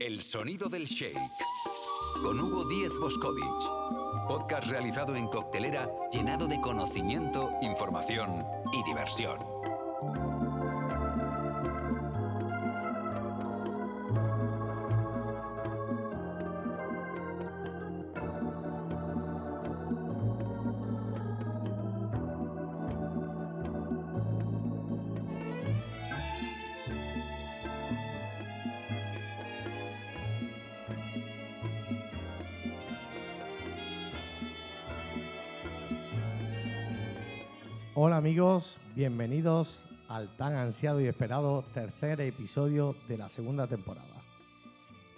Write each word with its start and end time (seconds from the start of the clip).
El 0.00 0.22
sonido 0.22 0.70
del 0.70 0.86
shake. 0.86 1.20
Con 2.22 2.40
Hugo 2.40 2.66
Díez 2.66 2.90
Boscovich. 2.98 3.44
Podcast 4.26 4.70
realizado 4.70 5.14
en 5.14 5.28
coctelera 5.28 5.90
llenado 6.10 6.46
de 6.48 6.58
conocimiento, 6.58 7.50
información 7.60 8.46
y 8.72 8.82
diversión. 8.82 9.49
Bienvenidos 38.94 39.82
al 40.08 40.28
tan 40.36 40.54
ansiado 40.54 41.00
y 41.00 41.06
esperado 41.06 41.64
tercer 41.74 42.20
episodio 42.20 42.96
de 43.08 43.18
la 43.18 43.28
segunda 43.28 43.66
temporada. 43.66 44.06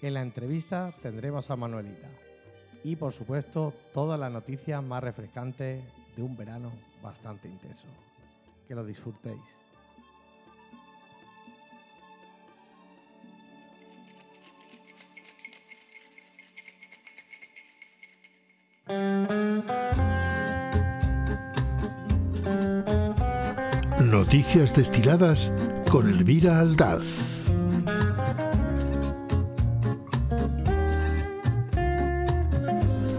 En 0.03 0.15
la 0.15 0.23
entrevista 0.23 0.93
tendremos 1.01 1.51
a 1.51 1.57
Manuelita 1.57 2.09
y 2.85 2.97
por 2.97 3.13
supuesto 3.13 3.73
todas 3.95 4.19
las 4.19 4.31
noticias 4.31 4.83
más 4.83 5.03
refrescantes 5.03 5.83
de 6.17 6.23
un 6.23 6.37
verano 6.37 6.73
bastante 7.03 7.49
intenso. 7.49 7.87
Que 8.69 8.75
lo 8.75 8.85
disfrutéis. 8.85 9.41
Noticias 24.33 24.75
destiladas 24.75 25.53
con 25.91 26.09
Elvira 26.09 26.61
Aldaz. 26.61 27.05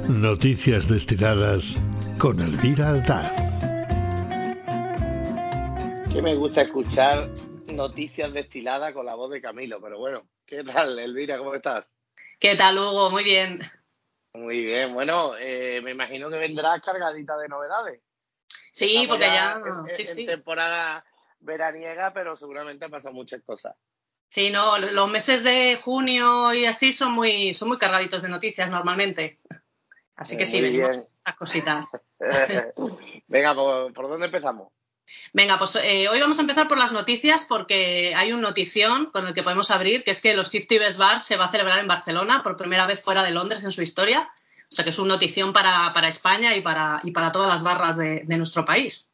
Noticias 0.09 0.89
destiladas 0.89 1.75
con 2.17 2.39
Elvira 2.39 2.89
Aldaz. 2.89 3.31
Que 6.11 6.19
me 6.19 6.33
gusta 6.33 6.63
escuchar 6.63 7.29
noticias 7.71 8.33
destiladas 8.33 8.91
con 8.93 9.05
la 9.05 9.13
voz 9.13 9.29
de 9.29 9.39
Camilo, 9.39 9.79
pero 9.79 9.99
bueno, 9.99 10.27
¿qué 10.47 10.63
tal, 10.63 10.97
Elvira? 10.97 11.37
¿Cómo 11.37 11.53
estás? 11.53 11.93
¿Qué 12.39 12.55
tal, 12.55 12.79
Hugo? 12.79 13.11
Muy 13.11 13.23
bien. 13.23 13.59
Muy 14.33 14.63
bien, 14.63 14.91
bueno, 14.95 15.33
eh, 15.39 15.79
me 15.83 15.91
imagino 15.91 16.31
que 16.31 16.37
vendrás 16.37 16.81
cargadita 16.81 17.37
de 17.37 17.49
novedades. 17.49 18.01
Sí, 18.73 19.05
porque 19.07 19.25
ya. 19.25 19.61
en, 19.63 19.87
sí, 19.95 20.01
en 20.01 20.15
sí. 20.15 20.25
temporada 20.25 21.05
veraniega, 21.39 22.11
pero 22.11 22.35
seguramente 22.35 22.85
han 22.85 22.91
pasado 22.91 23.13
muchas 23.13 23.41
cosas. 23.43 23.75
Sí, 24.27 24.49
no, 24.49 24.79
los 24.79 25.11
meses 25.11 25.43
de 25.43 25.75
junio 25.75 26.53
y 26.55 26.65
así 26.65 26.91
son 26.91 27.13
muy, 27.13 27.53
son 27.53 27.67
muy 27.67 27.77
cargaditos 27.77 28.23
de 28.23 28.29
noticias 28.29 28.69
normalmente. 28.71 29.39
Así 30.15 30.37
que 30.37 30.43
Eh, 30.43 30.47
sí, 30.47 30.59
muy 30.59 30.71
venimos 30.71 30.97
las 31.23 31.35
cositas. 31.35 31.87
Venga, 33.27 33.53
¿por, 33.53 33.93
por 33.93 34.09
dónde 34.09 34.25
empezamos? 34.25 34.69
Venga, 35.33 35.59
pues 35.59 35.75
eh, 35.75 36.09
hoy 36.09 36.19
vamos 36.19 36.39
a 36.39 36.41
empezar 36.41 36.67
por 36.67 36.79
las 36.79 36.93
noticias 36.93 37.45
porque 37.45 38.13
hay 38.15 38.31
un 38.31 38.41
notición 38.41 39.07
con 39.11 39.27
el 39.27 39.35
que 39.35 39.43
podemos 39.43 39.69
abrir, 39.69 40.03
que 40.03 40.11
es 40.11 40.21
que 40.21 40.33
los 40.33 40.49
50 40.49 40.83
Best 40.83 40.97
Bars 40.97 41.23
se 41.23 41.37
va 41.37 41.45
a 41.45 41.51
celebrar 41.51 41.79
en 41.79 41.87
Barcelona 41.87 42.41
por 42.41 42.57
primera 42.57 42.87
vez 42.87 43.03
fuera 43.03 43.21
de 43.21 43.31
Londres 43.31 43.63
en 43.63 43.71
su 43.71 43.83
historia. 43.83 44.31
O 44.73 44.75
sea 44.75 44.83
que 44.83 44.89
es 44.89 44.97
una 44.97 45.13
notición 45.13 45.53
para, 45.53 45.93
para 45.93 46.07
España 46.07 46.55
y 46.55 46.61
para, 46.61 46.99
y 47.03 47.11
para 47.11 47.31
todas 47.31 47.47
las 47.47 47.61
barras 47.61 47.95
de, 47.95 48.23
de 48.25 48.37
nuestro 48.37 48.65
país. 48.65 49.11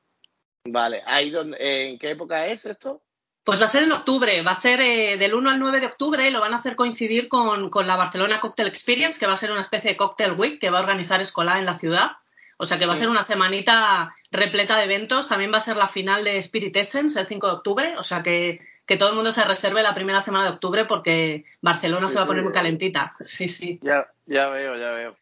Vale, 0.63 1.03
¿ahí 1.05 1.31
donde, 1.31 1.57
¿en 1.89 1.99
qué 1.99 2.11
época 2.11 2.47
es 2.47 2.65
esto? 2.65 3.01
Pues 3.43 3.59
va 3.59 3.65
a 3.65 3.69
ser 3.69 3.83
en 3.83 3.91
octubre, 3.91 4.41
va 4.41 4.51
a 4.51 4.55
ser 4.55 4.79
eh, 4.79 5.17
del 5.17 5.33
1 5.33 5.49
al 5.49 5.59
9 5.59 5.81
de 5.81 5.87
octubre 5.87 6.25
y 6.25 6.31
lo 6.31 6.39
van 6.39 6.53
a 6.53 6.57
hacer 6.57 6.77
coincidir 6.77 7.27
con, 7.27 7.69
con 7.69 7.87
la 7.87 7.97
Barcelona 7.97 8.39
Cocktail 8.39 8.69
Experience, 8.69 9.19
que 9.19 9.27
va 9.27 9.33
a 9.33 9.37
ser 9.37 9.51
una 9.51 9.61
especie 9.61 9.91
de 9.91 9.97
Cocktail 9.97 10.39
Week 10.39 10.59
que 10.59 10.69
va 10.69 10.77
a 10.77 10.81
organizar 10.81 11.19
Escolar 11.19 11.57
en 11.57 11.65
la 11.65 11.73
ciudad. 11.73 12.11
O 12.57 12.65
sea 12.65 12.77
que 12.77 12.85
va 12.85 12.93
a 12.93 12.97
ser 12.97 13.09
una 13.09 13.23
semanita 13.23 14.13
repleta 14.31 14.77
de 14.77 14.85
eventos. 14.85 15.27
También 15.27 15.51
va 15.51 15.57
a 15.57 15.61
ser 15.61 15.77
la 15.77 15.87
final 15.87 16.23
de 16.23 16.37
Spirit 16.37 16.75
Essence 16.77 17.19
el 17.19 17.27
5 17.27 17.47
de 17.47 17.53
octubre. 17.53 17.95
O 17.97 18.03
sea 18.03 18.23
que, 18.23 18.61
que 18.85 18.97
todo 18.97 19.09
el 19.09 19.15
mundo 19.15 19.31
se 19.31 19.43
reserve 19.45 19.81
la 19.81 19.95
primera 19.95 20.21
semana 20.21 20.45
de 20.45 20.51
octubre 20.51 20.85
porque 20.85 21.45
Barcelona 21.61 22.07
Sí, 22.07 22.13
se 22.13 22.19
va 22.19 22.23
a 22.23 22.25
sí, 22.25 22.27
poner 22.27 22.43
muy 22.43 22.53
calentita. 22.53 23.15
Sí, 23.21 23.47
sí. 23.47 23.79
Ya, 23.81 24.07
ya 24.25 24.49
veo, 24.49 24.75
ya 24.75 24.91
veo. 24.91 25.15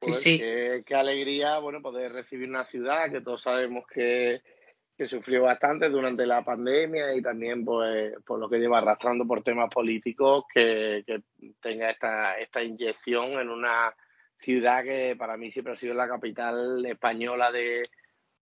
Sí, 0.00 0.10
Pues 0.10 0.20
sí. 0.20 0.38
Qué, 0.38 0.82
qué 0.86 0.94
alegría, 0.94 1.58
bueno, 1.58 1.82
poder 1.82 2.12
recibir 2.12 2.48
una 2.48 2.64
ciudad 2.64 3.10
que 3.10 3.20
todos 3.20 3.42
sabemos 3.42 3.86
que, 3.86 4.42
que 4.96 5.06
sufrió 5.06 5.42
bastante 5.42 5.88
durante 5.90 6.26
la 6.26 6.44
pandemia 6.44 7.14
y 7.14 7.20
también 7.22 7.64
pues, 7.64 8.14
por 8.24 8.38
lo 8.38 8.48
que 8.48 8.58
lleva 8.58 8.78
arrastrando 8.78 9.26
por 9.26 9.42
temas 9.42 9.72
políticos, 9.72 10.44
que, 10.52 11.04
que 11.06 11.22
tenga 11.60 11.90
esta, 11.90 12.38
esta 12.38 12.62
inyección 12.62 13.32
en 13.32 13.50
una 13.50 13.94
ciudad 14.38 14.84
que 14.84 15.16
para 15.16 15.36
mí 15.36 15.50
siempre 15.50 15.74
ha 15.74 15.76
sido 15.76 15.94
la 15.94 16.08
capital 16.08 16.84
española 16.86 17.50
de, 17.50 17.82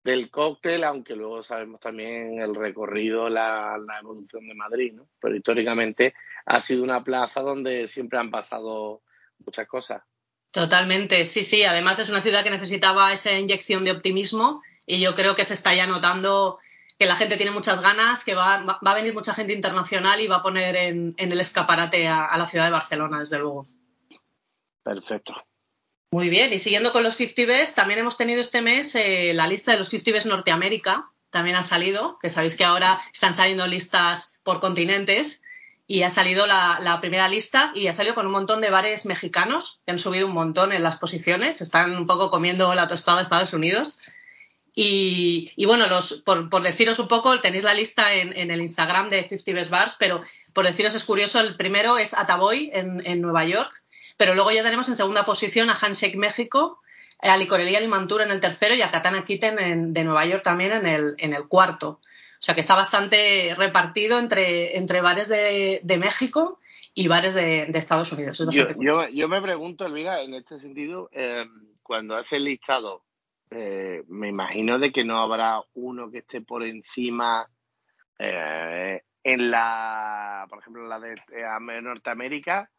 del 0.03 0.31
cóctel, 0.31 0.85
aunque 0.85 1.15
luego 1.15 1.43
sabemos 1.43 1.81
también 1.81 2.41
el 2.41 2.55
recorrido, 2.55 3.29
la, 3.29 3.79
la 3.79 3.99
evolución 4.01 4.49
de 4.49 4.55
Madrid, 4.55 4.93
¿no? 4.95 5.09
Pero 5.21 5.37
históricamente 5.37 6.15
ha 6.47 6.61
sido 6.61 6.83
una 6.83 7.05
plaza 7.05 7.43
donde 7.43 7.87
siempre 7.87 8.19
han 8.19 8.31
pasado 8.31 9.03
muchas 9.45 9.69
cosas. 9.69 10.03
Totalmente, 10.51 11.25
sí, 11.25 11.45
sí. 11.45 11.65
Además 11.65 11.99
es 11.99 12.09
una 12.09 12.21
ciudad 12.21 12.43
que 12.43 12.51
necesitaba 12.51 13.13
esa 13.13 13.33
inyección 13.33 13.85
de 13.85 13.93
optimismo 13.93 14.63
y 14.87 15.01
yo 15.01 15.15
creo 15.15 15.37
que 15.37 15.45
se 15.45 15.55
está 15.55 15.75
ya 15.75 15.87
notando 15.87 16.59
que 16.99 17.07
la 17.07 17.17
gente 17.17 17.37
tiene 17.37 17.53
muchas 17.53 17.81
ganas, 17.81 18.25
que 18.25 18.35
va, 18.35 18.59
va 18.59 18.91
a 18.91 18.95
venir 18.95 19.15
mucha 19.15 19.33
gente 19.33 19.55
internacional 19.55 20.21
y 20.21 20.27
va 20.27 20.37
a 20.37 20.43
poner 20.43 20.77
en, 20.77 21.15
en 21.17 21.33
el 21.33 21.41
escaparate 21.41 22.07
a, 22.07 22.27
a 22.27 22.37
la 22.37 22.45
ciudad 22.45 22.67
de 22.67 22.73
Barcelona, 22.73 23.21
desde 23.21 23.39
luego. 23.39 23.65
Perfecto. 24.83 25.35
Muy 26.13 26.29
bien, 26.29 26.53
y 26.53 26.59
siguiendo 26.59 26.93
con 26.93 27.05
los 27.05 27.15
50 27.15 27.47
Best, 27.47 27.77
también 27.77 28.01
hemos 28.01 28.17
tenido 28.17 28.41
este 28.41 28.63
mes 28.63 28.95
eh, 28.97 29.33
la 29.33 29.47
lista 29.47 29.73
de 29.73 29.79
los 29.79 29.89
50 29.89 30.13
Best 30.13 30.27
Norteamérica, 30.27 31.11
también 31.31 31.57
ha 31.57 31.63
salido, 31.63 32.19
que 32.21 32.29
sabéis 32.29 32.57
que 32.57 32.65
ahora 32.65 33.01
están 33.15 33.35
saliendo 33.35 33.67
listas 33.67 34.39
por 34.43 34.59
continentes, 34.59 35.43
y 35.93 36.05
ha 36.05 36.09
salido 36.09 36.47
la, 36.47 36.99
primera 37.01 37.27
lista 37.27 37.73
y 37.75 37.89
ha 37.89 37.93
salido 37.93 38.15
con 38.15 38.25
un 38.25 38.31
montón 38.31 38.61
de 38.61 38.71
bares 38.71 39.07
mexicanos, 39.07 39.83
que 39.85 39.91
han 39.91 39.99
subido 39.99 40.29
un 40.29 40.33
montón 40.33 40.71
en 40.71 40.85
las 40.85 40.99
posiciones, 40.99 41.61
están 41.61 41.97
un 41.97 42.07
poco 42.07 42.31
comiendo 42.31 42.73
la 42.77 42.87
tostada 42.87 43.17
de 43.17 43.25
Estados 43.25 43.53
Unidos. 43.55 43.99
Y, 44.77 45.51
y 45.57 45.67
bueno, 45.67 45.89
los, 45.89 46.23
por, 46.25 46.49
por 46.49 46.63
deciros 46.63 47.01
un 47.01 47.09
poco, 47.09 47.41
tenéis 47.41 47.65
la 47.65 47.75
lista 47.75 48.15
en, 48.15 48.33
en 48.39 48.53
el 48.53 48.61
Instagram 48.61 49.11
de 49.11 49.25
50 49.27 49.53
Best 49.53 49.71
Bars, 49.73 49.97
pero 49.99 50.21
por 50.53 50.65
deciros 50.65 50.95
es 50.95 51.03
curioso, 51.03 51.41
el 51.41 51.57
primero 51.57 51.99
es 51.99 52.15
Ataboy 52.15 52.71
en, 52.73 53.05
en 53.05 53.21
Nueva 53.21 53.45
York, 53.45 53.83
pero 54.17 54.37
luego 54.37 54.53
ya 54.53 54.63
tenemos 54.63 54.89
en 54.89 54.95
segunda 54.95 55.25
posición 55.25 55.71
a 55.71 55.75
Handshake 55.75 56.15
México, 56.15 56.79
a 57.21 57.37
Licorería 57.37 57.81
Limantura 57.81 58.23
en 58.25 58.31
el 58.31 58.39
tercero 58.39 58.77
y 58.77 58.83
a 58.83 58.93
Katana 58.93 59.25
Kitten 59.25 59.59
en- 59.59 59.93
de 59.93 60.05
Nueva 60.05 60.25
York 60.25 60.45
también 60.45 60.71
en 60.71 60.87
el, 60.87 61.15
en 61.19 61.35
el 61.35 61.49
cuarto. 61.49 61.99
O 62.41 62.43
sea 62.43 62.55
que 62.55 62.63
está 62.63 62.75
bastante 62.75 63.55
repartido 63.55 64.19
entre, 64.19 64.79
entre 64.79 65.03
bares 65.03 65.29
de, 65.29 65.81
de 65.83 65.99
México 65.99 66.59
y 66.95 67.07
bares 67.07 67.35
de, 67.35 67.67
de 67.67 67.79
Estados 67.79 68.13
Unidos. 68.13 68.41
Es 68.41 68.49
Yo, 68.49 68.69
yo, 68.81 69.07
yo 69.11 69.29
me 69.29 69.43
pregunto, 69.43 69.85
Elvira, 69.85 70.23
en 70.23 70.33
este 70.33 70.59
sentido, 70.59 71.11
eh, 71.13 71.45
cuando 71.83 72.17
hace 72.17 72.37
el 72.37 72.45
listado, 72.45 73.05
eh, 73.51 74.05
me 74.09 74.29
imagino 74.29 74.79
de 74.79 74.91
que 74.91 75.05
no 75.05 75.19
habrá 75.19 75.61
uno 75.75 76.11
que 76.11 76.19
esté 76.19 76.41
por 76.41 76.63
encima 76.63 77.47
eh, 78.19 79.03
en 79.23 79.51
la, 79.51 80.47
por 80.49 80.61
ejemplo, 80.61 80.89
la 80.89 80.99
de 80.99 81.13
eh, 81.13 81.83
Norteamérica, 81.83 82.71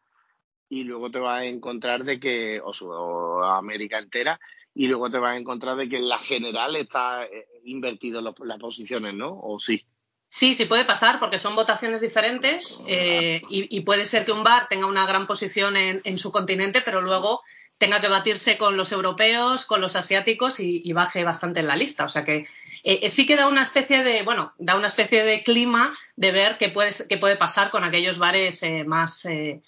y 0.68 0.82
luego 0.82 1.08
te 1.12 1.20
vas 1.20 1.42
a 1.42 1.44
encontrar 1.44 2.02
de 2.02 2.18
que, 2.18 2.60
o, 2.60 2.72
su- 2.72 2.90
o 2.90 3.44
América 3.44 3.98
entera, 3.98 4.40
y 4.74 4.86
luego 4.86 5.10
te 5.10 5.18
vas 5.18 5.34
a 5.34 5.36
encontrar 5.38 5.76
de 5.76 5.88
que 5.88 5.96
en 5.96 6.08
la 6.08 6.18
general 6.18 6.76
está 6.76 7.24
eh, 7.24 7.46
invertido 7.64 8.20
los- 8.22 8.34
las 8.44 8.58
posiciones, 8.58 9.14
¿no? 9.14 9.30
O 9.42 9.58
sí. 9.60 9.84
Sí, 10.28 10.54
sí 10.54 10.64
puede 10.64 10.86
pasar 10.86 11.20
porque 11.20 11.38
son 11.38 11.54
votaciones 11.54 12.00
diferentes 12.00 12.82
eh, 12.88 13.42
y, 13.50 13.76
y 13.76 13.80
puede 13.82 14.06
ser 14.06 14.24
que 14.24 14.32
un 14.32 14.42
bar 14.44 14.66
tenga 14.68 14.86
una 14.86 15.06
gran 15.06 15.26
posición 15.26 15.76
en, 15.76 16.00
en 16.04 16.16
su 16.16 16.32
continente, 16.32 16.80
pero 16.82 17.02
luego 17.02 17.42
tenga 17.76 18.00
que 18.00 18.08
batirse 18.08 18.56
con 18.56 18.76
los 18.78 18.92
europeos, 18.92 19.66
con 19.66 19.80
los 19.82 19.94
asiáticos 19.96 20.58
y, 20.60 20.80
y 20.84 20.92
baje 20.94 21.22
bastante 21.24 21.60
en 21.60 21.66
la 21.66 21.76
lista. 21.76 22.04
O 22.04 22.08
sea 22.08 22.24
que 22.24 22.46
eh, 22.84 23.08
sí 23.10 23.26
que 23.26 23.36
da 23.36 23.46
una 23.48 23.62
especie 23.62 24.02
de, 24.02 24.22
bueno, 24.22 24.54
da 24.56 24.76
una 24.76 24.86
especie 24.86 25.22
de 25.22 25.42
clima 25.42 25.92
de 26.16 26.32
ver 26.32 26.56
qué 26.56 26.70
puede, 26.70 26.92
qué 27.10 27.18
puede 27.18 27.36
pasar 27.36 27.70
con 27.70 27.84
aquellos 27.84 28.18
bares 28.18 28.62
eh, 28.62 28.84
más, 28.86 29.26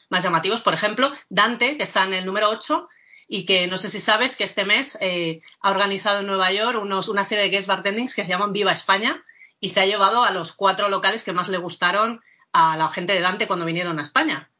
más 0.09 0.23
llamativos. 0.25 0.63
Por 0.63 0.73
ejemplo, 0.73 1.13
Dante, 1.29 1.77
que 1.77 1.83
está 1.83 2.05
en 2.05 2.15
el 2.15 2.25
número 2.25 2.49
8 2.49 2.89
y 3.29 3.47
que 3.47 3.67
no 3.67 3.77
sé 3.77 3.89
si 3.89 4.01
sabes 4.01 4.37
que 4.37 4.45
este 4.45 4.65
mes 4.65 4.99
eh, 5.01 5.41
ha 5.61 5.71
organizado 5.71 6.21
en 6.21 6.27
Nueva 6.27 6.53
York 6.53 6.79
unos, 6.81 7.09
una 7.09 7.25
serie 7.25 7.45
de 7.45 7.51
guest 7.51 7.69
bartendings 7.69 8.15
que 8.15 8.23
se 8.23 8.29
llaman 8.29 8.53
Viva 8.53 8.73
España 8.73 9.25
y 9.61 9.71
se 9.71 9.81
ha 9.81 9.87
llevado 9.87 10.25
a 10.25 10.31
los 10.31 10.53
cuatro 10.53 10.89
locales 10.89 11.25
que 11.25 11.33
más 11.33 11.49
le 11.49 11.59
gustaron 11.59 12.21
a 12.53 12.77
la 12.77 12.89
gente 12.89 13.13
de 13.13 13.21
Dante 13.21 13.47
cuando 13.47 13.67
vinieron 13.67 13.99
a 13.99 14.03
España. 14.03 14.51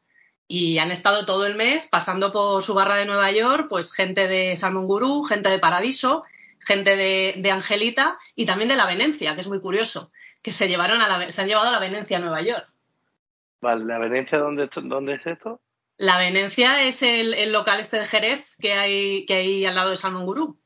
y 0.47 0.77
han 0.77 0.91
estado 0.91 1.25
todo 1.25 1.47
el 1.47 1.55
mes 1.55 1.87
pasando 1.87 2.31
por 2.31 2.61
su 2.61 2.75
barra 2.75 2.97
de 2.97 3.05
Nueva 3.05 3.31
York, 3.31 3.65
pues 3.67 3.93
gente 3.93 4.27
de 4.27 4.55
Salmon 4.55 4.85
Gurú, 4.85 5.23
gente 5.23 5.49
de 5.49 5.57
Paradiso, 5.57 6.23
gente 6.59 6.95
de, 6.95 7.51
Angelita 7.51 8.19
y 8.35 8.45
también 8.45 8.69
de 8.69 8.75
la 8.75 8.85
Venecia, 8.85 9.33
que 9.33 9.41
es 9.41 9.47
muy 9.47 9.59
curioso, 9.59 10.11
que 10.43 10.51
se 10.51 10.67
llevaron 10.67 11.01
a 11.01 11.07
la, 11.07 11.31
se 11.31 11.41
han 11.41 11.47
llevado 11.47 11.69
a 11.69 11.71
la 11.71 11.79
Venecia 11.79 12.17
a 12.17 12.19
Nueva 12.19 12.41
York. 12.41 12.67
Vale, 13.61 13.85
¿la 13.85 13.97
Venecia 13.97 14.37
dónde, 14.37 14.69
dónde 14.83 15.15
es 15.15 15.25
esto? 15.25 15.61
La 15.97 16.17
Venecia 16.17 16.83
es 16.83 17.01
el, 17.03 17.51
local 17.51 17.79
este 17.79 17.99
de 17.99 18.05
Jerez 18.05 18.55
que 18.57 18.73
hay, 18.73 19.25
que 19.25 19.35
hay 19.35 19.65
al 19.65 19.75
lado 19.75 19.91
de 19.91 19.97
Salmon 19.97 20.25
Gurú. 20.25 20.59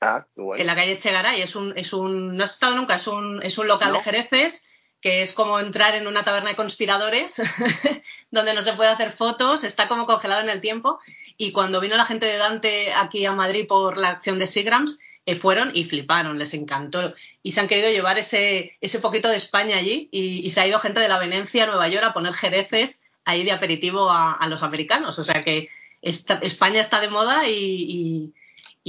Ah, 0.00 0.26
bueno. 0.36 0.60
En 0.60 0.66
la 0.66 0.74
calle 0.74 0.98
Chegaray. 0.98 1.42
Es 1.42 1.56
un, 1.56 1.72
es 1.76 1.92
un, 1.92 2.36
no 2.36 2.44
has 2.44 2.52
estado 2.52 2.76
nunca, 2.76 2.96
es 2.96 3.06
un, 3.06 3.42
es 3.42 3.58
un 3.58 3.66
local 3.66 3.92
de 3.92 4.00
Jereces 4.00 4.68
que 5.00 5.22
es 5.22 5.32
como 5.32 5.60
entrar 5.60 5.94
en 5.94 6.06
una 6.06 6.24
taberna 6.24 6.50
de 6.50 6.56
conspiradores, 6.56 7.40
donde 8.30 8.54
no 8.54 8.62
se 8.62 8.72
puede 8.72 8.90
hacer 8.90 9.12
fotos, 9.12 9.62
está 9.62 9.86
como 9.86 10.06
congelado 10.06 10.40
en 10.42 10.50
el 10.50 10.60
tiempo. 10.60 10.98
Y 11.36 11.52
cuando 11.52 11.80
vino 11.80 11.96
la 11.96 12.04
gente 12.04 12.26
de 12.26 12.36
Dante 12.36 12.92
aquí 12.92 13.24
a 13.24 13.32
Madrid 13.32 13.66
por 13.68 13.96
la 13.96 14.08
acción 14.08 14.38
de 14.38 14.48
Sigrams, 14.48 14.98
eh, 15.24 15.36
fueron 15.36 15.70
y 15.74 15.84
fliparon, 15.84 16.38
les 16.38 16.54
encantó. 16.54 17.14
Y 17.42 17.52
se 17.52 17.60
han 17.60 17.68
querido 17.68 17.90
llevar 17.90 18.18
ese, 18.18 18.76
ese 18.80 18.98
poquito 18.98 19.28
de 19.28 19.36
España 19.36 19.76
allí 19.76 20.08
y, 20.10 20.48
se 20.50 20.60
ha 20.60 20.66
ido 20.66 20.78
gente 20.78 21.00
de 21.00 21.08
la 21.08 21.18
Venecia 21.18 21.64
a 21.64 21.66
Nueva 21.66 21.88
York 21.88 22.04
a 22.04 22.12
poner 22.12 22.32
jereces 22.32 23.04
ahí 23.28 23.44
de 23.44 23.52
aperitivo 23.52 24.10
a, 24.10 24.44
los 24.48 24.62
americanos. 24.62 25.18
O 25.18 25.24
sea 25.24 25.42
que 25.42 25.68
España 26.02 26.80
está 26.80 27.00
de 27.00 27.08
moda 27.08 27.48
y 27.48 28.32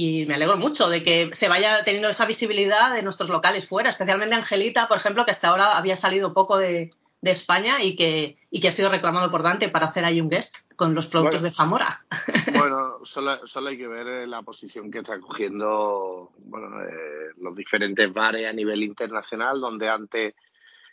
y 0.02 0.24
me 0.24 0.32
alegro 0.32 0.56
mucho 0.56 0.88
de 0.88 1.02
que 1.02 1.28
se 1.32 1.50
vaya 1.50 1.84
teniendo 1.84 2.08
esa 2.08 2.24
visibilidad 2.24 2.94
de 2.94 3.02
nuestros 3.02 3.28
locales 3.28 3.68
fuera, 3.68 3.90
especialmente 3.90 4.34
Angelita, 4.34 4.88
por 4.88 4.96
ejemplo, 4.96 5.26
que 5.26 5.32
hasta 5.32 5.48
ahora 5.48 5.76
había 5.76 5.94
salido 5.94 6.32
poco 6.32 6.56
de, 6.56 6.88
España 7.22 7.82
y 7.82 7.96
que, 7.96 8.38
y 8.50 8.62
que 8.62 8.68
ha 8.68 8.72
sido 8.72 8.88
reclamado 8.88 9.30
por 9.30 9.42
Dante 9.42 9.68
para 9.68 9.84
hacer 9.84 10.06
ahí 10.06 10.22
un 10.22 10.30
guest 10.30 10.60
con 10.74 10.94
los 10.94 11.06
productos 11.06 11.42
de 11.42 11.52
Zamora. 11.52 12.02
Bueno, 12.58 13.04
solo, 13.04 13.46
solo, 13.46 13.68
hay 13.68 13.76
que 13.76 13.88
ver 13.88 14.06
eh, 14.06 14.26
la 14.26 14.40
posición 14.40 14.90
que 14.90 15.00
está 15.00 15.20
cogiendo 15.20 16.30
bueno, 16.38 16.82
eh, 16.82 17.32
los 17.38 17.54
diferentes 17.54 18.10
bares 18.10 18.46
a 18.46 18.52
nivel 18.54 18.82
internacional, 18.82 19.60
donde 19.60 19.88
antes 19.90 20.34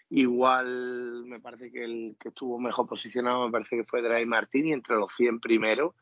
igual 0.09 1.25
me 1.25 1.39
parece 1.39 1.71
que 1.71 1.83
el 1.83 2.15
que 2.19 2.30
estuvo 2.30 2.59
mejor 2.59 2.88
posicionado 2.88 3.45
me 3.45 3.51
parece 3.51 3.77
que 3.77 3.83
fue 3.83 4.01
Dry 4.01 4.25
Martini 4.25 4.74
entre 4.74 4.95
los 4.95 5.13
100 5.15 5.39
primeros. 5.39 5.94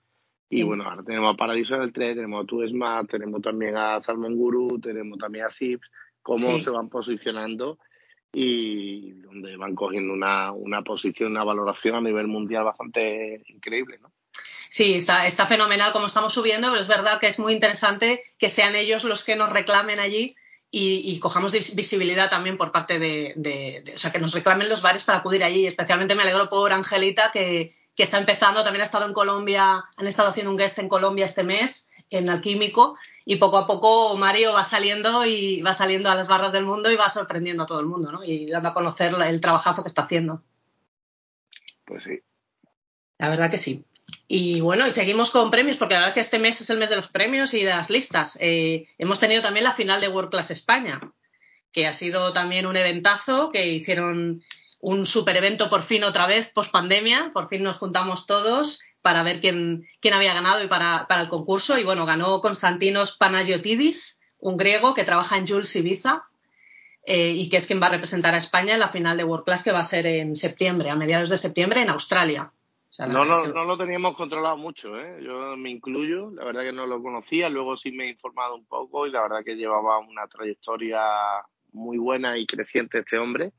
Y 0.47 0.61
bueno, 0.61 0.83
ahora 0.83 1.03
tenemos 1.03 1.33
a 1.33 1.37
Paradiso 1.37 1.77
del 1.77 1.91
3, 1.91 2.15
tenemos 2.15 2.43
a 2.43 2.47
Tu 2.47 2.67
Smart, 2.67 3.09
tenemos 3.09 3.41
también 3.41 3.75
a 3.75 3.99
Salmon 3.99 4.35
Guru, 4.35 4.79
tenemos 4.79 5.17
también 5.17 5.45
a 5.45 5.49
Zips, 5.49 5.89
cómo 6.21 6.59
se 6.59 6.69
van 6.69 6.87
posicionando 6.87 7.79
y 8.31 9.13
donde 9.13 9.57
van 9.57 9.75
cogiendo 9.75 10.13
una, 10.13 10.51
una 10.51 10.83
posición, 10.83 11.31
una 11.31 11.43
valoración 11.43 11.95
a 11.95 12.01
nivel 12.01 12.27
mundial 12.27 12.65
bastante 12.65 13.43
increíble, 13.47 13.97
¿no? 13.99 14.11
Sí, 14.69 14.95
está, 14.95 15.25
está 15.25 15.47
fenomenal 15.47 15.93
como 15.93 16.07
estamos 16.07 16.33
subiendo, 16.33 16.67
pero 16.69 16.81
es 16.81 16.87
verdad 16.87 17.19
que 17.19 17.27
es 17.27 17.39
muy 17.39 17.53
interesante 17.53 18.21
que 18.37 18.49
sean 18.49 18.75
ellos 18.75 19.05
los 19.05 19.23
que 19.23 19.37
nos 19.37 19.49
reclamen 19.49 19.99
allí 19.99 20.35
y, 20.77 21.19
cojamos 21.19 21.53
visibilidad 21.53 22.29
también 22.29 22.57
por 22.57 22.73
parte 22.73 22.99
de, 22.99 23.31
de, 23.37 23.93
O 23.95 23.97
sea, 23.97 24.11
que 24.11 24.19
nos 24.19 24.33
reclamen 24.33 24.67
los 24.67 24.81
bares 24.81 25.05
para 25.05 25.19
acudir 25.19 25.41
allí. 25.41 25.65
Especialmente 25.65 26.15
me 26.15 26.23
alegro 26.23 26.49
por 26.49 26.73
Angelita, 26.73 27.31
que, 27.31 27.77
que 27.95 28.03
está 28.03 28.17
empezando, 28.17 28.61
también 28.61 28.81
ha 28.81 28.85
estado 28.85 29.05
en 29.05 29.13
Colombia, 29.13 29.85
han 29.95 30.07
estado 30.07 30.27
haciendo 30.27 30.51
un 30.51 30.57
guest 30.57 30.77
en 30.79 30.89
Colombia 30.89 31.27
este 31.27 31.43
mes, 31.43 31.89
en 32.09 32.29
Alquímico, 32.29 32.97
y 33.25 33.37
poco 33.37 33.57
a 33.57 33.65
poco 33.65 34.17
Mario 34.17 34.51
va 34.51 34.65
saliendo 34.65 35.25
y 35.25 35.61
va 35.61 35.73
saliendo 35.73 36.11
a 36.11 36.15
las 36.15 36.27
barras 36.27 36.51
del 36.51 36.65
mundo 36.65 36.91
y 36.91 36.97
va 36.97 37.07
sorprendiendo 37.07 37.63
a 37.63 37.67
todo 37.67 37.79
el 37.79 37.85
mundo, 37.85 38.11
¿no? 38.11 38.25
Y 38.25 38.45
dando 38.45 38.69
a 38.69 38.73
conocer 38.73 39.15
el 39.15 39.39
trabajazo 39.39 39.81
que 39.81 39.87
está 39.87 40.01
haciendo. 40.01 40.43
Pues 41.85 42.03
sí. 42.03 42.19
La 43.17 43.29
verdad 43.29 43.49
que 43.49 43.57
sí. 43.57 43.85
Y 44.27 44.59
bueno, 44.61 44.87
y 44.87 44.91
seguimos 44.91 45.29
con 45.29 45.51
premios, 45.51 45.77
porque 45.77 45.93
la 45.93 46.01
verdad 46.01 46.13
que 46.15 46.19
este 46.19 46.39
mes 46.39 46.59
es 46.59 46.69
el 46.69 46.79
mes 46.79 46.89
de 46.89 46.95
los 46.95 47.09
premios 47.09 47.53
y 47.53 47.63
de 47.63 47.69
las 47.69 47.89
listas. 47.89 48.37
Eh, 48.41 48.87
hemos 48.97 49.19
tenido 49.19 49.41
también 49.41 49.63
la 49.63 49.73
final 49.73 50.01
de 50.01 50.07
World 50.07 50.31
Class 50.31 50.49
España, 50.49 50.99
que 51.71 51.85
ha 51.85 51.93
sido 51.93 52.33
también 52.33 52.65
un 52.65 52.75
eventazo 52.75 53.49
que 53.49 53.67
hicieron 53.67 54.43
un 54.79 55.05
super 55.05 55.35
evento 55.37 55.69
por 55.69 55.83
fin 55.83 56.03
otra 56.03 56.25
vez, 56.25 56.49
post 56.49 56.71
pandemia, 56.71 57.31
por 57.33 57.49
fin 57.49 57.63
nos 57.63 57.77
juntamos 57.77 58.25
todos 58.25 58.79
para 59.01 59.21
ver 59.21 59.39
quién, 59.39 59.87
quién 59.99 60.15
había 60.15 60.33
ganado 60.33 60.63
y 60.63 60.67
para, 60.67 61.05
el 61.09 61.29
concurso. 61.29 61.77
Y 61.77 61.83
bueno, 61.83 62.07
ganó 62.07 62.41
Konstantinos 62.41 63.11
Panagiotidis, 63.17 64.21
un 64.39 64.57
griego 64.57 64.95
que 64.95 65.03
trabaja 65.03 65.37
en 65.37 65.45
Jules 65.45 65.75
Ibiza 65.75 66.23
eh, 67.03 67.31
y 67.31 67.49
que 67.49 67.57
es 67.57 67.67
quien 67.67 67.79
va 67.79 67.87
a 67.87 67.91
representar 67.91 68.33
a 68.33 68.37
España 68.37 68.73
en 68.73 68.79
la 68.79 68.89
final 68.89 69.17
de 69.17 69.23
World 69.23 69.45
Class 69.45 69.61
que 69.61 69.71
va 69.71 69.79
a 69.79 69.83
ser 69.83 70.07
en 70.07 70.35
septiembre, 70.35 70.89
a 70.89 70.95
mediados 70.95 71.29
de 71.29 71.37
septiembre 71.37 71.81
en 71.83 71.91
Australia. 71.91 72.51
No, 72.99 73.25
no, 73.25 73.47
no, 73.47 73.65
lo 73.65 73.77
teníamos 73.77 74.15
controlado 74.15 74.57
mucho, 74.57 74.99
¿eh? 74.99 75.21
yo 75.21 75.57
me 75.57 75.69
incluyo, 75.69 76.31
la 76.31 76.45
verdad 76.45 76.61
que 76.63 76.71
no 76.71 76.85
lo 76.85 77.01
conocía, 77.01 77.49
luego 77.49 77.75
sí 77.75 77.91
me 77.91 78.05
he 78.05 78.09
informado 78.09 78.55
un 78.55 78.65
poco 78.65 79.07
y 79.07 79.11
la 79.11 79.21
verdad 79.21 79.43
que 79.43 79.55
llevaba 79.55 79.99
una 79.99 80.27
trayectoria 80.27 81.01
muy 81.73 81.97
buena 81.97 82.37
y 82.37 82.45
creciente 82.45 82.99
este 82.99 83.17
hombre 83.17 83.51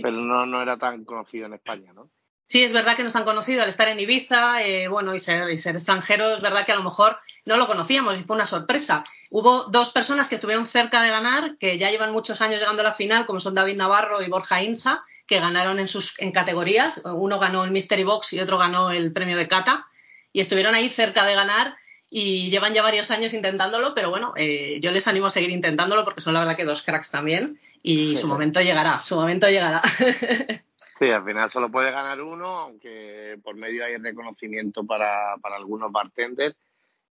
pero 0.00 0.12
no, 0.12 0.46
no 0.46 0.62
era 0.62 0.78
tan 0.78 1.04
conocido 1.04 1.46
en 1.46 1.54
España, 1.54 1.92
¿no? 1.92 2.10
Sí, 2.46 2.62
es 2.62 2.72
verdad 2.72 2.96
que 2.96 3.04
nos 3.04 3.16
han 3.16 3.24
conocido 3.24 3.62
al 3.62 3.70
estar 3.70 3.88
en 3.88 3.98
Ibiza, 3.98 4.62
eh, 4.62 4.88
bueno, 4.88 5.14
y 5.14 5.20
ser, 5.20 5.48
y 5.48 5.56
ser 5.56 5.74
extranjero, 5.74 6.34
es 6.34 6.42
verdad 6.42 6.66
que 6.66 6.72
a 6.72 6.76
lo 6.76 6.82
mejor 6.82 7.18
no 7.46 7.56
lo 7.56 7.66
conocíamos 7.66 8.18
y 8.18 8.24
fue 8.24 8.36
una 8.36 8.46
sorpresa. 8.46 9.04
Hubo 9.30 9.64
dos 9.64 9.90
personas 9.90 10.28
que 10.28 10.34
estuvieron 10.34 10.66
cerca 10.66 11.02
de 11.02 11.08
ganar, 11.08 11.56
que 11.58 11.78
ya 11.78 11.90
llevan 11.90 12.12
muchos 12.12 12.42
años 12.42 12.60
llegando 12.60 12.82
a 12.82 12.84
la 12.84 12.92
final, 12.92 13.24
como 13.24 13.40
son 13.40 13.54
David 13.54 13.76
Navarro 13.76 14.22
y 14.22 14.28
Borja 14.28 14.62
Insa, 14.62 15.02
que 15.32 15.40
ganaron 15.40 15.78
en 15.78 15.88
sus 15.88 16.20
en 16.20 16.30
categorías. 16.30 17.00
Uno 17.06 17.38
ganó 17.38 17.64
el 17.64 17.70
Mystery 17.70 18.04
Box 18.04 18.34
y 18.34 18.40
otro 18.40 18.58
ganó 18.58 18.90
el 18.90 19.14
premio 19.14 19.38
de 19.38 19.48
Cata. 19.48 19.86
Y 20.30 20.40
estuvieron 20.40 20.74
ahí 20.74 20.90
cerca 20.90 21.24
de 21.24 21.34
ganar 21.34 21.74
y 22.10 22.50
llevan 22.50 22.74
ya 22.74 22.82
varios 22.82 23.10
años 23.10 23.32
intentándolo, 23.32 23.94
pero 23.94 24.10
bueno, 24.10 24.34
eh, 24.36 24.78
yo 24.82 24.92
les 24.92 25.08
animo 25.08 25.26
a 25.26 25.30
seguir 25.30 25.48
intentándolo 25.48 26.04
porque 26.04 26.20
son 26.20 26.34
la 26.34 26.40
verdad 26.40 26.56
que 26.56 26.66
dos 26.66 26.82
cracks 26.82 27.10
también 27.10 27.56
y 27.82 28.16
su 28.16 28.28
momento 28.28 28.60
llegará, 28.60 29.00
su 29.00 29.16
momento 29.16 29.48
llegará. 29.48 29.80
Sí, 30.98 31.10
al 31.10 31.24
final 31.24 31.50
solo 31.50 31.68
puede 31.68 31.90
ganar 31.90 32.20
uno, 32.20 32.60
aunque 32.60 33.36
por 33.42 33.56
medio 33.56 33.84
hay 33.84 33.96
reconocimiento 33.96 34.84
para, 34.84 35.34
algunos 35.42 35.90
bartenders. 35.90 36.54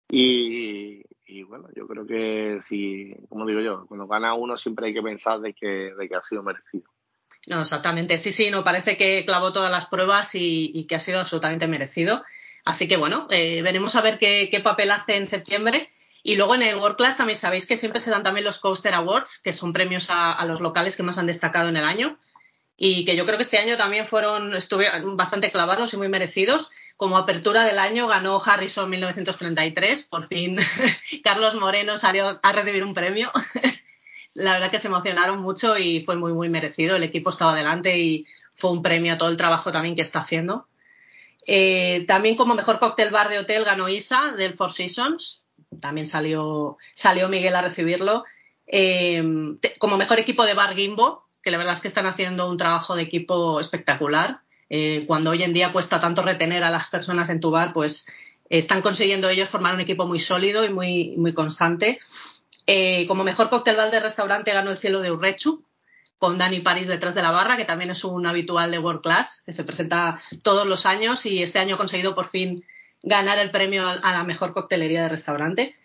Y, 0.08 1.02
bueno, 1.42 1.68
yo 1.74 1.86
creo 1.86 2.06
que 2.06 2.60
si, 2.62 3.14
como 3.28 3.44
digo 3.44 3.60
yo, 3.60 3.84
cuando 3.86 4.06
gana 4.06 4.32
uno 4.32 4.56
siempre 4.56 4.86
hay 4.86 4.94
que 4.94 5.02
pensar 5.02 5.40
de 5.40 5.52
que, 5.52 5.92
de 5.92 6.08
que 6.08 6.14
ha 6.14 6.22
sido 6.22 6.42
merecido. 6.42 6.84
No, 7.46 7.60
exactamente. 7.60 8.18
Sí, 8.18 8.32
sí, 8.32 8.50
no 8.50 8.64
parece 8.64 8.96
que 8.96 9.24
clavó 9.24 9.52
todas 9.52 9.70
las 9.70 9.86
pruebas 9.86 10.34
y, 10.34 10.70
y 10.74 10.86
que 10.86 10.94
ha 10.94 11.00
sido 11.00 11.20
absolutamente 11.20 11.66
merecido. 11.66 12.22
Así 12.64 12.86
que 12.86 12.96
bueno, 12.96 13.26
eh, 13.30 13.62
veremos 13.62 13.96
a 13.96 14.02
ver 14.02 14.18
qué, 14.18 14.60
papel 14.62 14.90
hace 14.90 15.16
en 15.16 15.26
septiembre. 15.26 15.90
Y 16.22 16.36
luego 16.36 16.54
en 16.54 16.62
el 16.62 16.76
World 16.76 16.96
Class 16.96 17.16
también 17.16 17.38
sabéis 17.38 17.66
que 17.66 17.76
siempre 17.76 17.98
se 17.98 18.10
dan 18.10 18.22
también 18.22 18.44
los 18.44 18.58
Coaster 18.58 18.94
Awards, 18.94 19.40
que 19.42 19.52
son 19.52 19.72
premios 19.72 20.06
a, 20.10 20.44
los 20.46 20.60
locales 20.60 20.96
que 20.96 21.02
más 21.02 21.18
han 21.18 21.26
destacado 21.26 21.68
en 21.68 21.76
el 21.76 21.84
año. 21.84 22.18
Y 22.76 23.04
que 23.04 23.16
yo 23.16 23.26
creo 23.26 23.36
que 23.36 23.42
este 23.42 23.58
año 23.58 23.76
también 23.76 24.06
fueron, 24.06 24.54
estuvieron 24.54 25.16
bastante 25.16 25.50
clavados 25.50 25.92
y 25.92 25.96
muy 25.96 26.08
merecidos. 26.08 26.70
Como 26.96 27.18
apertura 27.18 27.64
del 27.64 27.80
año 27.80 28.06
ganó 28.06 28.40
Harrison 28.40 28.88
1933. 28.88 30.04
Por 30.04 30.28
fin 30.28 30.56
Carlos 31.24 31.56
Moreno 31.56 31.98
salió 31.98 32.38
a 32.40 32.52
recibir 32.52 32.84
un 32.84 32.94
premio. 32.94 33.32
La 34.34 34.54
verdad 34.54 34.70
que 34.70 34.78
se 34.78 34.88
emocionaron 34.88 35.40
mucho 35.40 35.76
y 35.76 36.04
fue 36.04 36.16
muy, 36.16 36.32
muy 36.32 36.48
merecido. 36.48 36.96
El 36.96 37.02
equipo 37.02 37.30
estaba 37.30 37.52
adelante 37.52 37.98
y 37.98 38.26
fue 38.54 38.70
un 38.70 38.82
premio 38.82 39.14
a 39.14 39.18
todo 39.18 39.28
el 39.28 39.36
trabajo 39.36 39.72
también 39.72 39.94
que 39.94 40.02
está 40.02 40.20
haciendo. 40.20 40.66
Eh, 41.46 42.04
también 42.06 42.36
como 42.36 42.54
mejor 42.54 42.78
cóctel 42.78 43.10
bar 43.10 43.28
de 43.28 43.38
hotel 43.38 43.64
ganó 43.64 43.88
Isa 43.88 44.32
del 44.36 44.54
Four 44.54 44.72
Seasons. 44.72 45.44
También 45.80 46.06
salió, 46.06 46.78
salió 46.94 47.28
Miguel 47.28 47.56
a 47.56 47.62
recibirlo. 47.62 48.24
Eh, 48.66 49.22
como 49.78 49.96
mejor 49.96 50.18
equipo 50.18 50.44
de 50.44 50.54
bar 50.54 50.74
Gimbo, 50.74 51.28
que 51.42 51.50
la 51.50 51.58
verdad 51.58 51.74
es 51.74 51.80
que 51.80 51.88
están 51.88 52.06
haciendo 52.06 52.48
un 52.48 52.56
trabajo 52.56 52.94
de 52.94 53.02
equipo 53.02 53.60
espectacular. 53.60 54.40
Eh, 54.70 55.04
cuando 55.06 55.30
hoy 55.30 55.42
en 55.42 55.52
día 55.52 55.72
cuesta 55.72 56.00
tanto 56.00 56.22
retener 56.22 56.64
a 56.64 56.70
las 56.70 56.88
personas 56.88 57.28
en 57.28 57.40
tu 57.40 57.50
bar, 57.50 57.72
pues 57.72 58.06
están 58.48 58.80
consiguiendo 58.80 59.28
ellos 59.28 59.48
formar 59.48 59.74
un 59.74 59.80
equipo 59.80 60.06
muy 60.06 60.18
sólido 60.18 60.64
y 60.64 60.72
muy, 60.72 61.14
muy 61.16 61.32
constante. 61.32 61.98
Como 63.08 63.24
mejor 63.24 63.50
cóctel 63.50 63.76
bar 63.76 63.90
de 63.90 64.00
restaurante 64.00 64.52
ganó 64.52 64.70
el 64.70 64.76
cielo 64.76 65.00
de 65.00 65.10
Urrechu, 65.12 65.64
con 66.18 66.38
Dani 66.38 66.60
París 66.60 66.86
detrás 66.86 67.16
de 67.16 67.22
la 67.22 67.32
barra, 67.32 67.56
que 67.56 67.64
también 67.64 67.90
es 67.90 68.04
un 68.04 68.24
habitual 68.26 68.70
de 68.70 68.78
World 68.78 69.00
Class, 69.00 69.42
que 69.44 69.52
se 69.52 69.64
presenta 69.64 70.20
todos 70.42 70.66
los 70.68 70.86
años 70.86 71.26
y 71.26 71.42
este 71.42 71.58
año 71.58 71.74
ha 71.74 71.78
conseguido 71.78 72.14
por 72.14 72.28
fin 72.28 72.64
ganar 73.02 73.38
el 73.40 73.50
premio 73.50 73.86
a 73.88 74.12
la 74.12 74.22
mejor 74.22 74.54
coctelería 74.54 75.02
de 75.02 75.08
restaurante. 75.08 75.76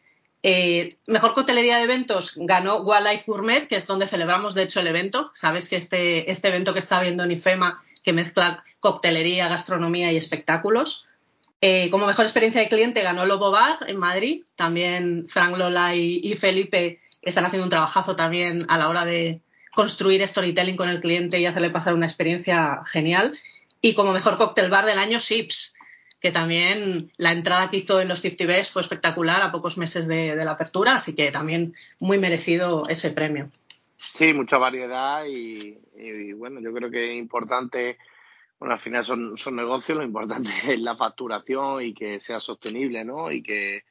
Eh, 0.44 0.90
mejor 1.08 1.34
coctelería 1.34 1.78
de 1.78 1.86
eventos 1.86 2.34
ganó 2.36 2.78
Wildlife 2.78 3.24
Gourmet, 3.26 3.68
que 3.68 3.76
es 3.76 3.88
donde 3.88 4.06
celebramos 4.06 4.54
de 4.54 4.64
hecho 4.64 4.80
el 4.80 4.88
evento. 4.88 5.26
Sabes 5.34 5.68
que 5.70 5.78
este, 5.78 6.32
este 6.32 6.50
evento 6.50 6.74
que 6.74 6.80
está 6.80 7.02
viendo 7.02 7.24
en 7.24 7.32
IFEMA, 7.32 7.84
que 8.04 8.14
mezcla 8.14 8.64
coctelería, 8.80 9.48
gastronomía 9.48 10.12
y 10.12 10.18
espectáculos. 10.18 11.08
Eh, 11.62 11.90
como 11.90 12.06
mejor 12.06 12.26
experiencia 12.26 12.62
de 12.62 12.70
cliente 12.70 13.02
ganó 13.02 13.26
Lobo 13.26 13.52
Bar 13.52 13.80
en 13.88 13.98
Madrid. 13.98 14.44
También 14.56 15.28
Frank 15.28 15.58
Lola 15.58 15.96
y 15.96 16.34
Felipe 16.36 17.00
están 17.22 17.46
haciendo 17.46 17.66
un 17.66 17.70
trabajazo 17.72 18.16
también 18.16 18.66
a 18.70 18.78
la 18.78 18.90
hora 18.90 19.06
de, 19.06 19.42
construir 19.78 20.28
storytelling 20.28 20.76
con 20.76 20.90
el 20.90 21.00
cliente 21.00 21.40
y 21.40 21.46
hacerle 21.46 21.70
pasar 21.70 21.94
una 21.94 22.08
experiencia 22.08 22.82
genial. 22.88 23.38
Y 23.80 23.94
como 23.94 24.12
mejor 24.12 24.40
cóctel 24.40 24.72
bar 24.72 24.88
del 24.88 24.98
año, 24.98 25.20
Sips, 25.20 25.76
que 26.20 26.32
también 26.32 27.12
la 27.18 27.32
entrada 27.32 27.70
que 27.70 27.78
hizo 27.78 28.02
en 28.02 28.08
los 28.08 28.20
50 28.22 28.48
Best 28.48 28.74
fue 28.74 28.82
espectacular 28.82 29.40
a 29.44 29.52
pocos 29.52 29.78
meses 29.78 30.08
de, 30.08 30.36
la 30.36 30.54
apertura, 30.54 30.96
así 30.96 31.16
que 31.16 31.32
también 31.32 31.76
muy 32.02 32.18
merecido 32.18 32.86
ese 32.90 33.12
premio. 33.12 33.52
Sí, 33.98 34.34
mucha 34.34 34.58
variedad 34.58 35.26
y, 35.28 35.78
bueno, 36.34 36.60
yo 36.60 36.74
creo 36.74 36.90
que 36.90 37.12
es 37.12 37.20
importante, 37.20 38.00
bueno, 38.60 38.74
al 38.74 38.80
final 38.80 39.04
son, 39.04 39.38
son 39.38 39.56
negocios, 39.56 39.98
lo 39.98 40.04
importante 40.04 40.50
es 40.68 40.80
la 40.80 40.96
facturación 40.96 41.84
y 41.84 41.94
que 41.94 42.20
sea 42.20 42.40
sostenible, 42.40 43.06
¿no? 43.06 43.32
Y 43.32 43.44
que, 43.44 43.84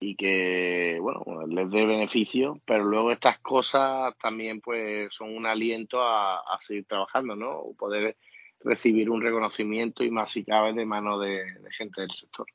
y 0.00 0.16
que, 0.16 0.98
bueno, 1.00 1.46
les 1.46 1.70
dé 1.70 1.86
beneficio, 1.86 2.60
pero 2.64 2.84
luego 2.84 3.12
estas 3.12 3.38
cosas 3.38 4.16
también 4.18 4.60
pues 4.60 5.14
son 5.14 5.34
un 5.34 5.46
aliento 5.46 6.02
a, 6.02 6.42
seguir 6.58 6.86
trabajando, 6.86 7.36
¿no? 7.36 7.62
Poder 7.78 8.16
recibir 8.60 9.10
un 9.10 9.22
reconocimiento 9.22 10.02
y 10.02 10.10
más 10.10 10.30
si 10.30 10.44
cabe 10.44 10.72
de 10.72 10.84
mano 10.84 11.18
de, 11.18 11.44
gente 11.70 12.00
del 12.00 12.10
sector. 12.10 12.46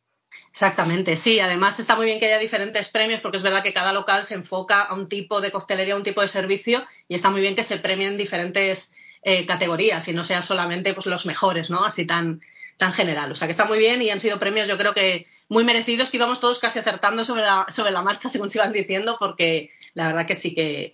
Exactamente, 0.51 1.15
sí. 1.15 1.39
Además 1.39 1.79
está 1.79 1.95
muy 1.95 2.05
bien 2.05 2.19
que 2.19 2.25
haya 2.25 2.37
diferentes 2.37 2.89
premios 2.89 3.21
porque 3.21 3.37
es 3.37 3.43
verdad 3.43 3.63
que 3.63 3.73
cada 3.73 3.93
local 3.93 4.25
se 4.25 4.35
enfoca 4.35 4.83
a 4.83 4.93
un 4.93 5.07
tipo 5.07 5.41
de 5.41 5.51
coctelería, 5.51 5.93
a 5.93 5.97
un 5.97 6.03
tipo 6.03 6.21
de 6.21 6.27
servicio 6.27 6.83
y 7.07 7.15
está 7.15 7.29
muy 7.29 7.41
bien 7.41 7.55
que 7.55 7.63
se 7.63 7.77
premien 7.77 8.17
diferentes 8.17 8.93
eh, 9.23 9.45
categorías 9.45 10.07
y 10.07 10.13
no 10.13 10.23
sea 10.23 10.41
solamente 10.41 10.93
pues, 10.93 11.05
los 11.05 11.25
mejores, 11.25 11.69
¿no? 11.69 11.83
Así 11.83 12.05
tan, 12.05 12.41
tan 12.77 12.93
general. 12.93 13.31
O 13.31 13.35
sea 13.35 13.47
que 13.47 13.51
está 13.51 13.65
muy 13.65 13.79
bien 13.79 14.01
y 14.01 14.09
han 14.09 14.19
sido 14.19 14.39
premios 14.39 14.67
yo 14.67 14.77
creo 14.77 14.93
que 14.93 15.27
muy 15.49 15.63
merecidos 15.63 16.09
que 16.09 16.17
íbamos 16.17 16.39
todos 16.39 16.59
casi 16.59 16.79
acertando 16.79 17.25
sobre 17.25 17.41
la, 17.41 17.65
sobre 17.69 17.91
la 17.91 18.01
marcha 18.01 18.29
según 18.29 18.49
se 18.49 18.59
iban 18.59 18.71
diciendo 18.71 19.17
porque 19.19 19.71
la 19.93 20.07
verdad 20.07 20.25
que 20.25 20.35
sí 20.35 20.55
que, 20.55 20.93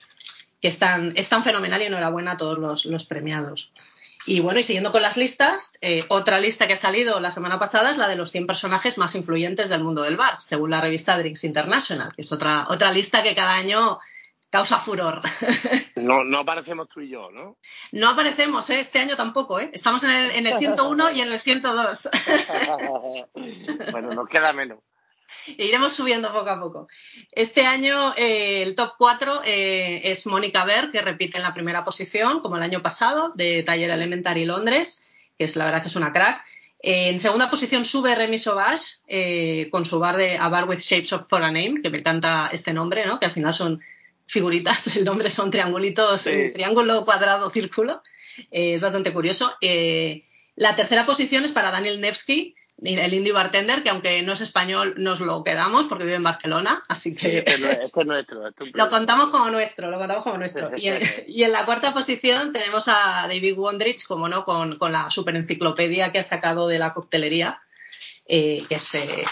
que 0.62 0.67
están, 0.67 1.13
están 1.15 1.44
fenomenal 1.44 1.82
y 1.82 1.86
enhorabuena 1.86 2.32
a 2.32 2.38
todos 2.38 2.58
los, 2.58 2.86
los 2.86 3.05
premiados. 3.05 3.72
Y 4.27 4.39
bueno, 4.39 4.60
y 4.60 4.63
siguiendo 4.63 4.91
con 4.91 5.03
las 5.03 5.17
listas, 5.17 5.77
eh, 5.82 6.03
otra 6.08 6.39
lista 6.39 6.65
que 6.65 6.74
ha 6.74 6.77
salido 6.77 7.20
la 7.20 7.29
semana 7.29 7.60
pasada 7.60 7.91
es 7.91 7.98
la 7.98 8.08
de 8.08 8.15
los 8.15 8.32
100 8.32 8.48
personajes 8.48 8.98
más 8.98 9.13
influyentes 9.13 9.70
del 9.70 9.84
mundo 9.84 10.01
del 10.01 10.17
bar, 10.17 10.38
según 10.39 10.72
la 10.72 10.82
revista 10.82 11.15
Drinks 11.15 11.44
International, 11.44 12.12
que 12.15 12.24
es 12.24 12.32
otra, 12.32 12.65
otra 12.70 12.91
lista 12.91 13.22
que 13.22 13.36
cada 13.36 13.53
año 13.53 14.00
causa 14.55 14.79
furor. 14.79 15.21
No, 15.95 16.24
no 16.24 16.39
aparecemos 16.39 16.88
tú 16.89 17.00
y 17.01 17.09
yo, 17.09 17.31
¿no? 17.31 17.57
No 17.93 18.09
aparecemos, 18.09 18.69
¿eh? 18.69 18.81
este 18.81 19.00
año 19.00 19.15
tampoco. 19.15 19.59
¿eh? 19.59 19.71
Estamos 19.74 20.03
en 20.03 20.12
el, 20.12 20.31
en 20.31 20.45
el 20.45 20.59
101 20.59 21.12
y 21.12 21.21
en 21.21 21.31
el 21.31 21.39
102. 21.39 22.09
bueno, 23.91 24.13
nos 24.13 24.27
queda 24.29 24.53
menos. 24.53 24.79
iremos 25.57 25.93
subiendo 25.93 26.31
poco 26.31 26.50
a 26.50 26.59
poco. 26.59 26.88
Este 27.31 27.65
año 27.65 28.13
eh, 28.17 28.62
el 28.63 28.75
top 28.75 28.93
4 28.97 29.41
eh, 29.45 30.01
es 30.03 30.25
Mónica 30.27 30.65
Ver, 30.65 30.91
que 30.91 31.01
repite 31.01 31.38
en 31.38 31.43
la 31.43 31.53
primera 31.53 31.83
posición, 31.83 32.41
como 32.41 32.57
el 32.57 32.63
año 32.63 32.81
pasado, 32.81 33.31
de 33.35 33.63
Taller 33.63 33.89
Elementary 33.89 34.45
Londres, 34.45 35.03
que 35.38 35.45
es 35.45 35.55
la 35.55 35.65
verdad 35.65 35.81
que 35.81 35.88
es 35.88 35.95
una 35.95 36.12
crack. 36.12 36.43
Eh, 36.79 37.09
en 37.09 37.19
segunda 37.19 37.50
posición 37.50 37.85
sube 37.85 38.15
Remy 38.15 38.38
Sauvage 38.38 39.69
con 39.71 39.85
su 39.85 40.00
bar 40.00 40.17
de 40.17 40.38
A 40.38 40.50
Bar 40.50 40.67
with 40.67 40.79
Shapes 40.79 41.13
of 41.13 41.27
For 41.27 41.43
a 41.43 41.47
Name, 41.47 41.81
que 41.81 41.89
me 41.89 42.00
encanta 42.00 42.50
este 42.51 42.74
nombre, 42.74 43.05
¿no? 43.05 43.19
que 43.19 43.25
al 43.25 43.31
final 43.31 43.53
son 43.53 43.81
figuritas, 44.27 44.88
el 44.98 45.05
nombre 45.05 45.29
son 45.29 45.51
triangulitos, 45.51 46.24
triángulo, 46.53 47.05
cuadrado, 47.05 47.50
círculo. 47.50 48.01
es 48.51 48.82
bastante 48.82 49.13
curioso. 49.13 49.51
la 50.55 50.75
tercera 50.75 51.05
posición 51.05 51.46
es 51.46 51.51
para 51.51 51.72
Daniel 51.72 52.01
Nevsky, 52.01 52.55
el 52.84 53.13
indie 53.13 53.32
bartender, 53.32 53.84
que 53.84 53.89
aunque 53.89 54.22
no 54.24 54.34
es 54.34 54.41
español, 54.41 54.96
nos 54.98 55.22
lo 55.22 55.44
quedamos 55.44 55.88
porque 55.88 56.03
vive 56.03 56.17
en 56.17 56.24
Barcelona, 56.24 56.84
así 56.89 57.15
que... 57.15 57.39
este, 57.46 57.86
es 57.86 58.05
nuestro. 58.05 58.41
lo 58.74 58.89
contamos 58.89 59.29
como 59.29 59.50
nuestro, 59.50 59.89
lo 59.89 59.98
contamos 59.98 60.24
como 60.24 60.38
nuestro. 60.38 60.72
Y 61.27 61.44
en, 61.44 61.51
la 61.51 61.65
cuarta 61.65 61.94
posición 61.94 62.51
tenemos 62.51 62.88
a 62.88 63.27
David 63.27 63.58
Wondrich, 63.58 64.05
como 64.05 64.27
no, 64.27 64.44
con, 64.44 64.77
la 64.91 65.10
super 65.10 65.36
enciclopedia 65.36 66.12
que 66.12 66.20
ha 66.20 66.24
sacado 66.24 66.67
de 66.67 66.79
la 66.79 66.94
coctelería, 66.94 67.62
eh, 68.27 68.63
que 68.67 68.75
es... 68.75 68.96
Eh, 68.96 69.24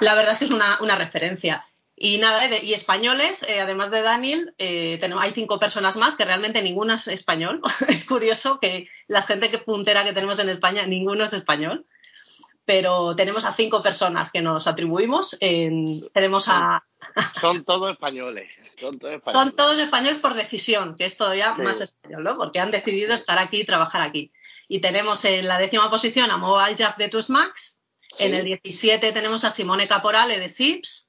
la 0.00 0.14
verdad 0.14 0.32
es 0.32 0.38
que 0.38 0.44
es 0.44 0.50
una, 0.50 0.96
referencia. 0.96 1.64
Y 2.00 2.18
nada, 2.18 2.46
y 2.58 2.72
españoles, 2.74 3.42
eh, 3.42 3.60
además 3.60 3.90
de 3.90 4.02
Daniel, 4.02 4.54
tenemos, 4.56 5.24
hay 5.24 5.32
cinco 5.32 5.58
personas 5.58 5.96
más 5.96 6.14
que 6.14 6.24
realmente 6.24 6.62
ninguno 6.62 6.94
es 6.94 7.08
español. 7.08 7.60
es 7.88 8.04
curioso 8.04 8.60
que 8.60 8.88
la 9.06 9.22
gente 9.22 9.50
que 9.50 9.58
puntera 9.58 10.04
que 10.04 10.12
tenemos 10.12 10.38
en 10.38 10.48
España, 10.48 10.86
ninguno 10.86 11.24
es 11.24 11.32
español 11.32 11.86
pero 12.68 13.16
tenemos 13.16 13.46
a 13.46 13.54
cinco 13.54 13.82
personas 13.82 14.30
que 14.30 14.42
nos 14.42 14.66
atribuimos. 14.66 15.38
tenemos 15.40 16.48
a. 16.48 16.84
Son 17.40 17.64
todos 17.64 17.92
españoles. 17.92 18.50
Son 18.78 18.98
todos 18.98 19.78
españoles. 19.78 20.18
por 20.18 20.34
decisión, 20.34 20.94
que 20.94 21.06
es 21.06 21.16
todavía 21.16 21.54
más 21.54 21.80
español, 21.80 22.24
¿no? 22.24 22.36
Porque 22.36 22.60
han 22.60 22.70
decidido 22.70 23.14
estar 23.14 23.38
aquí 23.38 23.62
y 23.62 23.64
trabajar 23.64 24.02
aquí. 24.02 24.32
Y 24.68 24.82
tenemos 24.82 25.24
en 25.24 25.48
la 25.48 25.58
décima 25.58 25.88
posición 25.88 26.30
a 26.30 26.36
Mo 26.36 26.58
Aljaf 26.58 26.98
de 26.98 27.10
Max. 27.30 27.80
En 28.18 28.34
el 28.34 28.44
17 28.44 29.12
tenemos 29.12 29.44
a 29.44 29.50
Simone 29.50 29.88
Caporale 29.88 30.38
de 30.38 30.50
Sips. 30.50 31.07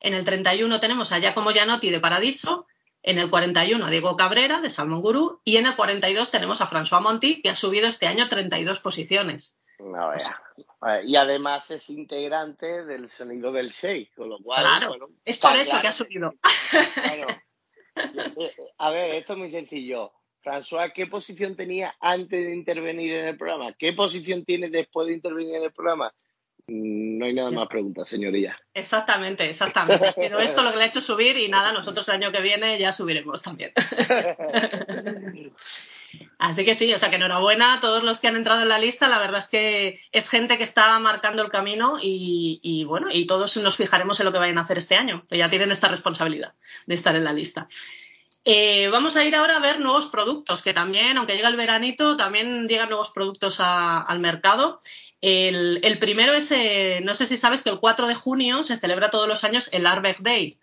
En 0.00 0.14
el 0.14 0.24
31 0.24 0.80
tenemos 0.80 1.12
a 1.12 1.18
Giacomo 1.18 1.52
Gianotti 1.52 1.90
de 1.90 2.00
Paradiso. 2.00 2.66
En 3.02 3.18
el 3.18 3.30
41 3.30 3.84
a 3.84 3.90
Diego 3.90 4.16
Cabrera 4.16 4.60
de 4.60 4.70
Salmon 4.70 5.00
Guru. 5.00 5.40
Y 5.44 5.56
en 5.56 5.66
el 5.66 5.76
42 5.76 6.30
tenemos 6.30 6.60
a 6.60 6.68
François 6.68 7.00
Monti, 7.00 7.40
que 7.42 7.50
ha 7.50 7.56
subido 7.56 7.88
este 7.88 8.06
año 8.06 8.28
32 8.28 8.80
posiciones. 8.80 9.56
No, 9.78 10.12
y 11.04 11.16
además 11.16 11.70
es 11.70 11.88
integrante 11.90 12.84
del 12.84 13.08
sonido 13.08 13.52
del 13.52 13.70
shake, 13.70 14.14
con 14.14 14.28
lo 14.28 14.38
cual. 14.38 14.66
es 15.24 15.38
por 15.38 15.56
eso 15.56 15.80
que 15.80 15.88
ha 15.88 15.92
subido. 15.92 16.34
Eh, 17.96 18.12
eh, 18.38 18.52
a 18.78 18.90
ver, 18.90 19.14
esto 19.16 19.32
es 19.32 19.38
muy 19.38 19.50
sencillo. 19.50 20.12
François, 20.42 20.92
¿qué 20.92 21.06
posición 21.06 21.56
tenía 21.56 21.94
antes 22.00 22.46
de 22.46 22.54
intervenir 22.54 23.12
en 23.12 23.28
el 23.28 23.36
programa? 23.36 23.74
¿Qué 23.74 23.92
posición 23.92 24.44
tiene 24.44 24.70
después 24.70 25.08
de 25.08 25.14
intervenir 25.14 25.56
en 25.56 25.64
el 25.64 25.72
programa? 25.72 26.14
No 26.72 27.26
hay 27.26 27.32
nada 27.32 27.50
más 27.50 27.66
preguntas, 27.66 28.08
señoría. 28.08 28.56
Exactamente, 28.72 29.50
exactamente. 29.50 30.12
Pero 30.16 30.38
esto 30.38 30.62
lo 30.62 30.70
que 30.70 30.78
le 30.78 30.84
ha 30.84 30.86
hecho 30.86 31.00
subir 31.00 31.36
y 31.36 31.48
nada, 31.48 31.72
nosotros 31.72 32.08
el 32.08 32.14
año 32.14 32.30
que 32.30 32.40
viene 32.40 32.78
ya 32.78 32.92
subiremos 32.92 33.42
también. 33.42 33.72
Así 36.38 36.64
que 36.64 36.74
sí, 36.74 36.94
o 36.94 36.98
sea 36.98 37.10
que 37.10 37.16
enhorabuena 37.16 37.74
a 37.74 37.80
todos 37.80 38.04
los 38.04 38.20
que 38.20 38.28
han 38.28 38.36
entrado 38.36 38.62
en 38.62 38.68
la 38.68 38.78
lista. 38.78 39.08
La 39.08 39.18
verdad 39.18 39.40
es 39.40 39.48
que 39.48 40.00
es 40.12 40.30
gente 40.30 40.58
que 40.58 40.64
está 40.64 40.96
marcando 41.00 41.42
el 41.42 41.48
camino 41.48 41.98
y, 42.00 42.84
bueno, 42.86 43.08
y 43.12 43.26
todos 43.26 43.56
nos 43.56 43.76
fijaremos 43.76 44.20
en 44.20 44.26
lo 44.26 44.32
que 44.32 44.38
vayan 44.38 44.58
a 44.58 44.62
hacer 44.62 44.78
este 44.78 44.94
año, 44.94 45.24
que 45.28 45.38
ya 45.38 45.50
tienen 45.50 45.72
esta 45.72 45.88
responsabilidad 45.88 46.54
de 46.86 46.94
estar 46.94 47.16
en 47.16 47.24
la 47.24 47.32
lista. 47.32 47.66
Eh, 48.44 48.88
vamos 48.90 49.16
a 49.16 49.24
ir 49.24 49.34
ahora 49.34 49.56
a 49.56 49.60
ver 49.60 49.80
nuevos 49.80 50.06
productos, 50.06 50.62
que 50.62 50.72
también, 50.72 51.18
aunque 51.18 51.34
llega 51.34 51.48
el 51.48 51.56
veranito, 51.56 52.16
también 52.16 52.68
llegan 52.68 52.88
nuevos 52.88 53.10
productos 53.10 53.58
al 53.60 54.20
mercado. 54.20 54.80
El, 55.20 55.98
primero 55.98 56.32
es, 56.32 56.50
eh, 56.52 57.00
no 57.04 57.14
sé 57.14 57.26
si 57.26 57.36
sabes 57.36 57.62
que 57.62 57.70
el 57.70 57.78
4 57.78 58.06
de 58.06 58.14
junio 58.14 58.62
se 58.62 58.78
celebra 58.78 59.10
todos 59.10 59.28
los 59.28 59.44
años 59.44 59.68
el 59.72 59.86
Arberg 59.86 60.22
Day, 60.22 60.58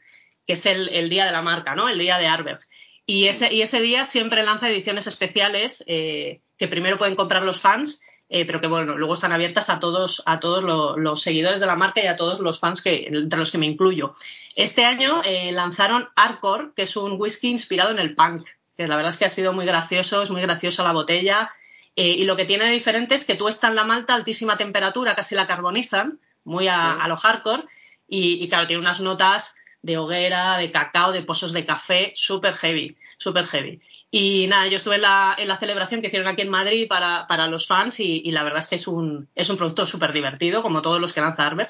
que 0.46 0.54
es 0.54 0.66
el, 0.66 1.10
día 1.10 1.26
de 1.26 1.32
la 1.32 1.42
marca, 1.42 1.76
¿no? 1.76 1.88
El 1.90 2.00
día 2.00 2.18
de 2.18 2.28
Arberg. 2.28 2.60
Y 3.06 3.28
ese, 3.28 3.54
y 3.54 3.62
ese 3.62 3.82
día 3.82 4.06
siempre 4.06 4.44
lanza 4.44 4.70
ediciones 4.70 5.08
especiales 5.08 5.84
eh, 5.88 6.42
que 6.58 6.68
primero 6.68 6.98
pueden 6.98 7.16
comprar 7.16 7.44
los 7.44 7.62
fans, 7.62 8.02
eh, 8.30 8.46
pero 8.46 8.60
que 8.60 8.68
bueno, 8.68 8.98
luego 8.98 9.14
están 9.14 9.32
abiertas 9.32 9.70
a 9.70 9.80
todos, 9.80 10.22
a 10.26 10.40
todos 10.40 10.64
los 10.98 11.22
seguidores 11.22 11.62
de 11.62 11.66
la 11.66 11.78
marca 11.78 12.04
y 12.04 12.08
a 12.08 12.18
todos 12.18 12.40
los 12.42 12.60
fans 12.60 12.82
que, 12.82 13.08
entre 13.08 13.40
los 13.40 13.52
que 13.52 13.58
me 13.58 13.66
incluyo. 13.66 14.14
Este 14.56 14.84
año 14.84 15.22
eh, 15.24 15.52
lanzaron 15.54 16.10
Arcor, 16.16 16.74
que 16.76 16.82
es 16.82 16.98
un 16.98 17.14
whisky 17.20 17.50
inspirado 17.50 17.92
en 17.92 18.00
el 18.00 18.16
punk, 18.16 18.42
que 18.76 18.88
la 18.88 18.96
verdad 18.96 19.12
es 19.12 19.18
que 19.18 19.26
ha 19.26 19.30
sido 19.30 19.54
muy 19.54 19.66
gracioso, 19.66 20.22
es 20.22 20.30
muy 20.30 20.42
graciosa 20.42 20.84
la 20.84 20.92
botella. 20.92 21.50
Y 22.04 22.26
lo 22.26 22.36
que 22.36 22.46
tiene 22.46 22.66
de 22.66 22.72
diferente 22.72 23.16
es 23.16 23.26
que 23.26 23.36
tú 23.36 23.48
estás 23.48 23.72
en 23.72 23.76
la 23.76 23.84
malta 23.84 24.14
a 24.14 24.16
altísima 24.16 24.56
temperatura, 24.56 25.16
casi 25.16 25.36
la 25.36 25.48
carbonizan, 25.48 26.20
muy 26.44 26.68
a, 26.68 26.94
a 26.94 27.08
lo 27.08 27.18
hardcore, 27.18 27.64
y, 28.08 28.44
y 28.44 28.48
claro, 28.50 28.68
tiene 28.68 28.82
unas 28.82 29.02
notas 29.02 29.56
de 29.82 29.98
hoguera, 29.98 30.58
de 30.58 30.72
cacao, 30.72 31.12
de 31.12 31.24
pozos 31.24 31.54
de 31.54 31.66
café, 31.66 32.12
súper 32.16 32.56
heavy, 32.56 32.98
súper 33.18 33.46
heavy. 33.46 33.80
Y 34.12 34.48
nada, 34.48 34.68
yo 34.68 34.76
estuve 34.76 34.96
en 34.96 35.04
la, 35.04 35.36
en 35.38 35.48
la, 35.48 35.58
celebración 35.58 36.02
que 36.02 36.08
hicieron 36.08 36.28
aquí 36.28 36.42
en 36.42 36.50
Madrid 36.50 36.88
para, 36.88 37.26
para 37.28 37.48
los 37.48 37.68
fans 37.68 38.00
y, 38.00 38.22
y, 38.24 38.32
la 38.32 38.44
verdad 38.44 38.60
es 38.60 38.68
que 38.68 38.76
es 38.76 38.88
un, 38.88 39.30
es 39.34 39.50
un 39.50 39.58
producto 39.58 39.86
súper 39.86 40.14
divertido, 40.14 40.62
como 40.62 40.82
todos 40.82 41.00
los 41.00 41.14
que 41.14 41.22
lanza 41.22 41.48
Arberg. 41.48 41.70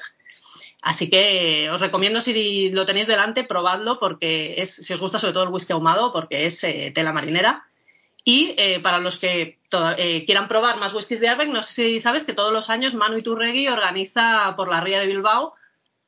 Así 0.82 1.10
que 1.10 1.68
os 1.70 1.80
recomiendo 1.80 2.20
si 2.20 2.70
lo 2.72 2.86
tenéis 2.86 3.06
delante, 3.06 3.44
probadlo 3.44 3.98
porque 3.98 4.56
es, 4.58 4.74
si 4.74 4.92
os 4.92 5.00
gusta 5.00 5.18
sobre 5.18 5.32
todo 5.32 5.44
el 5.44 5.50
whisky 5.50 5.72
ahumado, 5.72 6.10
porque 6.10 6.46
es 6.46 6.62
eh, 6.64 6.92
tela 6.94 7.12
marinera. 7.12 7.67
Y 8.28 8.54
eh, 8.58 8.78
para 8.80 8.98
los 8.98 9.16
que 9.16 9.58
eh, 9.96 10.24
quieran 10.26 10.48
probar 10.48 10.76
más 10.76 10.92
whiskies 10.92 11.18
de 11.18 11.28
Arberg, 11.28 11.48
no 11.48 11.62
sé 11.62 11.72
si 11.72 11.98
sabes 11.98 12.26
que 12.26 12.34
todos 12.34 12.52
los 12.52 12.68
años 12.68 12.94
Manu 12.94 13.16
Iturregui 13.16 13.68
organiza 13.68 14.52
por 14.54 14.68
la 14.68 14.82
ría 14.82 15.00
de 15.00 15.06
Bilbao 15.06 15.54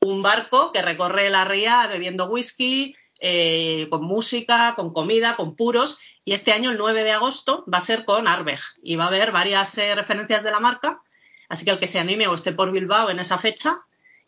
un 0.00 0.22
barco 0.22 0.70
que 0.70 0.82
recorre 0.82 1.30
la 1.30 1.46
ría 1.46 1.86
bebiendo 1.86 2.26
whisky, 2.26 2.94
eh, 3.22 3.86
con 3.88 4.04
música, 4.04 4.74
con 4.76 4.92
comida, 4.92 5.34
con 5.34 5.56
puros. 5.56 5.98
Y 6.22 6.34
este 6.34 6.52
año, 6.52 6.70
el 6.70 6.76
9 6.76 7.04
de 7.04 7.12
agosto, 7.12 7.64
va 7.72 7.78
a 7.78 7.80
ser 7.80 8.04
con 8.04 8.28
Arbeg 8.28 8.60
y 8.82 8.96
va 8.96 9.04
a 9.04 9.08
haber 9.08 9.32
varias 9.32 9.78
eh, 9.78 9.94
referencias 9.94 10.44
de 10.44 10.50
la 10.50 10.60
marca. 10.60 11.00
Así 11.48 11.64
que 11.64 11.70
el 11.70 11.78
que 11.78 11.88
se 11.88 12.00
anime 12.00 12.26
o 12.26 12.34
esté 12.34 12.52
por 12.52 12.70
Bilbao 12.70 13.08
en 13.08 13.18
esa 13.18 13.38
fecha, 13.38 13.78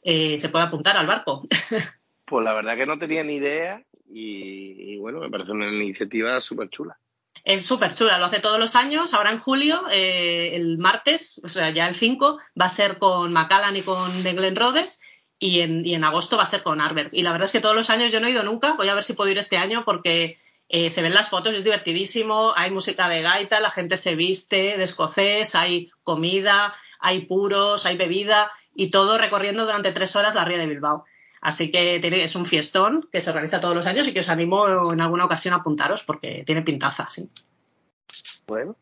se 0.02 0.48
puede 0.48 0.64
apuntar 0.64 0.96
al 0.96 1.06
barco. 1.06 1.42
Pues 2.24 2.44
la 2.46 2.54
verdad 2.54 2.78
que 2.78 2.86
no 2.86 2.98
tenía 2.98 3.22
ni 3.22 3.34
idea 3.34 3.84
y, 4.08 4.96
bueno, 4.96 5.20
me 5.20 5.28
parece 5.28 5.52
una 5.52 5.68
iniciativa 5.68 6.40
súper 6.40 6.70
chula. 6.70 6.98
Es 7.44 7.66
súper 7.66 7.94
chula, 7.94 8.18
lo 8.18 8.26
hace 8.26 8.40
todos 8.40 8.58
los 8.58 8.76
años. 8.76 9.14
Ahora 9.14 9.30
en 9.30 9.38
julio, 9.38 9.82
eh, 9.90 10.54
el 10.54 10.78
martes, 10.78 11.40
o 11.44 11.48
sea, 11.48 11.70
ya 11.70 11.88
el 11.88 11.94
5, 11.94 12.38
va 12.60 12.66
a 12.66 12.68
ser 12.68 12.98
con 12.98 13.32
Macallan 13.32 13.76
y 13.76 13.82
con 13.82 14.22
The 14.22 14.34
Glen 14.34 14.56
Rhodes. 14.56 15.02
Y 15.38 15.60
en, 15.60 15.84
y 15.84 15.94
en 15.94 16.04
agosto 16.04 16.36
va 16.36 16.44
a 16.44 16.46
ser 16.46 16.62
con 16.62 16.80
Arber. 16.80 17.08
Y 17.12 17.22
la 17.22 17.32
verdad 17.32 17.46
es 17.46 17.52
que 17.52 17.60
todos 17.60 17.74
los 17.74 17.90
años 17.90 18.12
yo 18.12 18.20
no 18.20 18.28
he 18.28 18.30
ido 18.30 18.44
nunca. 18.44 18.74
Voy 18.74 18.88
a 18.88 18.94
ver 18.94 19.02
si 19.02 19.14
puedo 19.14 19.28
ir 19.28 19.38
este 19.38 19.56
año 19.56 19.82
porque 19.84 20.36
eh, 20.68 20.88
se 20.88 21.02
ven 21.02 21.14
las 21.14 21.30
fotos, 21.30 21.54
es 21.56 21.64
divertidísimo. 21.64 22.52
Hay 22.54 22.70
música 22.70 23.08
de 23.08 23.22
gaita, 23.22 23.58
la 23.58 23.70
gente 23.70 23.96
se 23.96 24.14
viste 24.14 24.78
de 24.78 24.84
escocés, 24.84 25.56
hay 25.56 25.90
comida, 26.04 26.72
hay 27.00 27.26
puros, 27.26 27.86
hay 27.86 27.96
bebida 27.96 28.52
y 28.74 28.90
todo 28.90 29.18
recorriendo 29.18 29.64
durante 29.64 29.92
tres 29.92 30.14
horas 30.16 30.34
la 30.34 30.44
ría 30.44 30.58
de 30.58 30.66
Bilbao. 30.66 31.04
Así 31.42 31.72
que 31.72 31.98
tiene, 32.00 32.22
es 32.22 32.36
un 32.36 32.46
fiestón 32.46 33.08
que 33.10 33.20
se 33.20 33.32
realiza 33.32 33.60
todos 33.60 33.74
los 33.74 33.86
años 33.86 34.06
y 34.06 34.14
que 34.14 34.20
os 34.20 34.28
animo 34.28 34.92
en 34.92 35.00
alguna 35.00 35.24
ocasión 35.24 35.52
a 35.52 35.58
apuntaros 35.58 36.04
porque 36.04 36.44
tiene 36.46 36.62
pintaza, 36.62 37.10
sí. 37.10 37.28
Bueno. 38.46 38.76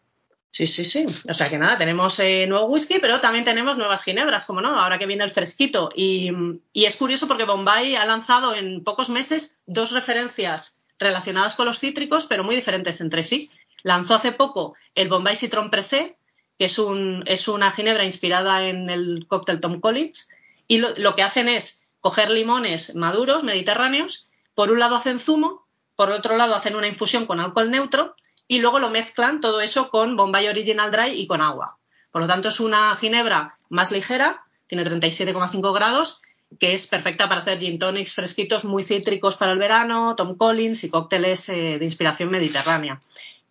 Sí, 0.51 0.67
sí, 0.67 0.85
sí. 0.85 1.07
O 1.29 1.33
sea 1.33 1.49
que 1.49 1.59
nada, 1.59 1.79
tenemos 1.79 2.19
eh, 2.21 2.47
nuevo 2.47 2.67
whisky, 2.67 2.99
pero 3.01 3.19
también 3.19 3.47
tenemos 3.47 3.79
nuevas 3.79 4.05
ginebras, 4.05 4.45
como 4.45 4.61
no, 4.61 4.79
ahora 4.79 4.99
que 4.99 5.07
viene 5.07 5.25
el 5.25 5.31
fresquito. 5.31 5.89
Y, 5.95 6.33
y, 6.75 6.85
es 6.85 6.97
curioso 6.97 7.27
porque 7.27 7.45
Bombay 7.45 7.97
ha 7.97 8.05
lanzado 8.05 8.55
en 8.55 8.85
pocos 8.85 9.09
meses 9.09 9.59
dos 9.67 9.93
referencias 9.93 10.83
relacionadas 10.99 11.55
con 11.55 11.65
los 11.65 11.79
cítricos, 11.79 12.27
pero 12.27 12.45
muy 12.45 12.57
diferentes 12.57 13.01
entre 13.01 13.23
sí. 13.23 13.49
Lanzó 13.85 14.17
hace 14.17 14.33
poco 14.33 14.75
el 14.95 15.09
Bombay 15.09 15.37
Citron 15.37 15.71
Pressé, 15.71 16.19
que 16.59 16.67
es, 16.67 16.79
un, 16.79 17.23
es 17.27 17.49
una 17.49 17.71
ginebra 17.71 18.05
inspirada 18.05 18.69
en 18.69 18.91
el 18.91 19.27
cóctel 19.29 19.61
Tom 19.61 19.81
Collins, 19.81 20.29
y 20.69 20.77
lo, 20.77 20.91
lo 20.97 21.17
que 21.17 21.23
hacen 21.23 21.49
es 21.49 21.85
coger 22.01 22.31
limones 22.31 22.95
maduros, 22.95 23.45
mediterráneos, 23.45 24.29
por 24.55 24.71
un 24.71 24.79
lado 24.79 24.97
hacen 24.97 25.21
zumo, 25.21 25.67
por 25.97 26.11
otro 26.11 26.37
lado 26.37 26.55
hacen 26.55 26.77
una 26.77 26.89
infusión 26.89 27.27
con 27.27 27.41
alcohol 27.41 27.71
neutro 27.71 28.15
y 28.49 28.59
luego 28.59 28.79
lo 28.79 28.91
mezclan 28.91 29.41
todo 29.41 29.61
eso 29.61 29.91
con 29.91 30.17
Bombay 30.17 30.49
Original 30.49 30.91
Dry 30.91 31.13
y 31.13 31.27
con 31.27 31.41
agua. 31.41 31.79
Por 32.11 32.23
lo 32.23 32.29
tanto, 32.29 32.49
es 32.49 32.59
una 32.61 32.95
ginebra 32.97 33.57
más 33.69 33.93
ligera, 33.93 34.45
tiene 34.67 34.85
37,5 34.85 35.73
grados, 35.73 36.21
que 36.59 36.73
es 36.73 36.89
perfecta 36.89 37.29
para 37.29 37.43
hacer 37.43 37.61
gin 37.61 37.79
tonics 37.79 38.15
fresquitos 38.15 38.65
muy 38.65 38.83
cítricos 38.83 39.37
para 39.37 39.53
el 39.53 39.59
verano, 39.59 40.17
Tom 40.17 40.37
Collins 40.37 40.83
y 40.85 40.91
cócteles 40.91 41.49
eh, 41.49 41.79
de 41.79 41.85
inspiración 41.85 42.31
mediterránea. 42.31 42.99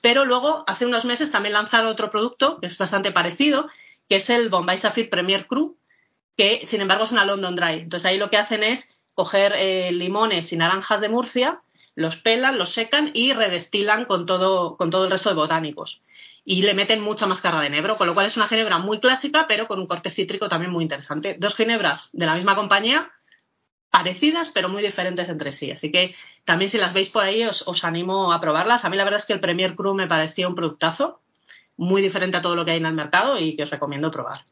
Pero 0.02 0.26
luego, 0.26 0.64
hace 0.68 0.86
unos 0.86 1.06
meses, 1.06 1.32
también 1.32 1.54
lanzaron 1.54 1.88
otro 1.88 2.10
producto 2.10 2.60
que 2.60 2.68
es 2.68 2.78
bastante 2.78 3.12
parecido, 3.12 3.68
que 4.10 4.18
es 4.18 4.30
el 4.30 4.50
Bombay 4.50 4.78
Sapphire 4.78 5.10
Premier 5.10 5.48
Cru, 5.48 5.78
que 6.40 6.66
sin 6.66 6.80
embargo 6.80 7.04
es 7.04 7.12
una 7.12 7.26
London 7.26 7.54
Dry. 7.54 7.82
Entonces 7.82 8.06
ahí 8.06 8.18
lo 8.18 8.30
que 8.30 8.38
hacen 8.38 8.64
es 8.64 8.96
coger 9.14 9.52
eh, 9.58 9.92
limones 9.92 10.54
y 10.54 10.56
naranjas 10.56 11.02
de 11.02 11.10
Murcia, 11.10 11.62
los 11.96 12.16
pelan, 12.16 12.58
los 12.58 12.70
secan 12.70 13.12
y 13.14 13.34
redestilan 13.34 14.06
con 14.06 14.26
todo, 14.26 14.78
con 14.78 14.90
todo 14.90 15.04
el 15.04 15.12
resto 15.12 15.28
de 15.28 15.36
botánicos. 15.36 16.02
Y 16.46 16.62
le 16.62 16.74
meten 16.74 17.02
mucha 17.02 17.28
máscara 17.28 17.60
de 17.60 17.70
nebro, 17.70 17.98
con 17.98 18.08
lo 18.08 18.14
cual 18.14 18.26
es 18.26 18.38
una 18.38 18.48
ginebra 18.48 18.78
muy 18.78 19.02
clásica, 19.02 19.48
pero 19.50 19.68
con 19.68 19.82
un 19.82 19.86
corte 19.86 20.10
cítrico 20.10 20.48
también 20.48 20.72
muy 20.72 20.84
interesante. 20.84 21.36
Dos 21.38 21.58
ginebras 21.58 22.08
de 22.14 22.26
la 22.26 22.36
misma 22.36 22.56
compañía, 22.56 23.12
parecidas, 23.90 24.48
pero 24.48 24.70
muy 24.70 24.82
diferentes 24.82 25.28
entre 25.28 25.52
sí. 25.52 25.72
Así 25.72 25.92
que 25.92 26.16
también 26.46 26.70
si 26.70 26.78
las 26.78 26.94
veis 26.94 27.10
por 27.10 27.26
ahí, 27.26 27.44
os, 27.44 27.84
animo 27.84 28.32
a 28.32 28.40
probarlas. 28.40 28.86
A 28.86 28.90
mí 28.90 28.96
la 28.96 29.04
verdad 29.04 29.20
es 29.20 29.26
que 29.26 29.34
el 29.34 29.42
Premier 29.42 29.76
Cru 29.76 29.94
me 29.94 30.08
pareció 30.08 30.48
un 30.48 30.56
productazo, 30.56 31.20
muy 31.76 32.02
diferente 32.02 32.38
a 32.38 32.42
todo 32.42 32.56
lo 32.56 32.64
que 32.64 32.72
hay 32.72 32.78
en 32.78 32.86
el 32.86 32.94
mercado 32.94 33.38
y 33.38 33.58
que 33.58 33.64
os 33.64 33.70
recomiendo 33.70 34.10
probar. 34.10 34.46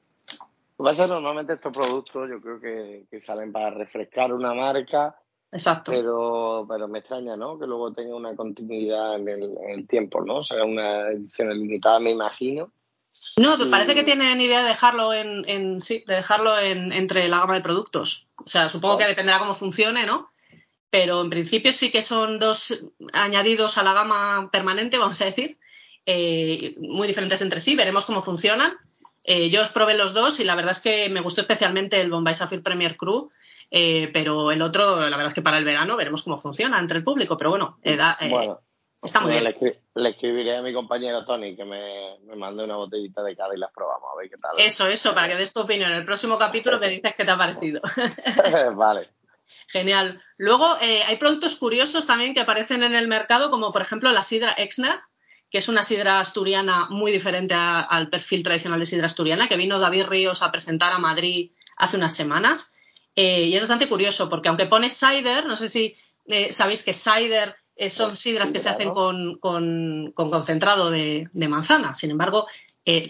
Lo 0.78 0.86
que 0.86 0.90
pasa 0.92 1.04
es 1.06 1.10
normalmente 1.10 1.54
estos 1.54 1.74
productos 1.74 2.30
yo 2.30 2.40
creo 2.40 2.60
que, 2.60 3.06
que, 3.10 3.20
salen 3.20 3.52
para 3.52 3.72
refrescar 3.72 4.32
una 4.32 4.54
marca. 4.54 5.16
Exacto. 5.52 5.92
Pero, 5.92 6.68
pero 6.70 6.88
me 6.88 7.00
extraña, 7.00 7.36
¿no? 7.36 7.58
Que 7.58 7.66
luego 7.66 7.92
tenga 7.94 8.16
una 8.16 8.36
continuidad 8.36 9.16
en 9.16 9.28
el, 9.28 9.58
en 9.58 9.80
el 9.80 9.88
tiempo, 9.88 10.24
¿no? 10.24 10.38
O 10.38 10.44
sea, 10.44 10.64
una 10.64 11.08
edición 11.10 11.50
limitada, 11.50 12.00
me 12.00 12.12
imagino. 12.12 12.72
No, 13.38 13.56
y... 13.58 13.70
parece 13.72 13.96
que 13.96 14.04
tienen 14.04 14.40
idea 14.40 14.62
de 14.62 14.68
dejarlo 14.68 15.14
en, 15.14 15.50
en 15.50 15.82
sí, 15.82 16.04
de 16.06 16.16
dejarlo 16.16 16.60
en, 16.60 16.92
entre 16.92 17.28
la 17.28 17.40
gama 17.40 17.56
de 17.56 17.62
productos. 17.62 18.28
O 18.36 18.48
sea, 18.48 18.70
supongo 18.70 18.96
oh. 18.96 18.98
que 19.00 19.08
dependerá 19.08 19.40
cómo 19.40 19.56
funcione, 19.56 20.06
¿no? 20.06 20.30
Pero 20.92 21.22
en 21.22 21.32
principio 21.32 21.74
sí 21.74 21.92
que 21.92 22.04
son 22.04 22.38
dos 22.38 22.84
añadidos 23.14 23.80
a 23.80 23.84
la 23.84 23.94
gama 23.94 24.50
permanente, 24.52 25.00
vamos 25.00 25.20
a 25.22 25.26
decir, 25.26 25.58
eh, 26.06 26.72
muy 26.80 27.08
diferentes 27.08 27.42
entre 27.42 27.62
sí. 27.62 27.76
Veremos 27.76 28.06
cómo 28.06 28.22
funcionan 28.22 28.78
eh, 29.30 29.50
yo 29.50 29.62
os 29.62 29.70
probé 29.70 29.94
los 29.94 30.14
dos 30.14 30.40
y 30.40 30.46
la 30.46 30.56
verdad 30.56 30.72
es 30.72 30.80
que 30.80 31.10
me 31.10 31.20
gustó 31.20 31.42
especialmente 31.42 32.00
el 32.00 32.10
Bombay 32.10 32.34
Sapphire 32.34 32.62
Premier 32.62 32.96
Crew, 32.96 33.30
eh, 33.70 34.10
pero 34.14 34.52
el 34.52 34.62
otro, 34.62 35.02
la 35.02 35.18
verdad 35.18 35.28
es 35.28 35.34
que 35.34 35.42
para 35.42 35.58
el 35.58 35.66
verano 35.66 35.98
veremos 35.98 36.24
cómo 36.24 36.38
funciona 36.38 36.80
entre 36.80 37.00
el 37.00 37.04
público, 37.04 37.36
pero 37.36 37.50
bueno, 37.50 37.78
eh, 37.84 37.98
da, 37.98 38.18
bueno 38.30 38.62
está 39.04 39.20
muy 39.20 39.34
bueno, 39.34 39.50
bien. 39.60 39.76
Le, 39.96 40.10
escribiré 40.12 40.56
a 40.56 40.62
mi 40.62 40.74
compañero 40.74 41.26
Tony 41.26 41.58
que 41.58 41.66
me, 41.66 42.18
me 42.24 42.38
mande 42.38 42.64
una 42.64 42.78
botellita 42.78 43.22
de 43.22 43.36
cada 43.36 43.54
y 43.54 43.60
las 43.60 43.72
probamos, 43.74 44.10
a 44.14 44.18
ver 44.18 44.30
qué 44.30 44.38
tal. 44.38 44.52
Eso, 44.58 44.88
eso, 44.88 45.14
para 45.14 45.28
que 45.28 45.36
des 45.36 45.52
tu 45.52 45.60
opinión. 45.60 45.92
En 45.92 45.98
el 45.98 46.06
próximo 46.06 46.38
capítulo 46.38 46.80
me 46.80 46.88
dices 46.88 47.14
qué 47.18 47.26
te 47.26 47.32
ha 47.32 47.38
parecido. 47.38 47.82
vale. 48.76 49.02
Genial. 49.68 50.22
Luego 50.38 50.66
hay 50.80 51.18
productos 51.18 51.58
curiosos 51.58 52.08
también 52.08 52.34
que 52.34 52.40
aparecen 52.40 52.82
en 52.82 52.96
el 52.96 53.10
mercado, 53.10 53.52
como 53.52 53.74
por 53.74 53.82
ejemplo 53.82 54.10
la 54.12 54.24
sidra 54.24 54.54
Exner, 54.54 55.00
que 55.50 55.58
es 55.60 55.70
una 55.70 55.84
sidra 55.84 56.20
asturiana 56.20 56.88
muy 56.90 57.12
diferente 57.12 57.54
a, 57.54 57.80
al 57.80 58.10
perfil 58.10 58.44
tradicional 58.44 58.80
de 58.80 58.86
sidra 58.86 59.06
asturiana, 59.06 59.48
que 59.48 59.58
vino 59.58 59.80
David 59.80 60.06
Ríos 60.06 60.42
a 60.42 60.52
presentar 60.52 60.94
a 60.94 61.00
Madrid 61.00 61.52
hace 61.78 61.98
unas 61.98 62.16
semanas. 62.16 62.74
Eh, 63.16 63.46
y 63.46 63.56
es 63.56 63.62
bastante 63.62 63.88
curioso, 63.88 64.30
porque 64.30 64.50
aunque 64.50 64.66
pone 64.66 64.90
cider, 64.90 65.46
no 65.46 65.56
sé 65.56 65.70
si 65.70 65.96
eh, 66.28 66.52
sabéis 66.52 66.84
que 66.84 66.94
cider 66.94 67.56
eh, 67.76 67.90
son 67.90 68.16
sidras 68.16 68.52
que 68.52 68.60
se 68.60 68.70
hacen 68.70 68.92
con, 68.92 69.38
con, 69.38 70.12
con 70.14 70.30
concentrado 70.30 70.92
de, 70.92 71.30
de, 71.32 71.48
manzana. 71.48 71.96
Sin 71.96 72.12
embargo, 72.12 72.48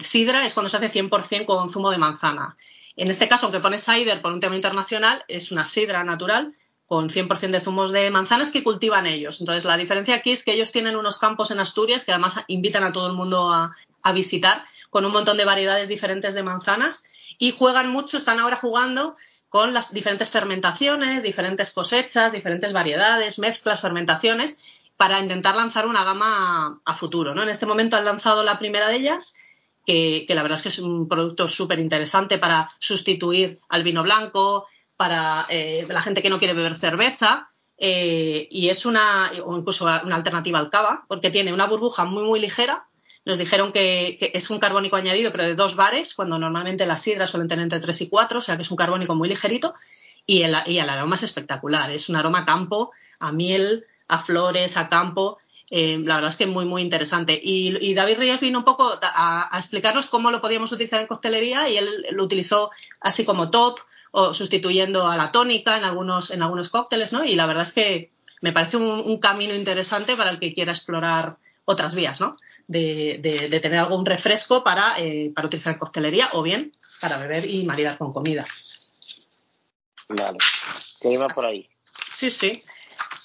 sidra 0.00 0.44
es 0.44 0.54
cuando 0.54 0.68
se 0.68 0.76
hace 0.76 0.90
100% 0.90 1.44
con 1.44 1.68
zumo 1.70 1.90
de 1.90 1.98
manzana. 1.98 2.56
En 2.96 3.08
este 3.08 3.28
caso, 3.28 3.46
aunque 3.46 3.60
pone 3.60 3.78
cider 3.78 4.20
por 4.22 4.32
un 4.32 4.40
tema 4.40 4.56
internacional, 4.56 5.24
es 5.28 5.52
una 5.52 5.64
sidra 5.64 6.04
natural 6.04 6.54
con 6.88 7.10
100% 7.10 7.50
de 7.50 7.60
zumos 7.60 7.92
de 7.92 8.10
manzanas 8.10 8.50
que 8.50 8.64
cultivan 8.64 9.06
ellos. 9.06 9.40
Entonces, 9.40 9.66
la 9.66 9.76
diferencia 9.76 10.14
aquí 10.14 10.32
es 10.32 10.42
que 10.42 10.54
ellos 10.54 10.72
tienen 10.72 10.96
unos 10.96 11.18
campos 11.18 11.50
en 11.50 11.60
Asturias 11.60 12.06
que 12.06 12.12
además 12.12 12.42
invitan 12.48 12.82
a 12.82 12.92
todo 12.92 13.08
el 13.08 13.12
mundo 13.12 13.52
a, 13.52 13.76
visitar 14.14 14.64
con 14.88 15.04
un 15.04 15.12
montón 15.12 15.36
de 15.36 15.44
variedades 15.44 15.90
diferentes 15.90 16.32
de 16.34 16.42
manzanas 16.42 17.04
y 17.36 17.52
juegan 17.52 17.90
mucho, 17.90 18.16
están 18.16 18.40
ahora 18.40 18.56
jugando 18.56 19.14
con 19.50 19.74
las 19.74 19.92
diferentes 19.92 20.30
fermentaciones, 20.30 21.22
diferentes 21.22 21.72
cosechas, 21.72 22.32
diferentes 22.32 22.72
variedades, 22.72 23.38
mezclas, 23.38 23.82
fermentaciones, 23.82 24.58
para 24.96 25.20
intentar 25.20 25.56
lanzar 25.56 25.86
una 25.86 26.04
gama 26.04 26.80
a, 26.82 26.94
futuro. 26.94 27.34
¿no? 27.34 27.42
En 27.42 27.50
este 27.50 27.66
momento 27.66 27.98
han 27.98 28.06
lanzado 28.06 28.42
la 28.42 28.56
primera 28.56 28.88
de 28.88 28.96
ellas, 28.96 29.36
que 29.84 30.24
la 30.30 30.42
verdad 30.42 30.56
es 30.56 30.62
que 30.62 30.70
es 30.70 30.78
un 30.78 31.06
producto 31.06 31.48
súper 31.48 31.80
interesante 31.80 32.38
para 32.38 32.66
sustituir 32.78 33.60
al 33.68 33.82
vino 33.82 34.02
blanco, 34.02 34.66
para 34.98 35.46
eh, 35.48 35.86
la 35.88 36.02
gente 36.02 36.20
que 36.22 36.28
no 36.28 36.38
quiere 36.38 36.54
beber 36.54 36.74
cerveza. 36.74 37.48
Eh, 37.78 38.48
y 38.50 38.68
es 38.68 38.84
una, 38.84 39.30
o 39.44 39.56
incluso 39.56 39.84
una 39.84 40.16
alternativa 40.16 40.58
al 40.58 40.70
cava, 40.70 41.04
porque 41.06 41.30
tiene 41.30 41.52
una 41.52 41.66
burbuja 41.66 42.04
muy, 42.04 42.24
muy 42.24 42.40
ligera. 42.40 42.84
Nos 43.24 43.38
dijeron 43.38 43.70
que, 43.70 44.18
es 44.20 44.50
un 44.50 44.58
carbónico 44.58 44.96
añadido, 44.96 45.30
pero 45.30 45.44
de 45.44 45.54
dos 45.54 45.76
bares, 45.76 46.14
cuando 46.14 46.38
normalmente 46.38 46.84
las 46.84 47.00
sidras 47.00 47.30
suelen 47.30 47.46
tener 47.46 47.62
entre 47.62 47.78
tres 47.78 48.00
y 48.00 48.08
cuatro, 48.08 48.40
o 48.40 48.42
sea 48.42 48.56
que 48.56 48.62
es 48.62 48.70
un 48.72 48.76
carbónico 48.76 49.14
muy 49.14 49.28
ligerito. 49.28 49.72
Y 50.26 50.42
el, 50.42 50.56
y 50.66 50.78
el 50.78 50.90
aroma 50.90 51.14
es 51.14 51.22
espectacular. 51.22 51.90
Es 51.92 52.08
un 52.08 52.16
aroma 52.16 52.40
a 52.40 52.44
campo, 52.44 52.90
a 53.20 53.30
miel, 53.30 53.86
a 54.08 54.18
flores, 54.18 54.76
a 54.76 54.88
campo. 54.88 55.38
Eh, 55.70 55.98
la 56.00 56.16
verdad 56.16 56.30
es 56.30 56.36
que 56.36 56.46
muy, 56.46 56.64
muy 56.64 56.82
interesante. 56.82 57.38
Y, 57.40 57.76
y 57.80 57.94
David 57.94 58.18
Ríos 58.18 58.40
vino 58.40 58.58
un 58.58 58.64
poco 58.64 58.90
a, 59.00 59.54
a, 59.54 59.58
explicarnos 59.58 60.06
cómo 60.06 60.32
lo 60.32 60.40
podíamos 60.40 60.72
utilizar 60.72 61.00
en 61.00 61.06
coctelería 61.06 61.68
y 61.68 61.76
él 61.76 61.88
lo 62.10 62.24
utilizó 62.24 62.72
así 63.00 63.24
como 63.24 63.50
top 63.50 63.78
o 64.10 64.32
sustituyendo 64.34 65.06
a 65.06 65.16
la 65.16 65.32
tónica 65.32 65.76
en 65.76 65.84
algunos, 65.84 66.30
en 66.30 66.42
algunos 66.42 66.68
cócteles, 66.68 67.12
¿no? 67.12 67.24
Y 67.24 67.34
la 67.34 67.46
verdad 67.46 67.62
es 67.62 67.72
que 67.72 68.10
me 68.40 68.52
parece 68.52 68.76
un, 68.76 68.84
un 68.84 69.18
camino 69.18 69.54
interesante 69.54 70.16
para 70.16 70.30
el 70.30 70.38
que 70.38 70.54
quiera 70.54 70.72
explorar 70.72 71.36
otras 71.64 71.94
vías, 71.94 72.20
¿no? 72.20 72.32
De, 72.66 73.18
de, 73.20 73.48
de 73.48 73.60
tener 73.60 73.78
algún 73.78 74.06
refresco 74.06 74.64
para, 74.64 74.98
eh, 74.98 75.30
para 75.34 75.46
utilizar 75.46 75.74
en 75.74 75.78
coctelería 75.78 76.28
o 76.32 76.42
bien 76.42 76.72
para 77.00 77.18
beber 77.18 77.44
y 77.46 77.64
maridar 77.64 77.98
con 77.98 78.12
comida. 78.12 78.46
Vale. 80.08 80.38
¿Qué 81.00 81.12
iba 81.12 81.28
por 81.28 81.46
ahí? 81.46 81.68
Sí, 82.14 82.30
sí. 82.30 82.62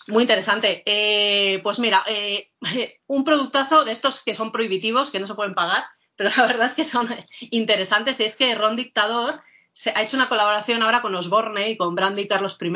Muy 0.08 0.24
interesante. 0.24 0.84
Eh, 0.86 1.60
pues 1.64 1.80
mira, 1.80 2.04
eh, 2.08 2.52
un 3.08 3.24
productazo 3.24 3.86
de 3.86 3.94
estos 3.94 4.22
que 4.22 4.36
son 4.36 4.52
prohibitivos, 4.52 5.10
que 5.10 5.20
no 5.20 5.28
se 5.28 5.36
pueden 5.36 5.54
pagar, 5.54 5.86
pero 6.16 6.30
la 6.36 6.46
verdad 6.46 6.66
es 6.66 6.74
que 6.74 6.86
son 6.86 7.08
interesantes. 7.50 8.20
Y 8.20 8.26
es 8.26 8.36
que 8.36 8.54
Ron 8.56 8.76
Dictador 8.76 9.36
se 9.74 9.92
ha 9.96 10.04
hecho 10.04 10.16
una 10.16 10.30
colaboración 10.30 10.82
ahora 10.84 11.02
con 11.02 11.14
Osborne 11.16 11.72
y 11.72 11.78
con 11.78 11.96
Brandy 11.96 12.28
Carlos 12.28 12.58
I 12.62 12.72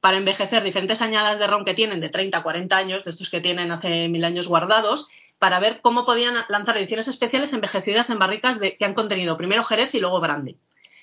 para 0.00 0.16
envejecer 0.16 0.64
diferentes 0.64 1.00
añadas 1.00 1.38
de 1.38 1.46
ron 1.46 1.64
que 1.64 1.74
tienen 1.74 2.00
de 2.00 2.08
30 2.08 2.38
a 2.38 2.42
40 2.42 2.76
años, 2.76 3.04
de 3.04 3.10
estos 3.10 3.30
que 3.30 3.40
tienen 3.40 3.70
hace 3.70 4.08
mil 4.08 4.24
años 4.24 4.48
guardados, 4.48 5.06
para 5.38 5.60
ver 5.60 5.80
cómo 5.80 6.04
podían 6.04 6.34
lanzar 6.48 6.76
ediciones 6.76 7.06
especiales 7.06 7.52
envejecidas 7.52 8.10
en 8.10 8.18
barricas 8.18 8.58
que 8.58 8.84
han 8.84 8.94
contenido 8.94 9.36
primero 9.36 9.62
Jerez 9.62 9.94
y 9.94 10.00
luego 10.00 10.20
Brandy. 10.20 10.58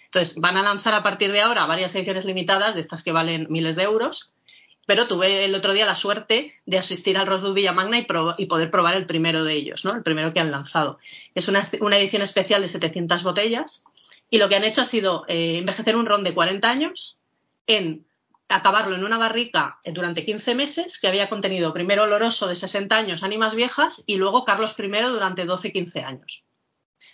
Entonces, 0.05 0.37
van 0.37 0.57
a 0.57 0.63
lanzar 0.63 0.95
a 0.95 1.03
partir 1.03 1.31
de 1.31 1.41
ahora 1.41 1.65
varias 1.67 1.93
ediciones 1.95 2.25
limitadas 2.25 2.73
de 2.73 2.81
estas 2.81 3.03
que 3.03 3.11
valen 3.11 3.47
miles 3.49 3.75
de 3.75 3.83
euros 3.83 4.33
pero 4.89 5.05
tuve 5.05 5.45
el 5.45 5.53
otro 5.53 5.73
día 5.73 5.85
la 5.85 5.93
suerte 5.93 6.51
de 6.65 6.79
asistir 6.79 7.15
al 7.15 7.27
Rosebud 7.27 7.53
Villamagna 7.53 7.99
y, 7.99 8.07
y 8.39 8.45
poder 8.47 8.71
probar 8.71 8.97
el 8.97 9.05
primero 9.05 9.43
de 9.43 9.53
ellos, 9.53 9.85
¿no? 9.85 9.93
el 9.93 10.01
primero 10.01 10.33
que 10.33 10.39
han 10.39 10.49
lanzado. 10.49 10.97
Es 11.35 11.47
una, 11.47 11.59
edición 11.59 12.23
especial 12.23 12.63
de 12.63 12.69
700 12.69 13.21
botellas 13.21 13.83
y 14.29 14.37
lo 14.37 14.49
que 14.49 14.55
han 14.55 14.63
hecho 14.63 14.81
ha 14.81 14.85
sido 14.85 15.25
eh, 15.27 15.57
envejecer 15.57 15.95
un 15.95 16.05
ron 16.05 16.23
de 16.23 16.33
40 16.33 16.69
años 16.69 17.19
en 17.67 18.05
acabarlo 18.47 18.95
en 18.95 19.03
una 19.03 19.17
barrica 19.17 19.79
durante 19.85 20.25
15 20.25 20.55
meses 20.55 20.99
que 20.99 21.07
había 21.07 21.29
contenido 21.29 21.73
primero 21.73 22.03
oloroso 22.03 22.47
de 22.47 22.55
60 22.55 22.95
años, 22.95 23.23
ánimas 23.23 23.53
viejas, 23.53 24.03
y 24.07 24.15
luego 24.15 24.43
Carlos 24.43 24.75
I 24.77 24.87
durante 24.87 25.45
12-15 25.45 26.03
años. 26.03 26.43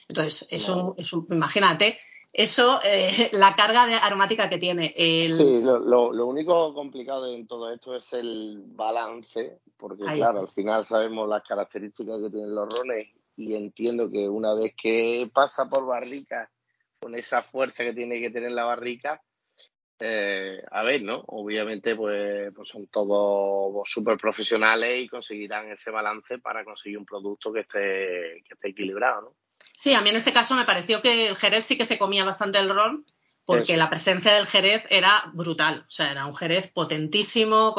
Entonces, 0.08 0.48
eso, 0.50 0.96
imagínate, 1.30 2.00
eso, 2.32 2.80
eh, 2.84 3.30
la 3.34 3.56
carga 3.56 3.86
de 3.86 3.96
aromática 3.96 4.50
que 4.50 4.58
tiene. 4.58 4.94
Sí, 4.96 5.62
lo, 5.62 6.26
único 6.26 6.74
complicado 6.74 7.28
en 7.28 7.48
todo 7.48 7.72
esto 7.72 7.96
es 7.96 8.12
el 8.14 8.62
balance, 8.68 9.60
porque 9.78 10.04
claro, 10.04 10.42
al 10.42 10.50
final 10.50 10.86
sabemos 10.86 11.28
las 11.28 11.44
características 11.44 12.22
que 12.22 12.30
tienen 12.30 12.56
los 12.56 12.68
rones 12.78 13.10
y 13.36 13.56
entiendo 13.56 14.10
que 14.10 14.30
una 14.30 14.54
vez 14.54 14.74
que 14.82 15.30
pasa 15.34 15.70
por 15.70 15.86
barrica, 15.86 16.50
con 17.06 17.14
esa 17.14 17.44
fuerza 17.44 17.84
que 17.84 17.94
tiene 17.94 18.20
que 18.20 18.32
tener 18.32 18.52
la 18.52 18.64
barrica, 18.64 19.22
eh, 20.00 20.60
a 20.72 20.84
ver, 20.84 21.04
¿no? 21.04 21.24
Obviamente, 21.28 21.96
pues, 21.96 22.52
pues 22.56 22.68
son 22.68 22.88
todos 22.88 23.88
súper 23.88 24.18
profesionales 24.18 25.04
y 25.04 25.08
conseguirán 25.08 25.70
ese 25.70 25.92
balance 25.92 26.40
para 26.40 26.66
conseguir 26.66 26.98
un 26.98 27.06
producto 27.06 27.54
que 27.54 27.60
esté, 27.60 28.42
que 28.44 28.56
esté 28.56 28.70
equilibrado, 28.70 29.22
¿no? 29.22 29.36
Sí, 29.72 29.94
a 29.94 30.02
mí 30.02 30.10
en 30.10 30.16
este 30.16 30.34
caso 30.34 30.56
me 30.56 30.66
pareció 30.66 31.04
que 31.04 31.28
el 31.28 31.36
Jerez 31.36 31.64
sí 31.66 31.78
que 31.78 31.86
se 31.86 32.00
comía 32.00 32.26
bastante 32.26 32.58
el 32.58 32.72
ron, 32.72 33.06
porque 33.46 33.78
la 33.78 33.92
presencia 33.92 34.34
del 34.34 34.48
Jerez 34.48 34.84
era 34.90 35.26
brutal. 35.32 35.86
O 35.88 35.92
sea, 35.92 36.10
era 36.10 36.26
un 36.26 36.36
Jerez 36.36 36.72
potentísimo. 36.72 37.76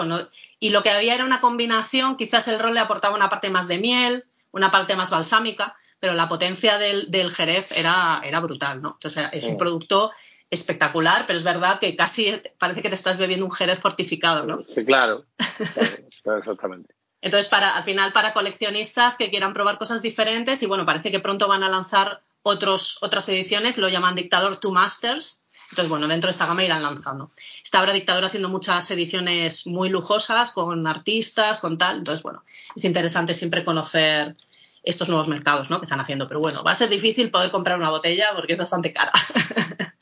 Y 0.60 0.70
lo 0.70 0.84
que 0.84 0.90
había 0.90 1.16
era 1.16 1.24
una 1.24 1.40
combinación, 1.40 2.16
quizás 2.16 2.46
el 2.46 2.60
ron 2.60 2.74
le 2.74 2.80
aportaba 2.80 3.16
una 3.16 3.28
parte 3.28 3.50
más 3.50 3.66
de 3.66 3.78
miel, 3.78 4.24
una 4.52 4.70
parte 4.70 4.94
más 4.94 5.10
balsámica, 5.10 5.74
pero 6.06 6.14
la 6.14 6.28
potencia 6.28 6.78
del, 6.78 7.30
Jerez 7.32 7.72
era, 7.72 8.20
era 8.22 8.38
brutal, 8.38 8.80
¿no? 8.80 8.90
Entonces, 8.92 9.28
es 9.32 9.44
un 9.46 9.56
producto 9.56 10.12
espectacular, 10.48 11.24
pero 11.26 11.36
es 11.36 11.42
verdad 11.42 11.80
que 11.80 11.96
casi 11.96 12.32
parece 12.60 12.80
que 12.80 12.90
te 12.90 12.94
estás 12.94 13.18
bebiendo 13.18 13.44
un 13.44 13.50
Jerez 13.50 13.80
fortificado, 13.80 14.46
¿no? 14.46 14.60
Sí, 14.68 14.84
claro. 14.86 15.24
exactamente. 16.38 16.94
Entonces, 17.20 17.48
para, 17.48 17.76
al 17.76 17.82
final, 17.82 18.12
para 18.12 18.32
coleccionistas 18.32 19.16
que 19.16 19.30
quieran 19.30 19.52
probar 19.52 19.78
cosas 19.78 20.00
diferentes, 20.00 20.62
y 20.62 20.66
bueno, 20.66 20.86
parece 20.86 21.10
que 21.10 21.18
pronto 21.18 21.48
van 21.48 21.64
a 21.64 21.68
lanzar 21.68 22.22
otros, 22.42 22.98
otras 23.00 23.28
ediciones, 23.28 23.76
lo 23.76 23.88
llaman 23.88 24.14
Dictador 24.14 24.58
Two 24.58 24.70
Masters. 24.70 25.42
Entonces, 25.70 25.88
bueno, 25.88 26.06
dentro 26.06 26.28
de 26.28 26.32
esta 26.32 26.46
gama 26.46 26.62
irán 26.62 26.84
lanzando. 26.84 27.32
Está 27.64 27.80
ahora 27.80 27.92
Dictador 27.92 28.26
haciendo 28.26 28.48
muchas 28.48 28.88
ediciones 28.92 29.66
muy 29.66 29.88
lujosas, 29.88 30.52
con 30.52 30.86
artistas, 30.86 31.58
con 31.58 31.76
tal. 31.78 31.98
Entonces, 31.98 32.22
bueno, 32.22 32.44
es 32.76 32.84
interesante 32.84 33.34
siempre 33.34 33.64
conocer 33.64 34.36
estos 34.86 35.08
nuevos 35.08 35.28
mercados 35.28 35.68
¿no? 35.68 35.78
que 35.78 35.84
están 35.84 36.00
haciendo. 36.00 36.26
Pero 36.28 36.40
bueno, 36.40 36.62
va 36.62 36.70
a 36.70 36.76
ser 36.76 36.88
difícil 36.88 37.30
poder 37.30 37.50
comprar 37.50 37.76
una 37.76 37.90
botella 37.90 38.30
porque 38.34 38.54
es 38.54 38.58
bastante 38.58 38.94
cara. 38.94 39.12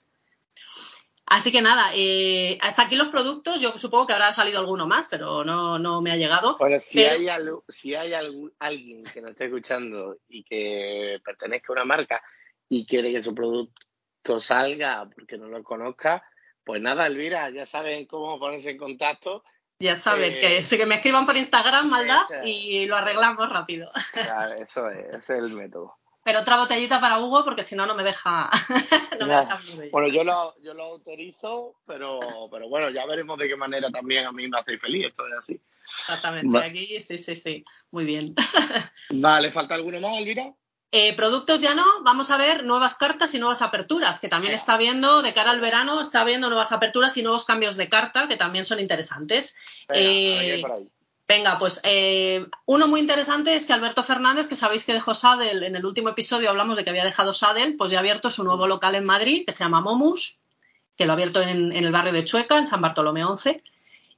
Así 1.26 1.50
que 1.50 1.62
nada, 1.62 1.90
eh, 1.94 2.58
hasta 2.60 2.82
aquí 2.82 2.94
los 2.94 3.08
productos. 3.08 3.60
Yo 3.60 3.76
supongo 3.78 4.06
que 4.06 4.12
habrá 4.12 4.32
salido 4.34 4.60
alguno 4.60 4.86
más, 4.86 5.08
pero 5.08 5.42
no, 5.42 5.78
no 5.78 6.02
me 6.02 6.12
ha 6.12 6.16
llegado. 6.16 6.56
Bueno, 6.58 6.78
si 6.78 7.02
hay, 7.02 7.26
si 7.68 7.94
hay 7.94 8.12
alguien 8.58 9.02
que 9.04 9.22
nos 9.22 9.30
esté 9.32 9.46
escuchando 9.46 10.18
y 10.28 10.44
que 10.44 11.20
pertenezca 11.24 11.72
a 11.72 11.72
una 11.72 11.84
marca 11.86 12.22
y 12.68 12.86
quiere 12.86 13.10
que 13.10 13.22
su 13.22 13.34
producto 13.34 14.38
salga 14.38 15.08
porque 15.12 15.38
no 15.38 15.48
lo 15.48 15.64
conozca, 15.64 16.22
pues 16.62 16.82
nada, 16.82 17.06
Elvira, 17.06 17.48
ya 17.50 17.64
saben 17.64 18.06
cómo 18.06 18.38
ponerse 18.38 18.70
en 18.70 18.78
contacto. 18.78 19.44
Ya 19.78 19.96
saben, 19.96 20.32
que, 20.32 20.58
eh, 20.58 20.64
que 20.64 20.86
me 20.86 20.96
escriban 20.96 21.26
por 21.26 21.36
Instagram, 21.36 21.88
maldad, 21.88 22.22
y 22.44 22.86
lo 22.86 22.96
arreglamos 22.96 23.48
rápido. 23.50 23.90
Claro, 24.12 24.54
eso 24.54 24.88
es, 24.88 25.14
ese 25.14 25.32
es 25.34 25.38
el 25.40 25.52
método. 25.52 25.96
Pero 26.24 26.40
otra 26.40 26.56
botellita 26.56 27.00
para 27.02 27.18
Hugo 27.18 27.44
porque 27.44 27.62
si 27.62 27.76
no, 27.76 27.84
no 27.84 27.94
me 27.94 28.02
deja. 28.02 28.48
no 29.20 29.26
me 29.26 29.34
deja 29.34 29.60
bueno, 29.92 30.08
yo 30.08 30.24
lo, 30.24 30.54
yo 30.62 30.72
lo 30.72 30.84
autorizo, 30.84 31.74
pero, 31.86 32.48
pero 32.50 32.66
bueno, 32.68 32.88
ya 32.88 33.04
veremos 33.04 33.38
de 33.38 33.46
qué 33.46 33.56
manera 33.56 33.90
también 33.90 34.26
a 34.26 34.32
mí 34.32 34.48
me 34.48 34.58
hace 34.58 34.78
feliz. 34.78 35.08
Esto 35.08 35.26
es 35.26 35.34
así. 35.38 35.60
Exactamente, 36.00 36.58
aquí 36.58 36.98
sí, 37.02 37.18
sí, 37.18 37.34
sí. 37.34 37.64
Muy 37.90 38.06
bien. 38.06 38.34
vale, 39.10 39.52
¿falta 39.52 39.74
alguno 39.74 40.00
más, 40.00 40.16
Elvira? 40.16 40.50
Eh, 40.96 41.12
productos 41.16 41.60
ya 41.60 41.74
no, 41.74 41.84
vamos 42.04 42.30
a 42.30 42.36
ver 42.36 42.64
nuevas 42.64 42.94
cartas 42.94 43.34
y 43.34 43.40
nuevas 43.40 43.62
aperturas, 43.62 44.20
que 44.20 44.28
también 44.28 44.54
está 44.54 44.76
viendo 44.76 45.22
de 45.22 45.34
cara 45.34 45.50
al 45.50 45.60
verano, 45.60 46.00
está 46.00 46.20
abriendo 46.20 46.46
nuevas 46.46 46.70
aperturas 46.70 47.16
y 47.16 47.22
nuevos 47.24 47.44
cambios 47.44 47.76
de 47.76 47.88
carta 47.88 48.28
que 48.28 48.36
también 48.36 48.64
son 48.64 48.78
interesantes. 48.78 49.56
eh, 49.92 50.60
por 50.62 50.70
ahí. 50.70 50.88
Venga, 51.26 51.58
pues 51.58 51.80
eh, 51.82 52.46
uno 52.66 52.86
muy 52.86 53.00
interesante 53.00 53.56
es 53.56 53.66
que 53.66 53.72
Alberto 53.72 54.04
Fernández, 54.04 54.46
que 54.46 54.54
sabéis 54.54 54.84
que 54.84 54.92
dejó 54.92 55.16
Sadel, 55.16 55.64
en 55.64 55.74
el 55.74 55.84
último 55.84 56.10
episodio 56.10 56.48
hablamos 56.48 56.76
de 56.76 56.84
que 56.84 56.90
había 56.90 57.04
dejado 57.04 57.32
Sadel, 57.32 57.74
pues 57.76 57.90
ya 57.90 57.98
ha 57.98 58.00
abierto 58.00 58.30
su 58.30 58.44
nuevo 58.44 58.68
local 58.68 58.94
en 58.94 59.04
Madrid, 59.04 59.42
que 59.44 59.52
se 59.52 59.64
llama 59.64 59.80
Momus, 59.80 60.38
que 60.96 61.06
lo 61.06 61.12
ha 61.12 61.14
abierto 61.14 61.42
en, 61.42 61.72
el 61.72 61.90
barrio 61.90 62.12
de 62.12 62.22
Chueca, 62.22 62.56
en 62.56 62.68
San 62.68 62.80
Bartolomé 62.80 63.24
11. 63.24 63.56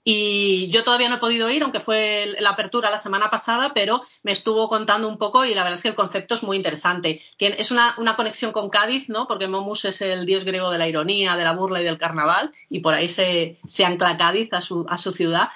Y 0.08 0.68
yo 0.68 0.84
todavía 0.84 1.08
no 1.08 1.16
he 1.16 1.18
podido 1.18 1.50
ir, 1.50 1.64
aunque 1.64 1.80
fue 1.80 2.36
la 2.38 2.50
apertura 2.50 2.90
la 2.90 2.98
semana 3.00 3.28
pasada, 3.28 3.72
pero 3.74 4.00
me 4.22 4.30
estuvo 4.30 4.68
contando 4.68 5.08
un 5.08 5.18
poco 5.18 5.44
y 5.44 5.52
la 5.52 5.64
verdad 5.64 5.74
es 5.74 5.82
que 5.82 5.88
el 5.88 5.96
concepto 5.96 6.36
es 6.36 6.44
muy 6.44 6.56
interesante. 6.56 7.20
es 7.40 7.72
una, 7.72 7.96
conexión 8.14 8.52
con 8.52 8.70
Cádiz, 8.70 9.08
¿no? 9.08 9.26
Porque 9.26 9.48
Momus 9.48 9.84
es 9.84 10.00
el 10.02 10.24
dios 10.24 10.44
griego 10.44 10.70
de 10.70 10.78
la 10.78 10.86
ironía, 10.86 11.34
de 11.34 11.42
la 11.42 11.54
burla 11.54 11.80
y 11.80 11.84
del 11.84 11.98
carnaval, 11.98 12.52
y 12.70 12.78
por 12.78 12.94
ahí 12.94 13.08
se, 13.08 13.58
se 13.66 13.84
ancla 13.84 14.16
Cádiz 14.16 14.52
a 14.52 14.60
su, 14.60 14.86
a 14.88 14.96
su 14.96 15.10
ciudad 15.10 15.48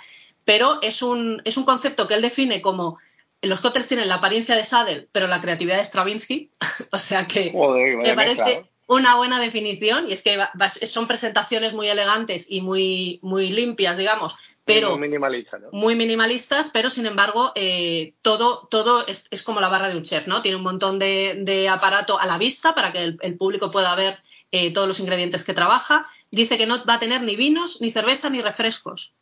pero 0.45 0.83
es 0.83 1.03
un, 1.03 1.41
es 1.45 1.57
un 1.59 1.65
concepto 1.65 2.09
que 2.09 2.15
él 2.15 2.23
define 2.23 2.61
como 2.61 2.99
los 3.43 3.61
cócteles 3.61 3.87
tienen 3.87 4.09
la 4.09 4.17
apariencia 4.17 4.57
de 4.57 4.65
Sadel, 4.65 5.09
pero 5.13 5.29
la 5.29 5.41
creatividad 5.41 5.77
de 5.77 5.85
Stravinsky. 5.85 6.51
o 6.91 6.99
sea 6.99 7.27
que 7.27 7.53
me 7.53 8.15
parece 8.15 8.70
una 8.91 9.15
buena 9.15 9.39
definición 9.39 10.09
y 10.09 10.13
es 10.15 10.23
que 10.23 10.37
son 10.85 11.07
presentaciones 11.07 11.75
muy 11.75 11.89
elegantes 11.89 12.51
y 12.51 12.61
muy, 12.61 13.21
muy 13.23 13.53
limpias, 13.53 13.97
digamos, 13.97 14.35
pero 14.65 14.91
muy, 14.91 14.99
minimalista, 14.99 15.61
muy 15.71 15.95
minimalistas, 15.95 16.71
pero 16.73 16.91
sin 16.91 17.07
embargo 17.07 17.53
eh, 17.55 18.15
todo, 18.21 18.67
todo 18.69 19.07
es, 19.07 19.29
como 19.45 19.61
la 19.61 19.69
barra 19.69 19.91
de 19.91 19.97
un 19.97 20.03
chef, 20.03 20.27
¿no? 20.27 20.43
Tiene 20.43 20.57
un 20.57 20.65
montón 20.65 20.99
de, 20.99 21.69
aparato 21.71 22.19
a 22.19 22.27
la 22.27 22.37
vista 22.37 22.75
para 22.75 22.93
que 22.93 23.17
el, 23.21 23.37
público 23.39 23.71
pueda 23.71 23.95
ver 23.95 24.19
eh, 24.51 24.73
todos 24.73 24.89
los 24.89 24.99
ingredientes 24.99 25.45
que 25.45 25.55
trabaja. 25.55 26.07
Dice 26.33 26.59
que 26.59 26.67
no 26.67 26.85
va 26.85 26.95
a 26.95 26.99
tener 26.99 27.23
ni 27.23 27.37
vinos, 27.37 27.81
ni 27.81 27.93
cerveza, 27.93 28.29
ni 28.29 28.43
refrescos 28.43 29.15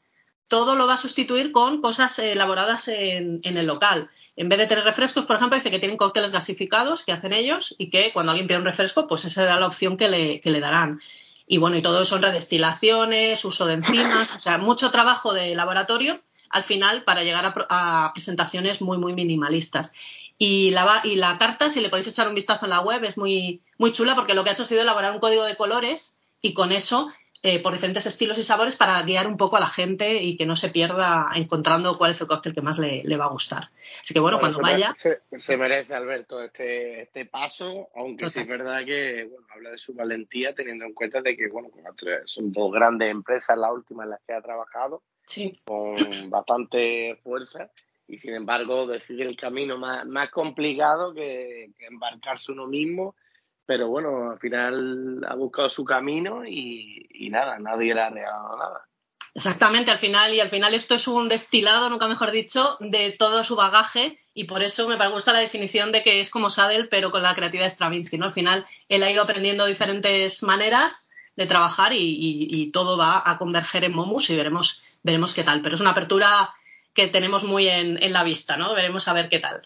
todo 0.48 0.74
lo 0.74 0.86
va 0.86 0.94
a 0.94 0.98
sustituir 0.98 1.52
con 1.52 1.80
cosas 1.80 2.18
elaboradas 2.18 2.88
en, 2.88 3.40
el 3.44 3.66
local. 3.66 4.08
En 4.34 4.48
vez 4.48 4.58
de 4.58 4.66
tener 4.66 4.84
refrescos, 4.84 5.26
por 5.26 5.36
ejemplo, 5.36 5.56
dice 5.56 5.70
que 5.70 5.78
tienen 5.78 5.98
cócteles 5.98 6.32
gasificados 6.32 7.04
que 7.04 7.12
hacen 7.12 7.34
ellos 7.34 7.74
y 7.78 7.90
que 7.90 8.12
cuando 8.12 8.32
alguien 8.32 8.48
pide 8.48 8.58
un 8.58 8.64
refresco, 8.64 9.06
pues 9.06 9.26
esa 9.26 9.42
será 9.42 9.60
la 9.60 9.66
opción 9.66 9.98
que 9.98 10.08
le, 10.08 10.60
darán. 10.60 11.00
Y 11.46 11.58
bueno, 11.58 11.76
y 11.76 11.82
todo 11.82 12.04
son 12.04 12.22
redestilaciones, 12.22 13.44
uso 13.44 13.66
de 13.66 13.74
enzimas, 13.74 14.34
o 14.34 14.40
sea, 14.40 14.58
mucho 14.58 14.90
trabajo 14.90 15.34
de 15.34 15.54
laboratorio 15.54 16.20
al 16.50 16.62
final 16.62 17.04
para 17.04 17.24
llegar 17.24 17.52
a, 17.68 18.10
presentaciones 18.14 18.80
muy, 18.80 18.96
muy 18.96 19.12
minimalistas. 19.12 19.92
Y 20.38 20.70
la, 20.70 21.02
y 21.04 21.16
la 21.16 21.36
carta, 21.36 21.68
si 21.68 21.80
le 21.80 21.90
podéis 21.90 22.08
echar 22.08 22.28
un 22.28 22.34
vistazo 22.34 22.64
en 22.64 22.70
la 22.70 22.80
web, 22.80 23.04
es 23.04 23.18
muy, 23.18 23.60
muy 23.76 23.92
chula 23.92 24.14
porque 24.14 24.34
lo 24.34 24.44
que 24.44 24.50
ha 24.50 24.52
hecho 24.54 24.62
ha 24.62 24.66
sido 24.66 24.82
elaborar 24.82 25.12
un 25.12 25.18
código 25.18 25.44
de 25.44 25.56
colores 25.56 26.18
y 26.40 26.54
con 26.54 26.72
eso 26.72 27.10
eh, 27.42 27.62
por 27.62 27.72
diferentes 27.72 28.04
estilos 28.04 28.36
y 28.38 28.42
sabores 28.42 28.76
para 28.76 29.00
guiar 29.02 29.28
un 29.28 29.36
poco 29.36 29.56
a 29.56 29.60
la 29.60 29.68
gente 29.68 30.22
y 30.22 30.36
que 30.36 30.44
no 30.44 30.56
se 30.56 30.70
pierda 30.70 31.28
encontrando 31.36 31.96
cuál 31.96 32.10
es 32.10 32.20
el 32.20 32.26
cóctel 32.26 32.52
que 32.52 32.62
más 32.62 32.80
le, 32.80 33.16
va 33.16 33.26
a 33.26 33.30
gustar. 33.30 33.70
Así 34.00 34.12
que 34.12 34.18
bueno, 34.18 34.40
cuando 34.40 34.58
vaya... 34.60 34.92
Se, 34.92 35.56
merece, 35.56 35.94
Alberto, 35.94 36.42
este, 36.42 37.02
este 37.02 37.26
paso, 37.26 37.90
aunque 37.94 38.28
sí 38.28 38.40
es 38.40 38.48
verdad 38.48 38.84
que 38.84 39.28
bueno, 39.30 39.46
habla 39.50 39.70
de 39.70 39.78
su 39.78 39.94
valentía 39.94 40.52
teniendo 40.52 40.84
en 40.84 40.94
cuenta 40.94 41.22
de 41.22 41.36
que 41.36 41.48
bueno, 41.48 41.68
son 42.24 42.50
dos 42.50 42.72
grandes 42.72 43.08
empresas, 43.08 43.56
las 43.56 43.70
últimas 43.70 44.06
en 44.06 44.10
las 44.10 44.20
que 44.26 44.32
ha 44.32 44.42
trabajado, 44.42 45.02
con 45.64 45.96
bastante 46.30 47.20
fuerza 47.22 47.70
y 48.08 48.18
sin 48.18 48.34
embargo 48.34 48.86
decide 48.86 49.22
el 49.22 49.36
camino 49.36 49.78
más, 49.78 50.04
más 50.06 50.30
complicado 50.30 51.14
que, 51.14 51.70
que 51.78 51.86
embarcarse 51.86 52.50
uno 52.50 52.66
mismo 52.66 53.14
pero 53.68 53.88
bueno, 53.88 54.30
al 54.30 54.38
final 54.38 55.20
ha 55.28 55.34
buscado 55.34 55.68
su 55.68 55.84
camino 55.84 56.42
y, 56.46 57.28
nada, 57.30 57.58
nadie 57.58 57.92
le 57.92 58.00
ha 58.00 58.08
regalado 58.08 58.56
nada. 58.56 58.88
Exactamente, 59.34 59.90
al 59.90 59.98
final, 59.98 60.32
y 60.32 60.40
al 60.40 60.48
final 60.48 60.72
esto 60.72 60.94
es 60.94 61.06
un 61.06 61.28
destilado, 61.28 61.90
nunca 61.90 62.08
mejor 62.08 62.30
dicho, 62.30 62.78
de 62.80 63.10
todo 63.10 63.44
su 63.44 63.56
bagaje, 63.56 64.18
y 64.32 64.44
por 64.44 64.62
eso 64.62 64.88
me 64.88 65.08
gusta 65.10 65.34
la 65.34 65.40
definición 65.40 65.92
de 65.92 66.02
que 66.02 66.18
es 66.18 66.30
como 66.30 66.48
Sadel, 66.48 66.88
pero 66.88 67.10
con 67.10 67.22
la 67.22 67.34
creatividad 67.34 67.66
de 67.66 67.70
Stravinsky, 67.70 68.16
¿no? 68.16 68.24
Al 68.24 68.30
final, 68.30 68.66
él 68.88 69.02
ha 69.02 69.10
ido 69.10 69.22
aprendiendo 69.22 69.66
diferentes 69.66 70.42
maneras 70.42 71.10
de 71.36 71.44
trabajar 71.44 71.92
y, 71.92 72.70
todo 72.72 72.96
va 72.96 73.22
a 73.22 73.36
converger 73.36 73.84
en 73.84 73.92
Momus 73.92 74.30
y 74.30 74.36
veremos, 74.36 74.82
veremos 75.02 75.34
qué 75.34 75.44
tal. 75.44 75.60
Pero 75.60 75.74
es 75.74 75.82
una 75.82 75.90
apertura 75.90 76.54
que 76.94 77.06
tenemos 77.08 77.44
muy 77.44 77.68
en, 77.68 78.02
en 78.02 78.14
la 78.14 78.24
vista, 78.24 78.56
¿no? 78.56 78.72
Veremos 78.72 79.08
a 79.08 79.12
ver 79.12 79.28
qué 79.28 79.40
tal. 79.40 79.60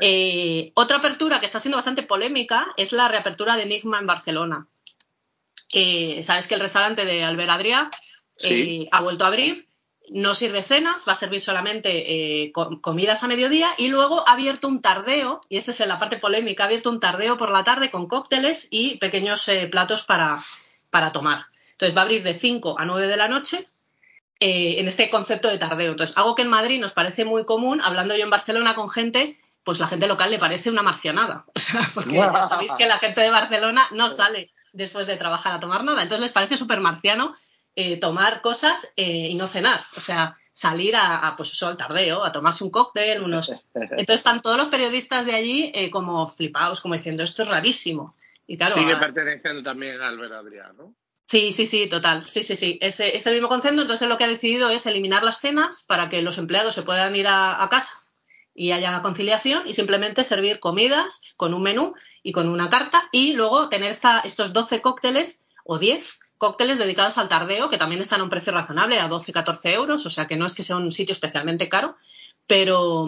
Eh, 0.00 0.70
otra 0.74 0.98
apertura 0.98 1.40
que 1.40 1.46
está 1.46 1.58
siendo 1.58 1.78
bastante 1.78 2.02
polémica 2.02 2.66
es 2.76 2.92
la 2.92 3.08
reapertura 3.08 3.56
de 3.56 3.62
Enigma 3.62 3.98
en 3.98 4.06
Barcelona. 4.06 4.68
sabes 6.22 6.46
que 6.46 6.54
el 6.54 6.60
restaurante 6.60 7.04
de 7.04 7.24
Albert 7.24 7.50
Adrià 7.50 7.90
eh, 8.42 8.86
ha 8.90 9.00
vuelto 9.00 9.24
a 9.24 9.28
abrir 9.28 9.66
no 10.10 10.34
sirve 10.34 10.62
cenas, 10.62 11.06
va 11.06 11.12
a 11.12 11.16
servir 11.16 11.40
solamente 11.40 12.44
eh, 12.44 12.52
comidas 12.52 13.22
a 13.22 13.28
mediodía 13.28 13.70
y 13.78 13.88
luego 13.88 14.28
ha 14.28 14.32
abierto 14.32 14.68
un 14.68 14.82
tardeo, 14.82 15.40
y 15.48 15.56
esta 15.56 15.70
es 15.70 15.80
la 15.80 15.98
parte 15.98 16.18
polémica, 16.18 16.64
ha 16.64 16.66
abierto 16.66 16.90
un 16.90 17.00
tardeo 17.00 17.36
por 17.36 17.50
la 17.50 17.64
tarde 17.64 17.90
con 17.90 18.06
cócteles 18.06 18.68
y 18.70 18.98
pequeños 18.98 19.46
eh, 19.48 19.68
platos 19.68 20.02
para, 20.02 20.42
para, 20.90 21.12
tomar. 21.12 21.46
Entonces 21.72 21.96
va 21.96 22.02
a 22.02 22.04
abrir 22.04 22.22
de 22.22 22.34
5 22.34 22.78
a 22.78 22.84
9 22.84 23.06
de 23.06 23.16
la 23.16 23.28
noche 23.28 23.68
eh, 24.40 24.80
en 24.80 24.88
este 24.88 25.08
concepto 25.08 25.48
de 25.48 25.58
tardeo. 25.58 25.92
Entonces, 25.92 26.16
algo 26.16 26.34
que 26.34 26.42
en 26.42 26.48
Madrid 26.48 26.80
nos 26.80 26.92
parece 26.92 27.24
muy 27.24 27.44
común, 27.44 27.80
hablando 27.82 28.16
yo 28.16 28.24
en 28.24 28.30
Barcelona 28.30 28.74
con 28.74 28.90
gente, 28.90 29.36
pues 29.64 29.78
la 29.78 29.86
gente 29.86 30.06
local 30.06 30.30
le 30.30 30.38
parece 30.38 30.70
una 30.70 30.82
marcianada. 30.82 31.44
O 31.54 31.58
sea, 31.58 31.80
porque 31.94 32.14
ya 32.14 32.48
sabéis 32.48 32.72
que 32.72 32.86
la 32.86 32.98
gente 32.98 33.20
de 33.20 33.30
Barcelona 33.30 33.86
no 33.92 34.10
sale 34.10 34.52
después 34.72 35.06
de 35.06 35.16
trabajar 35.16 35.52
a 35.52 35.60
tomar 35.60 35.84
nada. 35.84 36.02
Entonces 36.02 36.22
les 36.22 36.32
parece 36.32 36.56
súper 36.56 36.80
marciano 36.80 37.34
eh, 37.74 37.98
tomar 37.98 38.40
cosas 38.40 38.92
eh, 38.96 39.28
y 39.30 39.34
no 39.34 39.46
cenar. 39.46 39.84
O 39.96 40.00
sea, 40.00 40.36
salir 40.52 40.94
a, 40.96 41.34
pues 41.36 41.52
eso, 41.52 41.66
al 41.66 41.76
tardeo, 41.76 42.24
a 42.24 42.32
tomarse 42.32 42.64
un 42.64 42.70
cóctel, 42.70 43.22
unos... 43.22 43.50
Entonces 43.74 44.16
están 44.16 44.42
todos 44.42 44.58
los 44.58 44.68
periodistas 44.68 45.24
de 45.26 45.34
allí 45.34 45.70
eh, 45.74 45.90
como 45.90 46.26
flipados, 46.26 46.80
como 46.80 46.94
diciendo, 46.94 47.22
esto 47.22 47.42
es 47.42 47.48
rarísimo. 47.48 48.14
Y 48.46 48.56
claro, 48.56 48.74
Sigue 48.74 48.96
perteneciendo 48.96 49.62
también 49.62 50.00
a 50.02 50.08
Albert 50.08 50.32
Adrián, 50.32 50.76
¿no? 50.76 50.94
Sí, 51.24 51.52
sí, 51.52 51.66
sí, 51.66 51.88
total. 51.88 52.28
Sí, 52.28 52.42
sí, 52.42 52.56
sí. 52.56 52.78
Es, 52.82 53.00
es, 53.00 53.26
el 53.26 53.34
mismo 53.34 53.48
concepto. 53.48 53.80
Entonces 53.80 54.06
lo 54.06 54.18
que 54.18 54.24
ha 54.24 54.28
decidido 54.28 54.68
es 54.68 54.84
eliminar 54.84 55.22
las 55.22 55.40
cenas 55.40 55.84
para 55.84 56.10
que 56.10 56.20
los 56.20 56.36
empleados 56.36 56.74
se 56.74 56.82
puedan 56.82 57.16
ir 57.16 57.26
a, 57.26 57.66
casa 57.70 58.01
y 58.54 58.72
haya 58.72 59.00
conciliación 59.00 59.62
y 59.66 59.72
simplemente 59.72 60.24
servir 60.24 60.60
comidas 60.60 61.22
con 61.36 61.54
un 61.54 61.62
menú 61.62 61.94
y 62.22 62.32
con 62.32 62.48
una 62.48 62.68
carta 62.68 63.08
y 63.12 63.32
luego 63.32 63.68
tener 63.68 63.90
esta, 63.90 64.20
estos 64.20 64.52
12 64.52 64.82
cócteles 64.82 65.44
o 65.64 65.78
10 65.78 66.20
cócteles 66.38 66.78
dedicados 66.78 67.18
al 67.18 67.28
tardeo, 67.28 67.68
que 67.68 67.78
también 67.78 68.02
están 68.02 68.20
a 68.20 68.24
un 68.24 68.28
precio 68.28 68.52
razonable, 68.52 68.98
a 68.98 69.08
12-14 69.08 69.60
euros, 69.74 70.06
o 70.06 70.10
sea 70.10 70.26
que 70.26 70.36
no 70.36 70.44
es 70.44 70.54
que 70.54 70.64
sea 70.64 70.76
un 70.76 70.90
sitio 70.90 71.12
especialmente 71.12 71.68
caro, 71.68 71.96
pero 72.48 73.06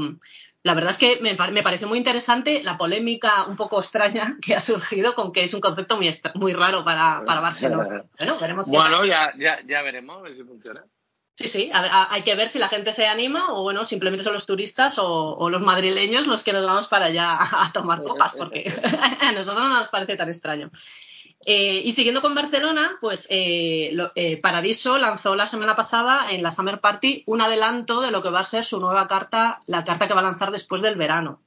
la 0.62 0.74
verdad 0.74 0.92
es 0.92 0.98
que 0.98 1.18
me, 1.20 1.36
me 1.50 1.62
parece 1.62 1.86
muy 1.86 1.98
interesante 1.98 2.62
la 2.62 2.76
polémica 2.76 3.44
un 3.44 3.56
poco 3.56 3.78
extraña 3.80 4.36
que 4.42 4.54
ha 4.54 4.60
surgido 4.60 5.14
con 5.14 5.32
que 5.32 5.44
es 5.44 5.52
un 5.52 5.60
concepto 5.60 5.96
muy, 5.96 6.10
muy 6.34 6.52
raro 6.52 6.84
para, 6.84 7.22
para 7.24 7.40
Barcelona. 7.40 8.04
Bueno, 8.18 8.38
veremos 8.40 8.68
Bueno, 8.68 9.04
ya, 9.04 9.32
ya, 9.38 9.58
ya 9.66 9.82
veremos 9.82 10.18
a 10.18 10.22
ver 10.22 10.30
si 10.30 10.42
funciona. 10.42 10.84
Sí, 11.36 11.48
sí, 11.48 11.70
hay 11.72 12.22
que 12.22 12.36
ver 12.36 12.48
si 12.48 12.60
la 12.60 12.68
gente 12.68 12.92
se 12.92 13.08
anima 13.08 13.52
o 13.52 13.62
bueno, 13.62 13.84
simplemente 13.84 14.22
son 14.22 14.34
los 14.34 14.46
turistas 14.46 14.96
o, 14.98 15.48
los 15.50 15.62
madrileños 15.62 16.28
los 16.28 16.44
que 16.44 16.52
nos 16.52 16.64
vamos 16.64 16.86
para 16.86 17.06
allá 17.06 17.32
a, 17.32 17.66
a 17.66 17.72
tomar 17.72 18.02
copas, 18.04 18.34
porque 18.38 18.72
a 19.20 19.32
nosotros 19.32 19.68
no 19.68 19.78
nos 19.78 19.88
parece 19.88 20.14
tan 20.14 20.28
extraño. 20.28 20.70
Eh, 21.46 21.82
y 21.84 21.92
siguiendo 21.92 22.22
con 22.22 22.34
Barcelona, 22.34 22.96
pues 23.00 23.26
eh, 23.30 23.94
eh, 24.14 24.40
Paradiso 24.40 24.96
lanzó 24.96 25.36
la 25.36 25.46
semana 25.46 25.74
pasada 25.74 26.30
en 26.30 26.42
la 26.42 26.50
Summer 26.50 26.80
Party 26.80 27.22
un 27.26 27.40
adelanto 27.42 28.00
de 28.00 28.10
lo 28.10 28.22
que 28.22 28.30
va 28.30 28.40
a 28.40 28.44
ser 28.44 28.64
su 28.64 28.80
nueva 28.80 29.06
carta, 29.06 29.60
la 29.66 29.84
carta 29.84 30.06
que 30.06 30.14
va 30.14 30.20
a 30.20 30.24
lanzar 30.24 30.50
después 30.50 30.80
del 30.80 30.96
verano. 30.96 31.40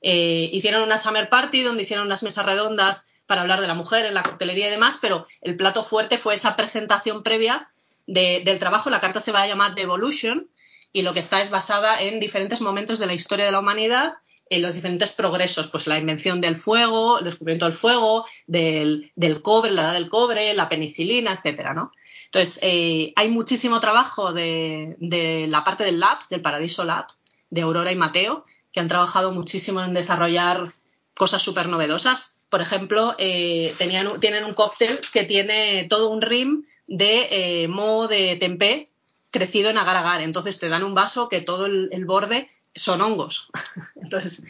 hicieron 0.00 0.82
una 0.82 0.98
Summer 0.98 1.28
Party 1.28 1.62
donde 1.62 1.82
hicieron 1.82 2.06
unas 2.06 2.22
mesas 2.22 2.46
redondas 2.46 3.06
para 3.26 3.42
hablar 3.42 3.60
de 3.60 3.66
la 3.66 3.74
mujer 3.74 4.06
en 4.06 4.14
la 4.14 4.22
coctelería 4.22 4.68
y 4.68 4.70
demás, 4.70 4.98
pero 5.00 5.26
el 5.40 5.56
plato 5.56 5.82
fuerte 5.82 6.18
fue 6.18 6.34
esa 6.34 6.56
presentación 6.56 7.22
previa 7.22 7.68
del 8.06 8.58
trabajo. 8.58 8.90
La 8.90 9.00
carta 9.00 9.20
se 9.20 9.32
va 9.32 9.42
a 9.42 9.46
llamar 9.46 9.74
The 9.74 9.82
Evolution 9.82 10.48
y 10.92 11.02
lo 11.02 11.12
que 11.12 11.20
está 11.20 11.40
es 11.40 11.50
basada 11.50 12.00
en 12.00 12.20
diferentes 12.20 12.60
momentos 12.60 12.98
de 12.98 13.06
la 13.06 13.14
historia 13.14 13.44
de 13.46 13.52
la 13.52 13.60
humanidad 13.60 14.14
en 14.50 14.62
los 14.62 14.74
diferentes 14.74 15.10
progresos, 15.10 15.68
pues 15.68 15.86
la 15.86 15.98
invención 15.98 16.40
del 16.40 16.56
fuego, 16.56 17.18
el 17.18 17.24
descubrimiento 17.24 17.64
del 17.66 17.74
fuego, 17.74 18.26
del, 18.46 19.12
cobre, 19.42 19.70
la 19.70 19.82
edad 19.82 19.92
del 19.94 20.08
cobre, 20.08 20.52
la 20.54 20.68
penicilina, 20.68 21.32
etcétera, 21.32 21.74
¿no? 21.74 21.92
Entonces, 22.26 22.58
eh, 22.62 23.12
hay 23.16 23.30
muchísimo 23.30 23.80
trabajo 23.80 24.32
de, 24.32 25.46
la 25.48 25.64
parte 25.64 25.84
del 25.84 26.00
lab, 26.00 26.18
del 26.28 26.42
Paradiso 26.42 26.84
Lab, 26.84 27.06
de 27.50 27.62
Aurora 27.62 27.92
y 27.92 27.96
Mateo, 27.96 28.44
que 28.72 28.80
han 28.80 28.88
trabajado 28.88 29.32
muchísimo 29.32 29.80
en 29.80 29.94
desarrollar 29.94 30.72
cosas 31.14 31.42
súper 31.42 31.68
novedosas. 31.68 32.33
Por 32.54 32.62
ejemplo, 32.62 33.16
eh, 33.18 33.74
tenían, 33.78 34.20
tienen 34.20 34.44
un 34.44 34.54
cóctel 34.54 34.96
que 35.12 35.24
tiene 35.24 35.88
todo 35.90 36.10
un 36.10 36.22
rim 36.22 36.64
de 36.86 37.26
eh, 37.64 37.66
moho 37.66 38.06
de 38.06 38.36
tempé 38.36 38.84
crecido 39.32 39.70
en 39.70 39.78
agar 39.78 39.96
agar. 39.96 40.20
Entonces 40.20 40.60
te 40.60 40.68
dan 40.68 40.84
un 40.84 40.94
vaso 40.94 41.28
que 41.28 41.40
todo 41.40 41.66
el 41.66 42.04
borde 42.04 42.48
son 42.72 43.00
hongos. 43.00 43.50
Entonces, 43.96 44.44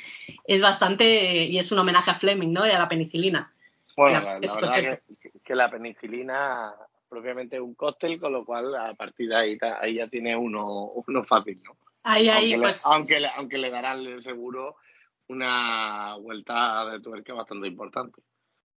es 0.44 0.60
bastante, 0.60 1.44
y 1.46 1.58
es 1.58 1.72
un 1.72 1.78
homenaje 1.78 2.10
a 2.10 2.14
Fleming, 2.14 2.52
¿no? 2.52 2.66
Y 2.66 2.70
a 2.72 2.78
la 2.78 2.88
penicilina. 2.88 3.50
Bueno, 3.96 4.20
la, 4.20 4.38
verdad 4.38 5.00
que, 5.42 5.54
la 5.54 5.70
penicilina 5.70 6.74
propiamente 7.08 7.56
es 7.56 7.62
un 7.62 7.74
cóctel, 7.74 8.20
con 8.20 8.34
lo 8.34 8.44
cual 8.44 8.74
a 8.74 8.92
partir 8.92 9.30
de 9.30 9.36
ahí, 9.36 9.58
ahí 9.80 9.94
ya 9.94 10.08
tiene 10.08 10.36
uno, 10.36 10.92
uno 11.06 11.24
fácil, 11.24 11.58
¿no? 11.62 11.74
Ahí, 12.02 12.28
ahí, 12.28 12.52
aunque 12.52 12.66
pues... 12.66 12.84
Le, 12.84 12.92
aunque, 12.92 13.20
le, 13.20 13.28
aunque 13.28 13.56
le 13.56 13.70
darán 13.70 14.20
seguro 14.20 14.76
una 15.28 16.16
vuelta 16.16 16.84
de 16.86 17.00
tuerca 17.00 17.34
bastante 17.34 17.68
importante. 17.68 18.22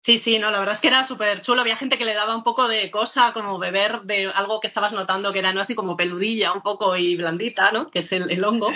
Sí, 0.02 0.20
sí, 0.20 0.40
no, 0.40 0.52
la 0.52 0.60
verdad 0.60 0.74
es 0.74 0.80
que 0.80 0.88
era 0.88 1.04
súper 1.04 1.42
chulo. 1.42 1.60
Había 1.60 1.76
gente 1.76 1.98
que 1.98 2.06
le 2.06 2.14
daba 2.14 2.34
un 2.34 2.44
poco 2.44 2.70
de 2.70 2.90
cosa, 2.90 3.34
como 3.34 3.60
beber 3.60 4.04
de 4.04 4.28
algo 4.28 4.62
que 4.62 4.68
estabas 4.68 4.94
notando 4.94 5.34
que 5.34 5.40
era 5.40 5.52
no 5.52 5.60
así 5.60 5.76
como 5.76 5.98
peludilla 5.98 6.54
un 6.54 6.62
poco 6.62 6.96
y 6.96 7.18
blandita, 7.18 7.74
¿no? 7.74 7.92
Que 7.92 8.00
es 8.00 8.14
el, 8.14 8.42
hongo. 8.46 8.70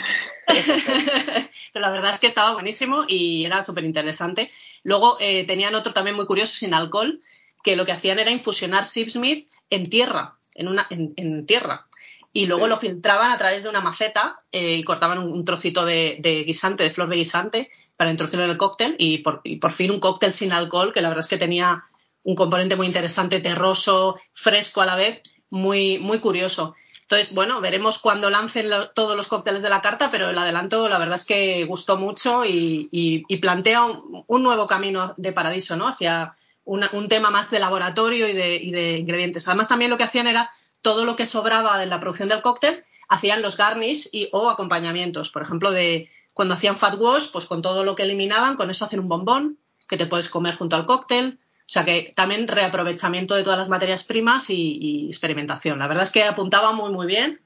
Pero 0.47 1.81
la 1.85 1.89
verdad 1.89 2.13
es 2.13 2.19
que 2.19 2.27
estaba 2.27 2.51
buenísimo 2.51 3.05
y 3.07 3.45
era 3.45 3.63
súper 3.63 3.85
interesante. 3.85 4.51
Luego 4.83 5.15
eh, 5.21 5.45
tenían 5.45 5.73
otro 5.73 5.93
también 5.93 6.17
muy 6.17 6.25
curioso 6.25 6.53
sin 6.53 6.73
alcohol, 6.73 7.21
que 7.63 7.77
lo 7.77 7.85
que 7.85 7.93
hacían 7.93 8.19
era 8.19 8.31
infusionar 8.31 8.83
Sipsmith 8.83 9.49
en 9.69 9.89
tierra, 9.89 10.37
en, 10.55 10.67
una, 10.67 10.85
en 10.89 11.45
tierra 11.45 11.87
y 12.33 12.45
luego 12.45 12.67
lo 12.67 12.77
filtraban 12.77 13.31
a 13.31 13.37
través 13.37 13.63
de 13.63 13.69
una 13.69 13.81
maceta 13.81 14.37
eh, 14.51 14.75
y 14.75 14.83
cortaban 14.83 15.19
un, 15.19 15.43
trocito 15.43 15.85
de, 15.85 16.43
guisante, 16.45 16.83
de 16.83 16.89
flor 16.89 17.09
de 17.09 17.17
guisante, 17.17 17.69
para 17.97 18.11
introducirlo 18.11 18.45
en 18.45 18.51
el 18.51 18.57
cóctel 18.57 18.95
y 18.97 19.17
por, 19.19 19.41
fin 19.71 19.91
un 19.91 19.99
cóctel 19.99 20.31
sin 20.31 20.53
alcohol, 20.53 20.93
que 20.93 21.01
la 21.01 21.09
verdad 21.09 21.25
es 21.25 21.29
que 21.29 21.37
tenía 21.37 21.83
un 22.23 22.35
componente 22.35 22.75
muy 22.75 22.87
interesante, 22.87 23.41
terroso, 23.41 24.17
fresco 24.31 24.81
a 24.81 24.85
la 24.85 24.95
vez, 24.95 25.21
muy, 25.49 25.99
muy 25.99 26.19
curioso. 26.19 26.75
Entonces, 27.01 27.35
bueno, 27.35 27.59
veremos 27.59 27.99
cuando 27.99 28.29
lancen 28.29 28.69
todos 28.95 29.17
los 29.17 29.27
cócteles 29.27 29.61
de 29.61 29.69
la 29.69 29.81
carta, 29.81 30.09
pero 30.09 30.29
el 30.29 30.37
adelanto 30.37 30.87
la 30.87 30.97
verdad 30.97 31.15
es 31.15 31.25
que 31.25 31.65
gustó 31.65 31.97
mucho 31.97 32.45
y, 32.45 33.25
plantea 33.41 33.83
un, 33.83 34.43
nuevo 34.43 34.67
camino 34.67 35.13
de 35.17 35.33
paradiso, 35.33 35.75
¿no? 35.75 35.89
Hacia 35.89 36.33
un 36.63 37.07
tema 37.09 37.29
más 37.29 37.51
de 37.51 37.59
laboratorio 37.59 38.29
y 38.29 38.33
de, 38.33 38.55
y 38.55 38.71
de 38.71 38.97
ingredientes. 38.99 39.45
Además, 39.49 39.67
también 39.67 39.91
lo 39.91 39.97
que 39.97 40.05
hacían 40.05 40.27
era 40.27 40.49
todo 40.81 41.05
lo 41.05 41.15
que 41.15 41.25
sobraba 41.25 41.77
de 41.77 41.85
la 41.85 41.99
producción 41.99 42.29
del 42.29 42.41
cóctel 42.41 42.83
hacían 43.07 43.41
los 43.41 43.57
garnish 43.57 44.09
y, 44.11 44.29
o 44.31 44.49
acompañamientos. 44.49 45.29
Por 45.29 45.41
ejemplo, 45.41 45.71
de 45.71 46.09
cuando 46.33 46.55
hacían 46.55 46.77
fat 46.77 46.97
wash, 46.97 47.27
pues 47.31 47.45
con 47.45 47.61
todo 47.61 47.83
lo 47.83 47.95
que 47.95 48.03
eliminaban, 48.03 48.55
con 48.55 48.69
eso 48.69 48.85
hacen 48.85 49.01
un 49.01 49.09
bombón 49.09 49.59
que 49.87 49.97
te 49.97 50.05
puedes 50.05 50.29
comer 50.29 50.55
junto 50.55 50.75
al 50.75 50.85
cóctel. 50.85 51.39
O 51.59 51.73
sea 51.73 51.85
que 51.85 52.13
también 52.15 52.47
reaprovechamiento 52.47 53.35
de 53.35 53.43
todas 53.43 53.59
las 53.59 53.69
materias 53.69 54.03
primas 54.03 54.49
y, 54.49 55.07
experimentación. 55.07 55.79
La 55.79 55.87
verdad 55.87 56.03
es 56.03 56.11
que 56.11 56.23
apuntaba 56.23 56.71
muy, 56.71 56.91
muy 56.91 57.07
bien. 57.07 57.41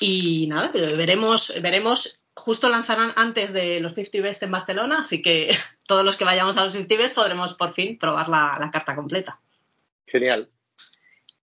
Y 0.00 0.46
nada, 0.48 0.70
veremos, 0.96 1.52
veremos. 1.62 2.20
Justo 2.34 2.68
lanzarán 2.68 3.12
antes 3.16 3.52
de 3.52 3.80
los 3.80 3.94
50 3.94 4.20
Best 4.22 4.42
en 4.42 4.50
Barcelona, 4.50 4.98
así 5.00 5.22
que 5.22 5.54
todos 5.86 6.04
los 6.04 6.16
que 6.16 6.24
vayamos 6.24 6.56
a 6.56 6.64
los 6.64 6.72
50 6.72 7.02
Best 7.02 7.14
podremos 7.14 7.54
por 7.54 7.72
fin 7.72 7.98
probar 7.98 8.28
la 8.28 8.70
carta 8.72 8.96
completa. 8.96 9.40
Genial. 10.06 10.48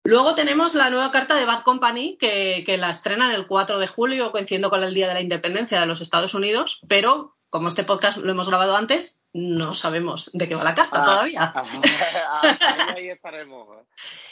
Luego 0.08 0.34
tenemos 0.34 0.74
la 0.74 0.88
nueva 0.88 1.10
carta 1.10 1.34
de 1.34 1.44
Bad 1.44 1.64
Company, 1.64 2.16
que, 2.16 2.64
la 2.78 2.88
estrenan 2.88 3.30
el 3.30 3.46
4 3.46 3.78
de 3.78 3.86
julio, 3.86 4.32
coincidiendo 4.32 4.70
con 4.70 4.82
el 4.82 4.94
Día 4.94 5.06
de 5.06 5.12
la 5.12 5.20
Independencia 5.20 5.78
de 5.78 5.86
los 5.86 6.00
Estados 6.00 6.32
Unidos, 6.32 6.80
pero 6.88 7.36
como 7.50 7.68
este 7.68 7.84
podcast 7.84 8.16
lo 8.16 8.32
hemos 8.32 8.48
grabado 8.48 8.74
antes, 8.74 9.28
no 9.34 9.74
sabemos 9.74 10.30
de 10.32 10.48
qué 10.48 10.54
va 10.54 10.64
la 10.64 10.74
carta 10.74 11.02
ah, 11.02 11.04
todavía. 11.04 11.52
Ah, 11.54 11.62
ah, 12.42 12.94
ahí, 12.96 13.10
estaremos. 13.10 13.68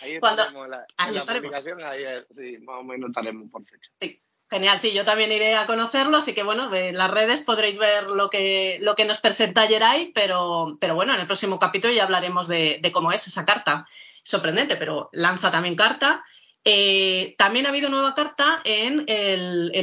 Ahí 0.00 0.14
estaremos. 0.14 0.66
la, 0.66 0.86
ahí 0.96 1.20
publicación, 1.20 1.84
ahí 1.84 2.04
sí, 2.34 2.56
más 2.64 2.78
o 2.78 2.82
menos 2.82 3.10
estaremos 3.10 3.50
por 3.50 3.62
fecha. 3.66 3.90
Sí. 4.00 4.22
Genial, 4.48 4.78
sí, 4.78 4.92
yo 4.92 5.04
también 5.04 5.32
iré 5.32 5.56
a 5.56 5.66
conocerlo, 5.66 6.16
así 6.18 6.32
que 6.32 6.44
bueno, 6.44 6.72
en 6.72 6.96
las 6.96 7.10
redes 7.10 7.42
podréis 7.42 7.78
ver 7.78 8.04
lo 8.04 8.30
que, 8.30 8.78
lo 8.80 8.94
que 8.94 9.04
nos 9.04 9.20
presenta 9.20 9.66
Jerai, 9.66 10.12
pero, 10.14 10.78
pero 10.80 10.94
bueno, 10.94 11.12
en 11.12 11.20
el 11.20 11.26
próximo 11.26 11.58
capítulo 11.58 11.92
ya 11.92 12.04
hablaremos 12.04 12.48
de 12.48 12.90
cómo 12.94 13.12
es 13.12 13.26
esa 13.26 13.44
carta 13.44 13.86
sorprendente, 14.26 14.76
pero 14.76 15.08
lanza 15.12 15.50
también 15.50 15.76
carta. 15.76 16.24
Eh, 16.64 17.36
también 17.38 17.64
ha 17.64 17.68
habido 17.68 17.88
nueva 17.88 18.12
carta 18.12 18.60
en, 18.64 19.06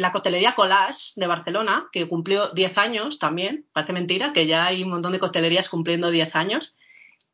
la 0.01 0.11
cotelería 0.11 0.53
Collage 0.53 1.13
de 1.15 1.27
Barcelona, 1.27 1.87
que 1.93 2.09
cumplió 2.09 2.49
10 2.49 2.77
años 2.77 3.19
también. 3.19 3.65
Parece 3.71 3.93
mentira 3.93 4.33
que 4.33 4.45
ya 4.45 4.65
hay 4.65 4.83
un 4.83 4.89
montón 4.89 5.13
de 5.13 5.19
cotelerías 5.19 5.69
cumpliendo 5.69 6.11
10 6.11 6.35
años. 6.35 6.75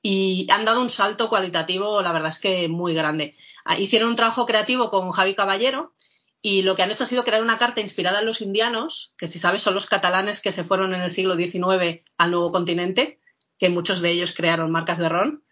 Y 0.04 0.48
han 0.52 0.66
dado 0.66 0.82
un 0.82 0.90
salto 0.90 1.30
cualitativo, 1.30 2.02
la 2.02 2.14
verdad 2.14 2.30
es 2.30 2.40
que 2.40 2.70
muy 2.70 2.94
grande. 2.94 3.36
Ah, 3.66 3.80
hicieron 3.80 4.10
un 4.10 4.16
trabajo 4.16 4.46
creativo 4.46 4.90
con 4.92 5.10
Javi 5.10 5.34
Caballero 5.34 5.94
y 6.42 6.62
lo 6.62 6.76
que 6.76 6.84
han 6.84 6.92
hecho 6.92 7.04
ha 7.04 7.08
sido 7.08 7.24
crear 7.24 7.42
una 7.42 7.58
carta 7.58 7.82
inspirada 7.82 8.20
en 8.20 8.28
los 8.28 8.42
indianos, 8.42 9.14
que 9.18 9.28
si 9.28 9.40
sabes 9.40 9.62
son 9.62 9.74
los 9.74 9.88
catalanes 9.88 10.42
que 10.42 10.54
se 10.54 10.64
fueron 10.64 10.94
en 10.94 11.02
el 11.02 11.10
siglo 11.10 11.36
XIX 11.36 12.02
al 12.18 12.32
nuevo 12.32 12.52
continente, 12.52 13.20
que 13.58 13.70
muchos 13.70 14.00
de 14.02 14.12
ellos 14.12 14.34
crearon 14.34 14.72
marcas 14.72 15.00
de 15.00 15.10
ron 15.10 15.44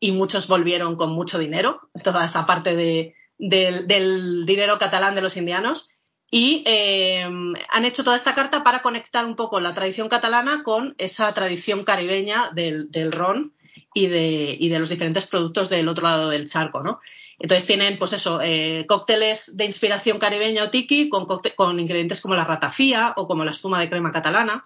y 0.00 0.12
muchos 0.12 0.48
volvieron 0.48 0.96
con 0.96 1.12
mucho 1.12 1.38
dinero, 1.38 1.80
toda 2.02 2.24
esa 2.24 2.46
parte 2.46 2.74
de, 2.74 3.14
del, 3.38 4.46
dinero 4.46 4.78
catalán 4.78 5.14
de 5.14 5.22
los 5.22 5.36
indianos. 5.36 5.90
Y 6.32 6.62
eh, 6.64 7.22
han 7.22 7.84
hecho 7.84 8.04
toda 8.04 8.16
esta 8.16 8.34
carta 8.34 8.62
para 8.62 8.82
conectar 8.82 9.26
un 9.26 9.34
poco 9.34 9.58
la 9.58 9.74
tradición 9.74 10.08
catalana 10.08 10.62
con 10.62 10.94
esa 10.96 11.32
tradición 11.34 11.84
caribeña 11.84 12.50
del, 12.54 12.88
ron 13.10 13.52
y 13.94 14.06
de, 14.06 14.56
y 14.58 14.68
de, 14.68 14.78
los 14.78 14.88
diferentes 14.88 15.26
productos 15.26 15.68
del 15.70 15.88
otro 15.88 16.04
lado 16.04 16.30
del 16.30 16.48
charco, 16.48 16.84
¿no? 16.84 17.00
Entonces 17.40 17.66
tienen, 17.66 17.98
pues 17.98 18.12
eso, 18.12 18.40
eh, 18.42 18.84
cócteles 18.86 19.56
de 19.56 19.64
inspiración 19.64 20.18
caribeña 20.18 20.64
o 20.64 20.70
tiki 20.70 21.08
con, 21.08 21.26
con, 21.56 21.80
ingredientes 21.80 22.20
como 22.20 22.34
la 22.34 22.44
ratafía 22.44 23.12
o 23.16 23.26
como 23.26 23.44
la 23.44 23.50
espuma 23.50 23.80
de 23.80 23.88
crema 23.88 24.12
catalana. 24.12 24.62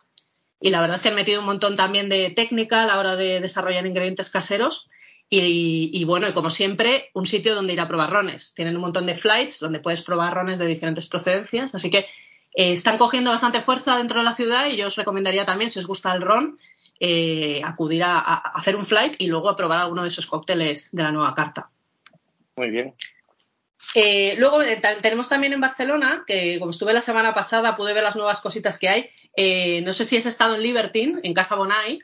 Y 0.60 0.70
la 0.70 0.80
verdad 0.80 0.96
es 0.96 1.02
que 1.02 1.08
han 1.08 1.14
metido 1.14 1.40
un 1.40 1.46
montón 1.46 1.76
también 1.76 2.08
de 2.08 2.30
técnica 2.30 2.82
a 2.82 2.86
la 2.86 2.98
hora 2.98 3.16
de 3.16 3.40
desarrollar 3.40 3.86
ingredientes 3.86 4.28
caseros. 4.28 4.90
Y, 5.30 6.04
bueno, 6.04 6.28
y 6.28 6.32
como 6.32 6.48
siempre, 6.48 7.10
un 7.12 7.26
sitio 7.26 7.56
donde 7.56 7.72
ir 7.72 7.80
a 7.80 7.88
probar 7.88 8.10
rones. 8.10 8.54
Tienen 8.54 8.76
un 8.76 8.82
montón 8.82 9.04
de 9.04 9.16
flights 9.16 9.58
donde 9.58 9.80
puedes 9.80 10.02
probar 10.02 10.32
rones 10.32 10.60
de 10.60 10.66
diferentes 10.66 11.06
procedencias. 11.06 11.74
Así 11.74 11.90
que 11.90 11.98
eh, 11.98 12.72
están 12.72 12.98
cogiendo 12.98 13.30
bastante 13.30 13.60
fuerza 13.60 13.96
dentro 13.96 14.20
de 14.20 14.24
la 14.24 14.34
ciudad 14.34 14.66
y 14.70 14.76
yo 14.76 14.86
os 14.86 14.96
recomendaría 14.96 15.44
también, 15.44 15.72
si 15.72 15.80
os 15.80 15.88
gusta 15.88 16.14
el 16.14 16.22
ron, 16.22 16.56
eh, 17.00 17.62
acudir 17.64 18.04
a, 18.04 18.18
hacer 18.18 18.76
un 18.76 18.86
flight 18.86 19.16
y 19.18 19.26
luego 19.26 19.48
a 19.48 19.56
probar 19.56 19.80
alguno 19.80 20.02
de 20.02 20.08
esos 20.08 20.26
cócteles 20.26 20.92
de 20.92 21.02
la 21.02 21.10
nueva 21.10 21.34
carta. 21.34 21.68
Muy 22.56 22.70
bien. 22.70 22.94
Eh, 23.94 24.34
luego 24.38 24.62
eh, 24.62 24.80
tenemos 25.02 25.28
también 25.28 25.52
en 25.52 25.60
Barcelona, 25.60 26.24
que 26.26 26.58
como 26.58 26.70
estuve 26.70 26.92
la 26.92 27.00
semana 27.00 27.34
pasada 27.34 27.74
pude 27.74 27.92
ver 27.92 28.02
las 28.02 28.16
nuevas 28.16 28.40
cositas 28.40 28.78
que 28.78 28.88
hay. 28.88 29.10
Eh, 29.36 29.82
no 29.82 29.92
sé 29.92 30.04
si 30.04 30.16
has 30.16 30.26
estado 30.26 30.54
en 30.54 30.62
Libertine, 30.62 31.20
en 31.22 31.34
Casa 31.34 31.56
Bonai. 31.56 31.98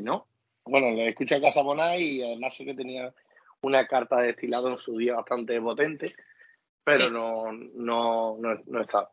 no. 0.00 0.26
Bueno, 0.64 0.90
lo 0.90 1.02
escuché 1.02 1.36
en 1.36 1.42
Casa 1.42 1.62
Bonai 1.62 2.02
y 2.02 2.22
además 2.22 2.54
sé 2.54 2.64
que 2.64 2.74
tenía 2.74 3.12
una 3.62 3.86
carta 3.86 4.16
de 4.16 4.28
destilado 4.28 4.68
en 4.70 4.78
su 4.78 4.96
día 4.96 5.16
bastante 5.16 5.60
potente, 5.60 6.14
pero 6.84 7.10
no, 7.10 7.52
no, 7.52 8.36
no, 8.38 8.62
no 8.66 8.78
he 8.78 8.82
estado. 8.82 9.10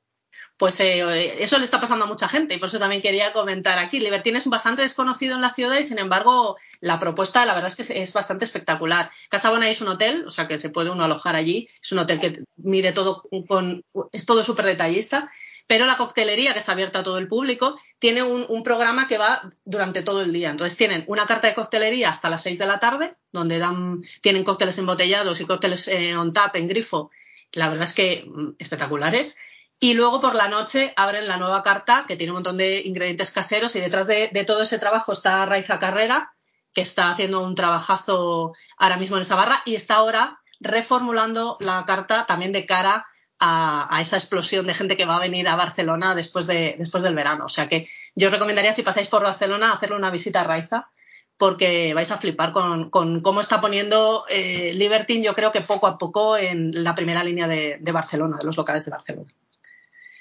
Pues 0.58 0.80
eh, 0.80 1.44
eso 1.44 1.58
le 1.60 1.66
está 1.66 1.80
pasando 1.80 2.06
a 2.06 2.08
mucha 2.08 2.28
gente 2.28 2.56
y 2.56 2.58
por 2.58 2.68
eso 2.68 2.80
también 2.80 3.02
quería 3.02 3.32
comentar 3.34 3.78
aquí. 3.78 4.00
Libertine 4.00 4.40
es 4.40 4.48
bastante 4.48 4.82
desconocido 4.82 5.36
en 5.36 5.42
la 5.42 5.54
ciudad 5.54 5.78
y 5.78 5.84
sin 5.84 6.00
embargo 6.00 6.58
la 6.80 7.00
propuesta 7.00 7.46
la 7.46 7.54
verdad 7.54 7.72
es 7.76 7.76
que 7.76 8.02
es 8.02 8.14
bastante 8.14 8.46
espectacular. 8.46 9.10
Casa 9.30 9.52
Bona 9.52 9.70
es 9.70 9.82
un 9.82 9.90
hotel, 9.90 10.26
o 10.26 10.32
sea 10.32 10.48
que 10.48 10.58
se 10.58 10.70
puede 10.70 10.90
uno 10.90 11.04
alojar 11.04 11.36
allí. 11.36 11.68
Es 11.82 11.92
un 11.92 12.00
hotel 12.00 12.20
que 12.20 12.34
mide 12.56 12.92
todo 12.92 13.24
con, 13.48 13.84
es 14.12 14.26
todo 14.26 14.44
súper 14.44 14.66
detallista, 14.66 15.30
pero 15.68 15.86
la 15.86 15.98
coctelería 15.98 16.54
que 16.54 16.60
está 16.60 16.72
abierta 16.72 17.00
a 17.00 17.04
todo 17.04 17.18
el 17.18 17.28
público 17.28 17.80
tiene 18.00 18.24
un, 18.24 18.64
programa 18.64 19.08
que 19.08 19.18
va 19.18 19.50
durante 19.66 20.02
todo 20.02 20.22
el 20.22 20.32
día. 20.32 20.50
Entonces 20.50 20.78
tienen 20.78 21.04
una 21.08 21.26
carta 21.26 21.48
de 21.48 21.54
coctelería 21.54 22.10
hasta 22.10 22.30
las 22.30 22.44
6 22.44 22.58
de 22.58 22.66
la 22.66 22.80
tarde, 22.80 23.16
donde 23.32 23.60
dan, 23.60 24.02
tienen 24.22 24.44
cócteles 24.44 24.78
embotellados 24.78 25.40
y 25.42 25.46
cócteles 25.46 25.88
eh, 25.90 26.16
on 26.16 26.34
tap 26.34 26.56
en 26.56 26.68
grifo. 26.68 27.12
La 27.52 27.70
verdad 27.70 27.84
es 27.84 27.94
que 27.94 28.26
mm, 28.26 28.56
espectaculares 28.60 29.38
y 29.80 29.94
luego 29.94 30.20
por 30.20 30.34
la 30.34 30.48
noche 30.48 30.94
abren 30.96 31.28
la 31.28 31.38
nueva 31.38 31.62
carta 31.62 32.06
que 32.08 32.16
tiene 32.16 32.32
un 32.32 32.38
montón 32.38 32.58
de 32.58 32.82
ingredientes 32.82 33.32
caseros 33.32 33.76
y 33.76 33.80
detrás 33.80 34.08
de, 34.08 34.30
todo 34.48 34.64
ese 34.64 34.80
trabajo 34.80 35.12
está 35.12 35.46
Raiza 35.46 35.78
Carrera, 35.78 36.34
que 36.74 36.82
está 36.82 37.12
haciendo 37.12 37.42
un 37.42 37.56
trabajazo 37.56 38.54
ahora 38.78 38.98
mismo 38.98 39.18
en 39.18 39.22
esa 39.22 39.36
barra 39.36 39.62
y 39.66 39.76
está 39.76 39.96
ahora 39.96 40.40
reformulando 40.60 41.58
la 41.60 41.86
carta 41.86 42.26
también 42.26 42.52
de 42.52 42.66
cara 42.66 43.06
a, 43.40 44.00
esa 44.02 44.18
explosión 44.18 44.68
de 44.68 44.74
gente 44.74 44.98
que 44.98 45.06
va 45.06 45.18
a 45.18 45.22
venir 45.22 45.48
a 45.48 45.56
Barcelona 45.56 46.16
después, 46.16 46.48
de, 46.48 46.76
después 46.78 47.04
del 47.04 47.16
verano. 47.16 47.46
O 47.46 47.50
sea 47.50 47.68
que 47.68 47.88
yo 48.16 48.28
os 48.28 48.34
recomendaría, 48.34 48.74
si 48.74 48.84
pasáis 48.84 49.08
por 49.08 49.24
Barcelona, 49.24 49.72
hacerle 49.72 49.96
una 49.96 50.12
visita 50.12 50.42
a 50.42 50.44
Raiza, 50.44 50.90
porque 51.38 51.94
vais 51.94 52.12
a 52.12 52.18
flipar 52.18 52.52
con, 52.52 52.90
cómo 52.90 53.42
está 53.42 53.62
poniendo 53.62 54.26
eh, 54.30 54.74
Libertine, 54.74 55.24
yo 55.24 55.36
creo 55.36 55.52
que 55.52 55.62
poco 55.62 55.86
a 55.88 55.98
poco 55.98 56.36
en 56.38 56.84
la 56.84 56.96
primera 56.96 57.24
línea 57.24 57.48
de 57.48 57.92
Barcelona, 57.92 58.38
de 58.38 58.46
los 58.46 58.58
locales 58.58 58.86
de 58.86 58.92
Barcelona. 58.92 59.32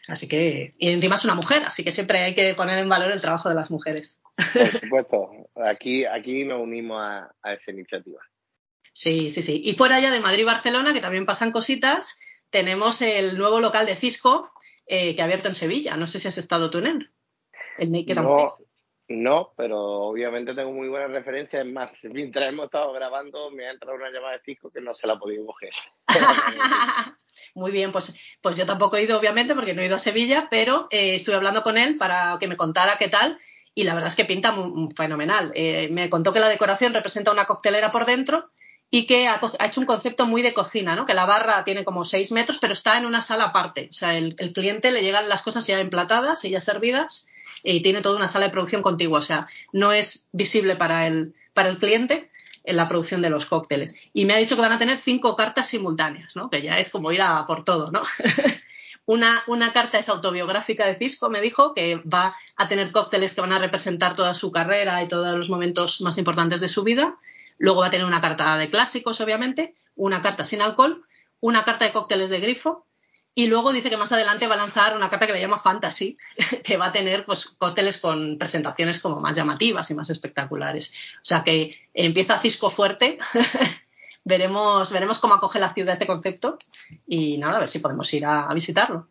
Así 0.09 0.29
que, 0.29 0.72
y 0.79 0.90
encima 0.90 1.16
es 1.16 1.24
una 1.24 1.35
mujer, 1.35 1.64
así 1.64 1.83
que 1.83 1.90
siempre 1.90 2.22
hay 2.22 2.35
que 2.35 2.55
poner 2.55 2.79
en 2.79 2.88
valor 2.88 3.11
el 3.11 3.20
trabajo 3.20 3.48
de 3.48 3.57
las 3.57 3.70
mujeres. 3.70 4.22
Por 4.37 4.66
supuesto, 4.66 5.31
aquí, 5.57 6.05
aquí 6.05 6.44
nos 6.44 6.62
unimos 6.62 7.02
a, 7.02 7.52
esa 7.52 7.72
iniciativa. 7.72 8.20
Sí, 8.92 9.31
sí, 9.31 9.42
sí. 9.42 9.61
Y 9.64 9.74
fuera 9.74 9.98
ya 10.00 10.11
de 10.11 10.20
Madrid 10.20 10.42
y 10.42 10.44
Barcelona, 10.44 10.94
que 10.94 11.00
también 11.00 11.26
pasan 11.26 11.50
cositas, 11.50 12.20
tenemos 12.57 13.03
el 13.03 13.37
nuevo 13.37 13.61
local 13.61 13.85
de 13.85 13.95
Cisco 13.95 14.51
eh, 14.87 15.14
que 15.14 15.21
ha 15.21 15.27
abierto 15.27 15.49
en 15.49 15.55
Sevilla. 15.55 15.95
No 15.99 16.07
sé 16.07 16.19
si 16.19 16.27
has 16.27 16.38
estado 16.38 16.71
tú 16.71 16.79
en 16.79 16.87
él. 16.87 17.11
El 17.77 17.92
Naked 17.92 18.14
no, 18.14 18.57
no, 19.09 19.53
pero 19.59 19.79
obviamente 19.79 20.55
tengo 20.55 20.73
muy 20.73 20.88
buenas 20.88 21.11
referencias. 21.11 21.66
Es 21.66 21.71
más, 21.71 21.90
mientras 22.05 22.49
hemos 22.49 22.64
estado 22.64 22.95
grabando, 22.95 23.51
me 23.51 23.66
ha 23.66 23.73
entrado 23.73 23.95
una 23.95 24.11
llamada 24.11 24.38
de 24.38 24.42
Cisco 24.42 24.71
que 24.71 24.81
no 24.81 24.95
se 24.95 25.07
la 25.07 25.12
ha 25.12 25.19
podido 25.19 25.45
coger. 25.45 25.69
Muy 27.55 27.73
bien, 27.73 27.92
pues, 27.92 28.19
pues 28.40 28.57
yo 28.57 28.64
tampoco 28.64 28.97
he 28.97 29.03
ido, 29.03 29.19
obviamente, 29.19 29.55
porque 29.55 29.75
no 29.75 29.83
he 29.83 29.87
ido 29.87 29.97
a 29.97 29.99
Sevilla, 29.99 30.49
pero 30.51 30.87
eh, 30.90 31.16
estuve 31.16 31.35
hablando 31.35 31.62
con 31.62 31.77
él 31.77 31.99
para 31.99 32.38
que 32.40 32.49
me 32.49 32.57
contara 32.57 32.97
qué 32.99 33.09
tal 33.09 33.38
y 33.75 33.83
la 33.83 33.92
verdad 33.92 34.09
es 34.09 34.16
que 34.16 34.25
pinta 34.25 34.53
muy, 34.53 34.95
fenomenal. 34.97 35.53
Eh, 35.55 35.90
me 35.92 36.09
contó 36.09 36.33
que 36.33 36.40
la 36.40 36.49
decoración 36.49 36.95
representa 36.95 37.33
una 37.33 37.45
coctelera 37.45 37.90
por 37.90 38.07
dentro 38.07 38.51
y 38.90 39.07
que 39.07 39.29
ha, 39.29 39.40
hecho 39.61 39.81
un 39.81 39.87
concepto 39.87 40.27
muy 40.27 40.42
de 40.42 40.55
cocina, 40.55 40.94
¿no? 40.94 41.05
Que 41.05 41.14
la 41.14 41.27
barra 41.27 41.64
tiene 41.64 41.85
como 41.85 42.05
6 42.05 42.33
metros, 42.33 42.59
pero 42.59 42.72
está 42.72 42.96
en 42.96 43.07
una 43.07 43.20
sala 43.20 43.44
aparte. 43.44 43.88
O 43.90 43.92
sea, 43.92 44.16
el, 44.16 44.37
el, 44.38 44.53
cliente 44.53 44.92
le 44.92 45.03
llegan 45.03 45.29
las 45.29 45.42
cosas 45.42 45.66
ya 45.66 45.81
emplatadas 45.81 46.44
y 46.44 46.51
ya 46.51 46.61
servidas 46.61 47.29
y 47.62 47.83
tiene 47.83 48.01
toda 48.01 48.16
una 48.16 48.29
sala 48.29 48.46
de 48.46 48.53
producción 48.53 48.83
contigua. 48.83 49.18
O 49.18 49.22
sea, 49.22 49.49
no 49.72 49.92
es 49.92 50.29
visible 50.33 50.77
para 50.77 51.07
el, 51.07 51.35
para 51.53 51.68
el 51.68 51.79
cliente, 51.79 52.31
en 52.66 52.77
la 52.77 52.88
producción 52.88 53.22
de 53.22 53.31
los 53.31 53.46
cócteles. 53.46 53.94
Y 54.12 54.27
me 54.27 54.35
ha 54.35 54.38
dicho 54.38 54.57
que 54.57 54.62
van 54.62 54.72
a 54.72 54.79
tener 54.79 54.99
cinco 54.99 55.37
cartas 55.37 55.68
simultáneas, 55.68 56.37
¿no? 56.37 56.51
Que 56.51 56.62
ya 56.62 56.79
es 56.79 56.90
como 56.90 57.12
ir 57.12 57.22
a 57.22 57.46
por 57.46 57.64
todo, 57.64 57.90
¿no? 57.90 58.03
una, 59.07 59.42
una 59.46 59.72
carta 59.72 59.99
es 59.99 60.09
autobiográfica 60.09 60.85
de 60.87 60.96
Cisco, 60.96 61.31
me 61.31 61.40
dijo, 61.40 61.72
que 61.75 61.96
va 62.12 62.37
a 62.57 62.68
tener 62.68 62.90
cócteles 62.90 63.35
que 63.35 63.40
van 63.40 63.53
a 63.53 63.59
representar 63.59 64.14
toda 64.14 64.35
su 64.35 64.51
carrera 64.51 65.03
y 65.03 65.09
todos 65.09 65.35
los 65.35 65.49
momentos 65.49 66.01
más 66.01 66.18
importantes 66.18 66.61
de 66.61 66.68
su 66.68 66.83
vida. 66.83 67.16
Luego 67.59 67.81
va 67.81 67.87
a 67.87 67.90
tener 67.90 68.07
una 68.07 68.21
carta 68.21 68.57
de 68.57 68.69
clásicos, 68.69 69.21
obviamente, 69.21 69.75
una 69.95 70.21
carta 70.21 70.45
sin 70.45 70.62
alcohol, 70.62 71.05
una 71.40 71.64
carta 71.64 71.85
de 71.85 71.92
cócteles 71.92 72.31
de 72.31 72.40
grifo 72.40 72.87
y 73.38 73.49
luego 73.49 73.71
dice 73.71 73.90
que 73.90 73.99
más 73.99 74.12
adelante 74.12 74.47
va 74.47 74.55
a 74.55 74.57
lanzar 74.57 74.97
una 74.97 75.11
carta 75.11 75.27
que 75.27 75.35
le 75.35 75.40
llama 75.42 75.59
Fantasy, 75.59 76.16
que 76.64 76.79
va 76.79 76.87
a 76.87 76.92
tener 76.92 77.27
pues 77.27 77.45
cócteles 77.59 77.99
con 77.99 78.38
presentaciones 78.38 78.99
como 78.99 79.21
más 79.21 79.37
llamativas 79.37 79.90
y 79.90 79.95
más 79.95 80.09
espectaculares. 80.09 80.90
O 81.21 81.25
sea 81.25 81.45
que 81.45 81.77
empieza 81.92 82.38
Cisco 82.38 82.71
fuerte. 82.71 83.19
veremos, 84.25 84.90
veremos 84.90 85.19
cómo 85.19 85.35
acoge 85.35 85.59
la 85.59 85.75
ciudad 85.75 85.92
este 85.92 86.07
concepto 86.07 86.57
y 87.07 87.37
nada, 87.37 87.57
a 87.57 87.61
ver 87.61 87.69
si 87.69 87.81
podemos 87.81 88.12
ir 88.14 88.25
a, 88.25 88.49
visitarlo. 88.55 89.07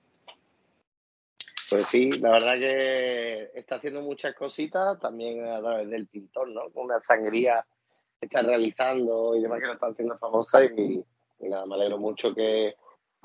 Pues 1.70 1.88
sí, 1.88 2.12
la 2.14 2.32
verdad 2.32 2.56
que 2.56 3.52
está 3.54 3.76
haciendo 3.76 4.02
muchas 4.02 4.34
cositas, 4.34 5.00
también 5.00 5.48
a 5.48 5.60
través 5.60 5.88
del 5.88 6.08
pintor, 6.08 6.50
¿no? 6.50 6.64
Una 6.74 7.00
sangría 7.00 7.64
que 8.28 8.38
está 8.38 8.42
realizando 8.42 9.36
y 9.36 9.42
demás 9.42 9.60
que 9.60 9.68
lo 9.68 9.74
está 9.74 9.88
haciendo 9.88 10.18
famosa 10.18 10.64
y 10.64 11.04
nada, 11.40 11.66
me 11.66 11.76
alegro 11.76 11.98
mucho 11.98 12.34
que, 12.34 12.76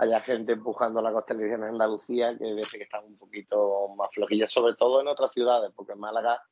haya 0.01 0.21
gente 0.21 0.53
empujando 0.53 1.03
la 1.03 1.13
costelería 1.13 1.57
en 1.57 1.65
Andalucía 1.65 2.37
que 2.37 2.55
veces 2.55 2.71
que 2.73 2.85
están 2.85 3.05
un 3.05 3.19
poquito 3.19 3.89
más 3.97 4.09
flojillas, 4.13 4.51
sobre 4.51 4.75
todo 4.75 5.01
en 5.03 5.09
otras 5.09 5.31
ciudades, 5.33 5.71
porque 5.77 5.93
en 5.93 6.01
Málaga 6.01 6.43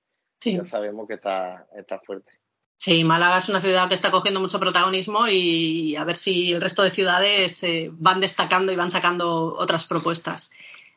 ya 0.41 0.65
sabemos 0.65 1.09
que 1.09 1.15
está, 1.15 1.67
está 1.75 1.99
fuerte. 2.01 2.31
Sí, 2.77 3.03
Málaga 3.05 3.39
es 3.39 3.49
una 3.49 3.61
ciudad 3.61 3.89
que 3.89 3.95
está 3.95 4.11
cogiendo 4.11 4.41
mucho 4.41 4.61
protagonismo 4.61 5.27
y 5.29 5.97
a 5.97 6.05
ver 6.05 6.17
si 6.17 6.53
el 6.53 6.61
resto 6.61 6.83
de 6.83 6.91
ciudades 6.91 7.63
eh, 7.65 7.89
van 7.93 8.21
destacando 8.21 8.71
y 8.71 8.77
van 8.77 8.91
sacando 8.91 9.57
otras 9.57 9.87
propuestas 9.87 10.53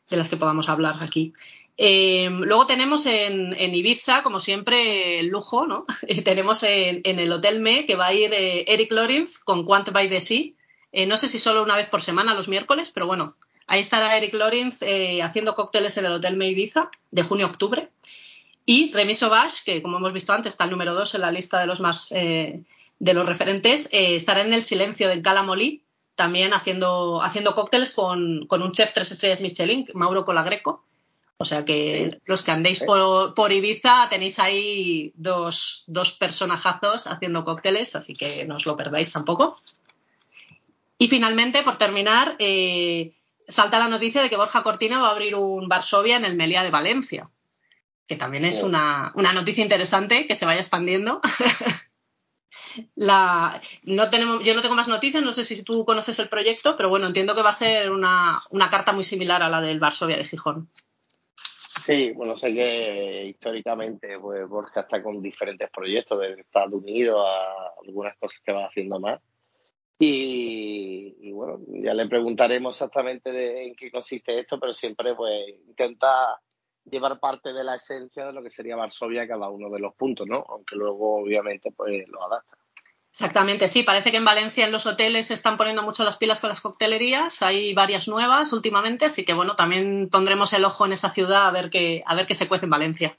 de 0.08 0.16
las 0.16 0.28
que 0.28 0.36
podamos 0.36 0.68
hablar 0.68 0.96
aquí. 1.00 1.32
Eh, 1.78 2.28
luego 2.30 2.66
tenemos 2.66 3.06
en, 3.06 3.54
Ibiza, 3.74 4.22
como 4.22 4.40
siempre, 4.40 5.20
el 5.20 5.28
lujo, 5.28 5.66
¿no? 5.66 5.86
tenemos 6.24 6.62
en, 6.62 7.00
el 7.04 7.32
Hotel 7.32 7.60
Me 7.60 7.86
que 7.86 7.96
va 7.96 8.06
a 8.06 8.14
ir 8.14 8.32
eh, 8.32 8.64
Eric 8.68 8.92
Lorenz 8.92 9.38
con 9.38 9.64
Quant 9.64 9.90
by 9.90 10.08
the 10.08 10.20
Sea 10.20 10.52
eh, 10.94 11.06
no 11.06 11.16
sé 11.16 11.26
si 11.26 11.38
solo 11.38 11.62
una 11.62 11.76
vez 11.76 11.86
por 11.86 12.02
semana, 12.02 12.34
los 12.34 12.48
miércoles, 12.48 12.90
pero 12.92 13.06
bueno, 13.06 13.34
ahí 13.66 13.80
estará 13.80 14.14
Eric 14.18 14.34
Lorenz 14.34 14.80
haciendo 15.22 15.54
cócteles 15.54 15.96
en 15.96 16.04
el 16.04 16.12
Hotel 16.12 16.40
Ibiza 16.42 16.90
de 17.10 17.22
junio 17.22 17.46
a 17.46 17.48
octubre. 17.48 17.88
Y 18.66 18.92
Remiso 18.92 19.30
Bash, 19.30 19.62
que 19.64 19.80
como 19.80 19.96
hemos 19.96 20.12
visto 20.12 20.34
antes 20.34 20.52
está 20.52 20.64
el 20.64 20.70
número 20.70 20.94
dos 20.94 21.14
en 21.14 21.22
la 21.22 21.32
lista 21.32 21.58
de 21.58 21.66
los 21.66 21.80
más 21.80 22.10
de 22.10 23.14
los 23.14 23.24
referentes, 23.24 23.88
estará 23.90 24.42
en 24.42 24.52
el 24.52 24.60
silencio 24.62 25.08
de 25.08 25.22
Calamolí, 25.22 25.82
también 26.14 26.52
haciendo, 26.52 27.22
haciendo 27.22 27.54
cócteles 27.54 27.92
con, 27.92 28.46
un 28.50 28.72
chef 28.72 28.92
tres 28.92 29.10
estrellas 29.12 29.40
Michelin, 29.40 29.86
Mauro 29.94 30.24
Colagreco. 30.24 30.84
O 31.38 31.44
sea 31.44 31.64
que 31.64 32.20
los 32.24 32.42
que 32.42 32.52
andéis 32.52 32.80
por, 32.80 33.34
por 33.34 33.50
Ibiza 33.50 34.08
tenéis 34.08 34.38
ahí 34.38 35.12
dos, 35.16 35.84
dos 35.88 36.12
personajazos 36.12 37.08
haciendo 37.08 37.44
cócteles, 37.44 37.96
así 37.96 38.14
que 38.14 38.44
no 38.44 38.56
os 38.56 38.66
lo 38.66 38.76
perdáis 38.76 39.12
tampoco. 39.12 39.56
Y 40.98 41.08
finalmente, 41.08 41.64
por 41.64 41.76
terminar, 41.76 42.36
eh, 42.38 43.12
salta 43.48 43.80
la 43.80 43.88
noticia 43.88 44.22
de 44.22 44.30
que 44.30 44.36
Borja 44.36 44.62
Cortina 44.62 45.00
va 45.00 45.08
a 45.08 45.10
abrir 45.10 45.34
un 45.34 45.68
Varsovia 45.68 46.16
en 46.16 46.24
el 46.24 46.36
Meliá 46.36 46.62
de 46.62 46.70
Valencia, 46.70 47.28
que 48.06 48.14
también 48.16 48.44
es 48.44 48.62
una, 48.62 49.12
noticia 49.14 49.64
interesante 49.64 50.26
que 50.26 50.36
se 50.36 50.46
vaya 50.46 50.60
expandiendo. 50.60 51.20
La, 52.94 53.60
no 53.84 54.10
tenemos, 54.10 54.44
yo 54.44 54.54
no 54.54 54.62
tengo 54.62 54.74
más 54.74 54.88
noticias, 54.88 55.22
no 55.22 55.32
sé 55.32 55.44
si 55.44 55.62
tú 55.64 55.84
conoces 55.84 56.18
el 56.18 56.28
proyecto, 56.28 56.76
pero 56.76 56.88
bueno, 56.88 57.06
entiendo 57.06 57.34
que 57.34 57.42
va 57.42 57.50
a 57.50 57.54
ser 57.54 57.90
una, 57.90 58.40
una 58.50 58.70
carta 58.70 58.92
muy 58.92 59.04
similar 59.04 59.42
a 59.42 59.48
la 59.48 59.60
del 59.60 59.80
Varsovia 59.80 60.16
de 60.16 60.24
Gijón. 60.24 60.68
Sí, 61.84 62.12
bueno, 62.12 62.36
sé 62.36 62.54
que 62.54 63.24
históricamente 63.26 64.18
pues, 64.20 64.48
Borja 64.48 64.82
está 64.82 65.02
con 65.02 65.20
diferentes 65.20 65.68
proyectos 65.70 66.20
desde 66.20 66.42
Estados 66.42 66.74
Unidos 66.74 67.26
a 67.26 67.80
algunas 67.84 68.16
cosas 68.18 68.40
que 68.44 68.52
va 68.52 68.66
haciendo 68.66 69.00
más. 69.00 69.20
Y, 69.98 71.30
bueno, 71.32 71.60
ya 71.68 71.94
le 71.94 72.08
preguntaremos 72.08 72.76
exactamente 72.76 73.30
de 73.30 73.66
en 73.66 73.74
qué 73.76 73.90
consiste 73.90 74.38
esto, 74.38 74.58
pero 74.58 74.72
siempre 74.72 75.14
pues 75.14 75.48
intenta 75.68 76.40
llevar 76.84 77.20
parte 77.20 77.52
de 77.52 77.62
la 77.62 77.76
esencia 77.76 78.26
de 78.26 78.32
lo 78.32 78.42
que 78.42 78.50
sería 78.50 78.74
Varsovia 78.74 79.28
cada 79.28 79.48
uno 79.48 79.70
de 79.70 79.78
los 79.78 79.94
puntos, 79.94 80.26
¿no? 80.26 80.44
Aunque 80.48 80.74
luego 80.74 81.22
obviamente 81.22 81.70
pues 81.70 82.08
lo 82.08 82.24
adapta. 82.24 82.58
Exactamente, 83.12 83.68
sí. 83.68 83.82
Parece 83.82 84.10
que 84.10 84.16
en 84.16 84.24
Valencia 84.24 84.64
en 84.64 84.72
los 84.72 84.86
hoteles 84.86 85.26
se 85.26 85.34
están 85.34 85.58
poniendo 85.58 85.82
mucho 85.82 86.02
las 86.02 86.16
pilas 86.16 86.40
con 86.40 86.48
las 86.48 86.62
coctelerías. 86.62 87.42
Hay 87.42 87.74
varias 87.74 88.08
nuevas 88.08 88.54
últimamente, 88.54 89.04
así 89.04 89.22
que 89.26 89.34
bueno, 89.34 89.54
también 89.54 90.08
pondremos 90.10 90.54
el 90.54 90.64
ojo 90.64 90.86
en 90.86 90.92
esa 90.92 91.10
ciudad 91.10 91.46
a 91.46 91.50
ver 91.50 91.68
qué, 91.68 92.02
a 92.06 92.14
ver 92.14 92.26
qué 92.26 92.34
se 92.34 92.48
cuece 92.48 92.64
en 92.64 92.70
Valencia. 92.70 93.18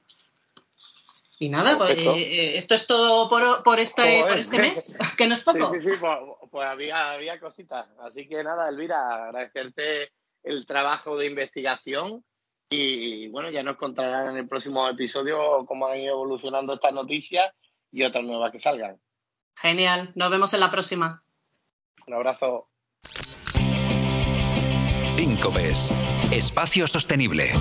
Y 1.38 1.50
nada, 1.50 1.78
pues, 1.78 1.96
eh, 1.96 2.58
esto 2.58 2.74
es 2.74 2.88
todo 2.88 3.30
por, 3.30 3.80
este, 3.80 4.24
por 4.24 4.38
este 4.38 4.58
mes, 4.58 4.98
que 5.18 5.28
no 5.28 5.36
es 5.36 5.42
poco. 5.44 5.72
Sí, 5.72 5.80
sí, 5.80 5.92
sí, 5.92 5.98
pues, 6.00 6.18
pues, 6.50 6.68
había, 6.68 7.12
había 7.12 7.40
cositas. 7.40 7.86
Así 8.00 8.28
que 8.28 8.44
nada, 8.44 8.70
Elvira, 8.70 9.26
agradecerte 9.26 10.12
el 10.42 10.66
trabajo 10.66 11.18
de 11.18 11.28
investigación 11.28 12.24
y 12.72 13.28
bueno, 13.28 13.52
ya 13.52 13.62
nos 13.62 13.78
contarán 13.78 14.30
en 14.32 14.38
el 14.38 14.48
próximo 14.48 14.90
episodio 14.90 15.66
cómo 15.68 15.86
han 15.86 16.00
ido 16.00 16.14
evolucionando 16.14 16.74
estas 16.74 16.94
noticias 16.94 17.54
y 17.92 18.04
otras 18.04 18.24
nuevas 18.24 18.52
que 18.52 18.58
salgan. 18.58 19.00
Genial, 19.56 20.12
nos 20.16 20.30
vemos 20.30 20.54
en 20.54 20.60
la 20.60 20.70
próxima. 20.70 21.22
Un 22.08 22.14
abrazo. 22.14 22.70
Síncopes, 25.06 25.92
espacio 26.32 26.88
sostenible. 26.88 27.52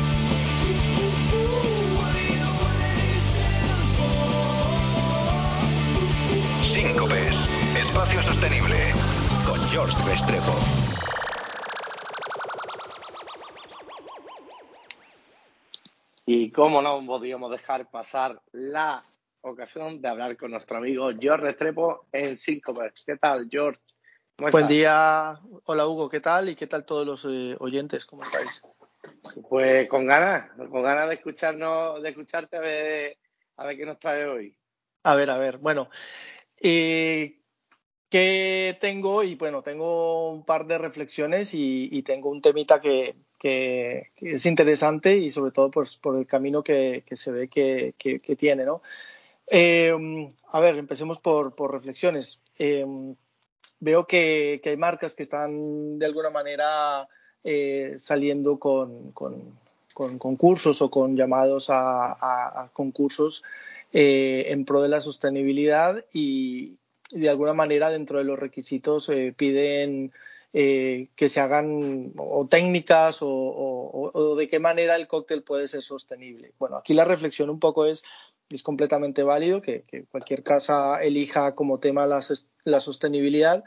Síncopes, 6.62 7.48
espacio 7.76 8.22
sostenible. 8.22 8.76
Con 9.46 9.60
George 9.68 10.02
Restrepo. 10.06 10.56
Y 16.24 16.50
cómo 16.50 16.80
no 16.80 17.04
podíamos 17.04 17.50
dejar 17.50 17.90
pasar 17.90 18.40
la 18.52 19.04
ocasión 19.42 20.00
de 20.00 20.08
hablar 20.08 20.36
con 20.36 20.50
nuestro 20.50 20.78
amigo 20.78 21.10
George 21.18 21.46
Restrepo 21.46 22.06
en 22.12 22.36
Síncopes. 22.36 23.02
¿Qué 23.06 23.16
tal, 23.16 23.48
George? 23.50 23.80
Buen 24.38 24.66
día. 24.66 25.38
Hola, 25.66 25.86
Hugo. 25.86 26.08
¿Qué 26.08 26.20
tal? 26.20 26.48
¿Y 26.48 26.54
qué 26.54 26.66
tal 26.66 26.84
todos 26.84 27.06
los 27.06 27.24
eh, 27.24 27.56
oyentes? 27.60 28.04
¿Cómo 28.06 28.22
estáis? 28.24 28.62
Pues 29.48 29.88
con 29.88 30.06
ganas, 30.06 30.50
con 30.56 30.82
ganas 30.82 31.08
de 31.08 31.14
escucharnos, 31.14 32.02
de 32.02 32.08
escucharte 32.08 32.56
a 32.56 32.60
ver, 32.60 33.18
a 33.56 33.66
ver 33.66 33.76
qué 33.76 33.86
nos 33.86 33.98
trae 33.98 34.26
hoy. 34.26 34.56
A 35.04 35.14
ver, 35.14 35.30
a 35.30 35.38
ver. 35.38 35.58
Bueno, 35.58 35.90
eh, 36.60 37.40
¿qué 38.08 38.76
tengo? 38.80 39.22
Y 39.24 39.34
bueno, 39.34 39.62
tengo 39.62 40.30
un 40.30 40.44
par 40.44 40.66
de 40.66 40.78
reflexiones 40.78 41.50
y, 41.52 42.02
tengo 42.02 42.30
un 42.30 42.40
temita 42.40 42.80
que, 42.80 43.16
es 43.40 44.46
interesante 44.46 45.16
y 45.16 45.30
sobre 45.30 45.50
todo 45.50 45.70
pues, 45.70 45.96
por 45.96 46.16
el 46.16 46.26
camino 46.26 46.62
que, 46.62 47.04
se 47.10 47.32
ve 47.32 47.48
que, 47.48 48.36
tiene, 48.36 48.64
¿no? 48.64 48.82
Eh, 49.54 49.92
a 50.48 50.60
ver, 50.60 50.78
empecemos 50.78 51.20
por, 51.20 51.52
reflexiones. 51.70 52.40
Eh, 52.58 52.86
veo 53.80 54.06
que, 54.06 54.62
hay 54.64 54.76
marcas 54.78 55.14
que 55.14 55.22
están 55.22 55.98
de 55.98 56.06
alguna 56.06 56.30
manera 56.30 57.06
eh, 57.44 57.96
saliendo 57.98 58.58
con, 58.58 59.12
concursos 59.92 60.80
o 60.80 60.90
con 60.90 61.16
llamados 61.16 61.66
a, 61.68 62.70
concursos 62.72 63.44
en 63.92 64.64
pro 64.64 64.80
de 64.80 64.88
la 64.88 65.02
sostenibilidad 65.02 66.02
y, 66.14 66.78
de 67.10 67.28
alguna 67.28 67.52
manera 67.52 67.90
dentro 67.90 68.16
de 68.16 68.24
los 68.24 68.38
requisitos 68.38 69.10
piden 69.36 70.12
que 70.50 71.28
se 71.28 71.40
hagan 71.40 72.14
o 72.16 72.46
técnicas 72.46 73.18
o, 73.20 74.34
de 74.38 74.48
qué 74.48 74.60
manera 74.60 74.96
el 74.96 75.06
cóctel 75.06 75.42
puede 75.42 75.68
ser 75.68 75.82
sostenible. 75.82 76.52
Bueno, 76.58 76.76
aquí 76.76 76.94
la 76.94 77.04
reflexión 77.04 77.50
un 77.50 77.60
poco 77.60 77.84
es 77.84 78.02
es 78.54 78.62
completamente 78.62 79.22
válido 79.22 79.60
que, 79.60 79.84
cualquier 80.10 80.42
casa 80.42 81.02
elija 81.02 81.54
como 81.54 81.80
tema 81.80 82.06
la, 82.06 82.80
sostenibilidad, 82.80 83.64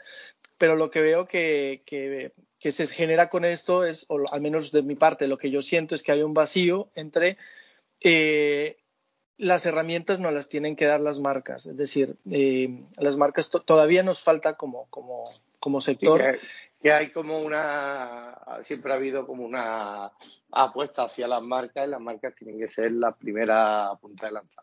pero 0.58 0.76
lo 0.76 0.90
que 0.90 1.00
veo 1.00 1.26
que, 1.26 2.32
se 2.60 2.86
genera 2.86 3.28
con 3.28 3.44
esto 3.44 3.84
es, 3.84 4.06
o 4.08 4.22
al 4.32 4.40
menos 4.40 4.72
de 4.72 4.82
mi 4.82 4.94
parte, 4.94 5.28
lo 5.28 5.38
que 5.38 5.50
yo 5.50 5.62
siento 5.62 5.94
es 5.94 6.02
que 6.02 6.12
hay 6.12 6.22
un 6.22 6.34
vacío 6.34 6.90
entre 6.94 7.38
eh, 8.00 8.76
las 9.38 9.66
herramientas 9.66 10.18
no 10.18 10.30
las 10.30 10.48
tienen 10.48 10.76
que 10.76 10.86
dar 10.86 11.00
las 11.00 11.20
marcas, 11.20 11.66
es 11.66 11.76
decir, 11.76 12.14
eh, 12.30 12.84
las 12.98 13.16
marcas 13.16 13.50
todavía 13.50 14.02
nos 14.02 14.22
falta 14.22 14.54
como, 14.54 14.88
como, 14.88 15.80
sector. 15.80 16.38
que, 16.80 16.92
hay 16.92 17.10
como 17.10 17.40
una, 17.40 18.38
siempre 18.62 18.92
ha 18.92 18.96
habido 18.96 19.26
como 19.26 19.44
una 19.44 20.12
apuesta 20.52 21.04
hacia 21.04 21.28
las 21.28 21.42
marcas 21.42 21.86
y 21.86 21.90
las 21.90 22.00
marcas 22.00 22.34
tienen 22.34 22.58
que 22.58 22.68
ser 22.68 22.92
la 22.92 23.12
primera 23.12 23.90
punta 24.00 24.26
de 24.26 24.32
lanza. 24.32 24.62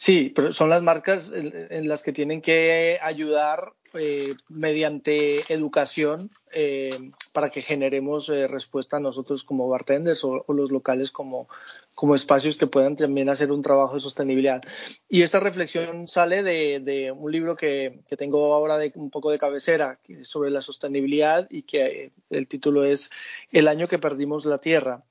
Sí, 0.00 0.32
pero 0.34 0.50
son 0.50 0.70
las 0.70 0.82
marcas 0.82 1.30
en 1.30 1.86
las 1.86 2.02
que 2.02 2.14
tienen 2.14 2.40
que 2.40 2.98
ayudar 3.02 3.74
eh, 3.92 4.34
mediante 4.48 5.52
educación 5.52 6.30
eh, 6.52 6.96
para 7.34 7.50
que 7.50 7.60
generemos 7.60 8.30
eh, 8.30 8.48
respuesta 8.48 8.96
a 8.96 9.00
nosotros 9.00 9.44
como 9.44 9.68
bartenders 9.68 10.24
o, 10.24 10.42
los 10.48 10.70
locales 10.70 11.10
como, 11.10 11.50
como, 11.94 12.14
espacios 12.14 12.56
que 12.56 12.66
puedan 12.66 12.96
también 12.96 13.28
hacer 13.28 13.52
un 13.52 13.60
trabajo 13.60 13.96
de 13.96 14.00
sostenibilidad. 14.00 14.62
Y 15.06 15.20
esta 15.20 15.38
reflexión 15.38 16.08
sale 16.08 16.42
de, 16.42 17.12
un 17.14 17.30
libro 17.30 17.54
que, 17.54 18.00
que, 18.08 18.16
tengo 18.16 18.54
ahora 18.54 18.78
de, 18.78 18.92
un 18.94 19.10
poco 19.10 19.30
de 19.30 19.38
cabecera 19.38 20.00
sobre 20.22 20.50
la 20.50 20.62
sostenibilidad 20.62 21.46
y 21.50 21.64
que 21.64 22.12
el 22.30 22.48
título 22.48 22.84
es 22.84 23.10
El 23.52 23.68
año 23.68 23.86
que 23.86 23.98
perdimos 23.98 24.46
la 24.46 24.56
tierra 24.56 25.04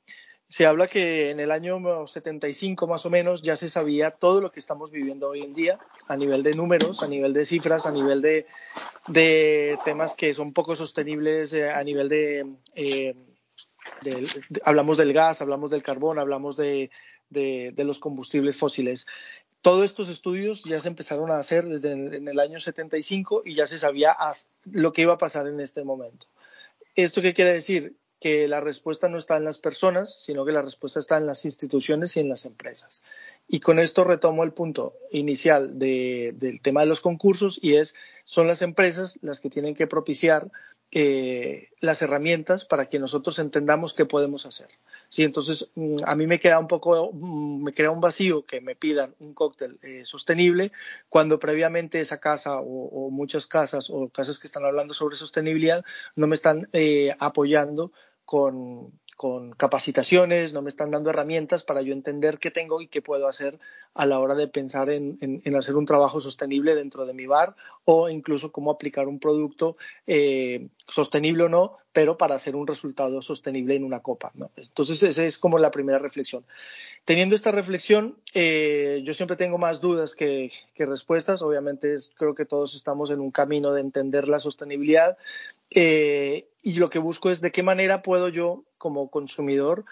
se 0.49 0.65
habla 0.65 0.87
que 0.87 1.29
en 1.29 1.39
el 1.39 1.51
año 1.51 2.07
75 2.07 2.87
más 2.87 3.05
o 3.05 3.11
menos 3.11 3.43
ya 3.43 3.55
se 3.55 3.69
sabía 3.69 4.09
todo 4.09 4.41
lo 4.41 4.51
que 4.51 4.59
estamos 4.59 4.89
viviendo 4.89 5.29
hoy 5.29 5.43
en 5.43 5.53
día 5.53 5.77
a 6.07 6.17
nivel 6.17 6.41
de 6.41 6.55
números, 6.55 7.03
a 7.03 7.07
nivel 7.07 7.33
de 7.33 7.45
cifras, 7.45 7.85
a 7.85 7.91
nivel 7.91 8.23
de, 8.23 9.77
temas 9.85 10.15
que 10.15 10.33
son 10.33 10.51
poco 10.51 10.75
sostenibles, 10.75 11.53
eh, 11.53 11.69
a 11.69 11.83
nivel 11.83 12.09
de, 12.09 12.47
eh, 12.73 13.15
hablamos 14.65 14.97
del 14.97 15.13
gas, 15.13 15.39
hablamos 15.39 15.69
del 15.69 15.83
carbón, 15.83 16.17
hablamos 16.17 16.57
de, 16.57 16.89
los 17.77 17.99
combustibles 17.99 18.57
fósiles. 18.57 19.05
Todos 19.61 19.85
estos 19.85 20.09
estudios 20.09 20.63
ya 20.63 20.79
se 20.79 20.87
empezaron 20.87 21.29
a 21.29 21.37
hacer 21.37 21.65
desde 21.65 21.91
en 21.91 22.27
el 22.27 22.39
año 22.39 22.59
75 22.59 23.43
y 23.45 23.53
ya 23.53 23.67
se 23.67 23.77
sabía 23.77 24.15
lo 24.63 24.93
que 24.93 25.03
iba 25.03 25.13
a 25.13 25.19
pasar 25.19 25.45
en 25.45 25.59
este 25.59 25.83
momento. 25.83 26.25
¿Esto 26.95 27.21
qué 27.21 27.35
quiere 27.35 27.53
decir? 27.53 27.98
Que 28.19 28.47
la 28.47 28.59
respuesta 28.59 29.07
no 29.07 29.17
está 29.17 29.37
en 29.37 29.45
las 29.45 29.57
personas, 29.57 30.15
sino 30.19 30.45
que 30.45 30.51
la 30.51 30.61
respuesta 30.61 30.99
está 30.99 31.17
en 31.17 31.25
las 31.25 31.45
instituciones 31.45 32.17
y 32.17 32.19
en 32.19 32.29
las 32.29 32.45
empresas. 32.45 33.01
Y 33.47 33.61
con 33.61 33.79
esto 33.79 34.03
retomo 34.03 34.43
el 34.43 34.51
punto 34.51 34.93
inicial 35.11 35.79
del 35.79 36.59
tema 36.61 36.81
de 36.81 36.87
los 36.87 37.01
concursos 37.01 37.59
y 37.61 37.75
es, 37.75 37.95
son 38.25 38.47
las 38.47 38.61
empresas 38.61 39.17
las 39.21 39.39
que 39.39 39.49
tienen 39.49 39.73
que 39.73 39.87
propiciar 39.87 40.51
eh, 40.91 41.69
las 41.81 42.01
herramientas 42.01 42.65
para 42.65 42.87
que 42.87 42.97
nosotros 42.97 43.37
entendamos 43.37 43.93
qué 43.93 44.05
podemos 44.05 44.47
hacer. 44.47 44.69
Sí, 45.09 45.23
entonces 45.23 45.69
mm, 45.75 45.97
a 46.03 46.15
mí 46.15 46.25
me 46.25 46.39
queda 46.39 46.57
un 46.59 46.67
poco, 46.67 47.11
mm, 47.13 47.63
me 47.63 47.73
crea 47.73 47.91
un 47.91 48.01
vacío 48.01 48.43
que 48.43 48.59
me 48.59 48.75
pidan 48.75 49.13
un 49.19 49.35
cóctel 49.35 49.79
eh, 49.83 50.01
sostenible 50.05 50.71
cuando 51.07 51.37
previamente 51.37 51.99
esa 51.99 52.19
casa 52.19 52.59
o, 52.59 53.11
muchas 53.11 53.45
casas 53.45 53.91
o 53.91 54.09
casas 54.09 54.39
que 54.39 54.47
están 54.47 54.65
hablando 54.65 54.95
sobre 54.95 55.15
sostenibilidad 55.15 55.85
no 56.15 56.25
me 56.25 56.35
están 56.35 56.69
eh, 56.73 57.13
apoyando 57.19 57.91
con, 58.29 58.91
con 59.17 59.53
capacitaciones, 59.53 60.53
no 60.53 60.61
me 60.61 60.69
están 60.69 60.91
dando 60.91 61.09
herramientas 61.09 61.63
para 61.63 61.81
yo 61.81 61.93
entender 61.93 62.37
qué 62.37 62.51
tengo 62.51 62.79
y 62.79 62.87
qué 62.87 63.01
puedo 63.01 63.27
hacer 63.27 63.57
a 63.95 64.05
la 64.05 64.19
hora 64.19 64.35
de 64.35 64.47
pensar 64.47 64.91
en, 64.91 65.17
hacer 65.57 65.75
un 65.75 65.87
trabajo 65.87 66.21
sostenible 66.21 66.75
dentro 66.75 67.07
de 67.07 67.15
mi 67.15 67.25
bar 67.25 67.55
o 67.85 68.07
incluso 68.07 68.51
cómo 68.51 68.69
aplicar 68.69 69.07
un 69.07 69.17
producto 69.17 69.77
eh, 70.05 70.67
sostenible 70.87 71.45
o 71.45 71.49
no, 71.49 71.77
pero 71.91 72.19
para 72.19 72.35
hacer 72.35 72.55
un 72.55 72.67
resultado 72.67 73.23
sostenible 73.23 73.73
en 73.73 73.83
una 73.83 74.01
copa. 74.01 74.31
Entonces, 74.55 75.01
esa 75.01 75.25
es 75.25 75.39
como 75.39 75.57
la 75.57 75.71
primera 75.71 75.97
reflexión. 75.97 76.45
Teniendo 77.03 77.35
esta 77.35 77.51
reflexión, 77.51 78.15
eh, 78.35 79.01
yo 79.03 79.15
siempre 79.15 79.37
tengo 79.37 79.57
más 79.57 79.81
dudas 79.81 80.13
que, 80.13 80.51
respuestas. 80.77 81.41
Obviamente, 81.41 81.97
creo 82.15 82.35
que 82.35 82.45
todos 82.45 82.75
estamos 82.75 83.09
en 83.09 83.21
un 83.21 83.31
camino 83.31 83.73
de 83.73 83.81
entender 83.81 84.27
la 84.27 84.39
sostenibilidad, 84.39 85.17
eh, 85.71 86.48
y 86.61 86.73
lo 86.73 86.89
que 86.89 86.99
busco 86.99 87.29
es 87.29 87.41
de 87.41 87.51
qué 87.51 87.63
manera 87.63 88.01
puedo 88.01 88.29
yo, 88.29 88.63
como 88.77 89.09
consumidor, 89.09 89.85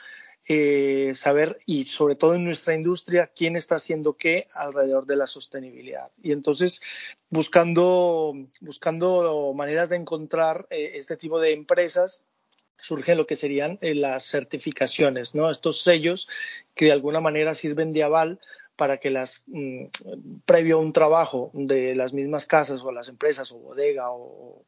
eh, 0.50 1.12
saber 1.14 1.58
y 1.66 1.86
sobre 1.86 2.16
todo 2.16 2.34
en 2.34 2.46
nuestra 2.46 2.74
industria 2.74 3.30
quién 3.36 3.58
está 3.58 3.76
haciendo 3.76 4.16
qué 4.16 4.48
alrededor 4.54 5.06
de 5.06 5.18
la 5.18 5.28
sostenibilidad. 5.28 6.12
Y 6.24 6.32
entonces 6.32 6.82
buscando, 7.30 8.34
buscando 8.62 9.54
maneras 9.54 9.90
de 9.90 9.98
encontrar 9.98 10.66
eh, 10.70 10.92
este 10.96 11.18
tipo 11.18 11.42
de 11.42 11.52
empresas 11.52 12.24
surgen 12.78 13.18
lo 13.18 13.28
que 13.28 13.36
serían 13.36 13.78
eh, 13.82 13.94
las 13.94 14.24
certificaciones, 14.24 15.36
¿no? 15.36 15.52
Estos 15.52 15.82
sellos 15.82 16.30
que 16.76 16.86
de 16.86 16.92
alguna 16.94 17.20
manera 17.20 17.54
sirven 17.54 17.92
de 17.92 18.04
aval 18.04 18.40
para 18.78 19.00
que 19.00 19.10
las 19.10 19.44
mm, 19.48 19.88
previo 20.46 20.78
a 20.78 20.82
un 20.82 20.94
trabajo 20.94 21.52
de 21.54 21.94
las 21.94 22.14
mismas 22.14 22.46
casas 22.46 22.84
o 22.84 22.92
las 22.94 23.10
empresas 23.10 23.52
o 23.52 23.58
bodega 23.58 24.12
o 24.12 24.64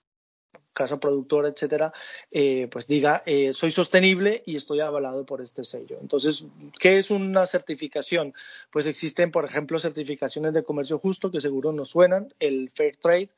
casa 0.73 0.99
productora, 0.99 1.49
etcétera, 1.49 1.91
eh, 2.31 2.69
pues 2.71 2.87
diga 2.87 3.21
eh, 3.25 3.53
soy 3.53 3.69
sostenible 3.69 4.43
y 4.45 4.55
estoy 4.55 4.79
avalado 4.79 5.25
por 5.25 5.41
este 5.41 5.65
sello. 5.65 5.97
Entonces, 5.99 6.45
¿qué 6.79 6.99
es 6.99 7.11
una 7.11 7.45
certificación? 7.45 8.33
Pues 8.71 8.87
existen, 8.87 9.29
por 9.31 9.43
ejemplo, 9.43 9.77
certificaciones 9.77 10.53
de 10.53 10.63
comercio 10.63 10.97
justo 10.97 11.31
que 11.31 11.41
seguro 11.41 11.73
nos 11.73 11.89
suenan, 11.89 12.33
el 12.39 12.71
Fair 12.73 12.95
Trade 12.95 13.29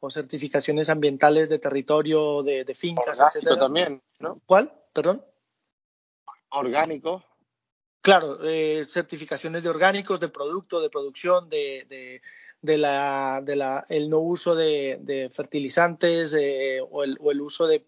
o 0.00 0.10
certificaciones 0.10 0.90
ambientales 0.90 1.48
de 1.48 1.58
territorio, 1.58 2.42
de, 2.42 2.64
de 2.64 2.74
fincas, 2.74 3.18
Orgánico 3.20 3.56
también, 3.56 4.02
¿no? 4.18 4.40
¿Cuál? 4.46 4.72
Perdón. 4.92 5.24
Orgánico. 6.50 7.24
Claro, 8.02 8.38
eh, 8.42 8.86
certificaciones 8.88 9.62
de 9.62 9.68
orgánicos, 9.68 10.20
de 10.20 10.28
producto, 10.28 10.80
de 10.80 10.88
producción, 10.88 11.50
de, 11.50 11.86
de, 11.88 12.22
la, 12.62 13.42
de 13.44 13.56
la, 13.56 13.84
el 13.88 14.10
no 14.10 14.18
uso 14.18 14.54
de, 14.54 15.28
fertilizantes 15.34 16.34
eh, 16.38 16.78
o, 16.90 17.04
el, 17.04 17.16
o, 17.20 17.30
el, 17.30 17.40
uso 17.40 17.66
de 17.66 17.84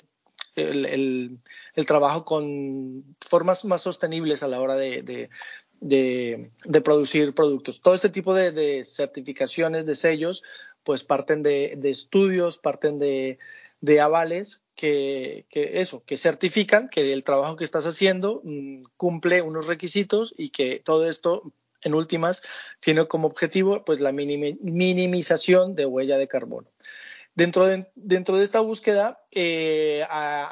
el, 0.57 1.39
trabajo 1.87 2.25
con 2.25 3.17
formas 3.21 3.65
más 3.65 3.83
sostenibles 3.83 4.43
a 4.43 4.49
la 4.49 4.61
hora 4.61 4.77
de, 4.77 5.29
de 5.83 6.81
producir 6.81 7.35
productos. 7.35 7.81
Todo 7.81 7.95
este 7.95 8.09
tipo 8.09 8.35
de, 8.35 8.85
certificaciones, 8.85 9.87
de 9.87 9.95
sellos, 9.95 10.43
pues 10.85 11.05
parten 11.05 11.43
de, 11.43 11.79
estudios, 11.85 12.59
parten 12.59 12.99
de, 12.99 13.39
avales 14.01 14.63
que, 14.75 15.47
que, 15.51 15.81
eso, 15.81 16.03
que 16.05 16.17
certifican 16.17 16.89
que 16.89 17.13
el 17.13 17.25
trabajo 17.25 17.57
que 17.57 17.65
estás 17.65 17.85
haciendo 17.85 18.41
mm, 18.45 18.77
cumple 18.97 19.43
unos 19.43 19.67
requisitos 19.67 20.35
y 20.37 20.51
que 20.51 20.81
todo 20.85 21.09
esto, 21.09 21.53
en 21.83 21.95
últimas, 21.95 22.43
tiene 22.81 23.07
como 23.07 23.29
objetivo 23.29 23.85
pues 23.85 24.01
la 24.01 24.13
minimización 24.13 25.75
de 25.75 25.87
huella 25.87 26.19
de 26.19 26.29
carbono. 26.29 26.69
Dentro 27.35 27.67
de, 27.67 27.87
dentro 27.95 28.37
de 28.37 28.45
esta 28.45 28.61
búsqueda 28.61 29.25
eh, 29.31 30.05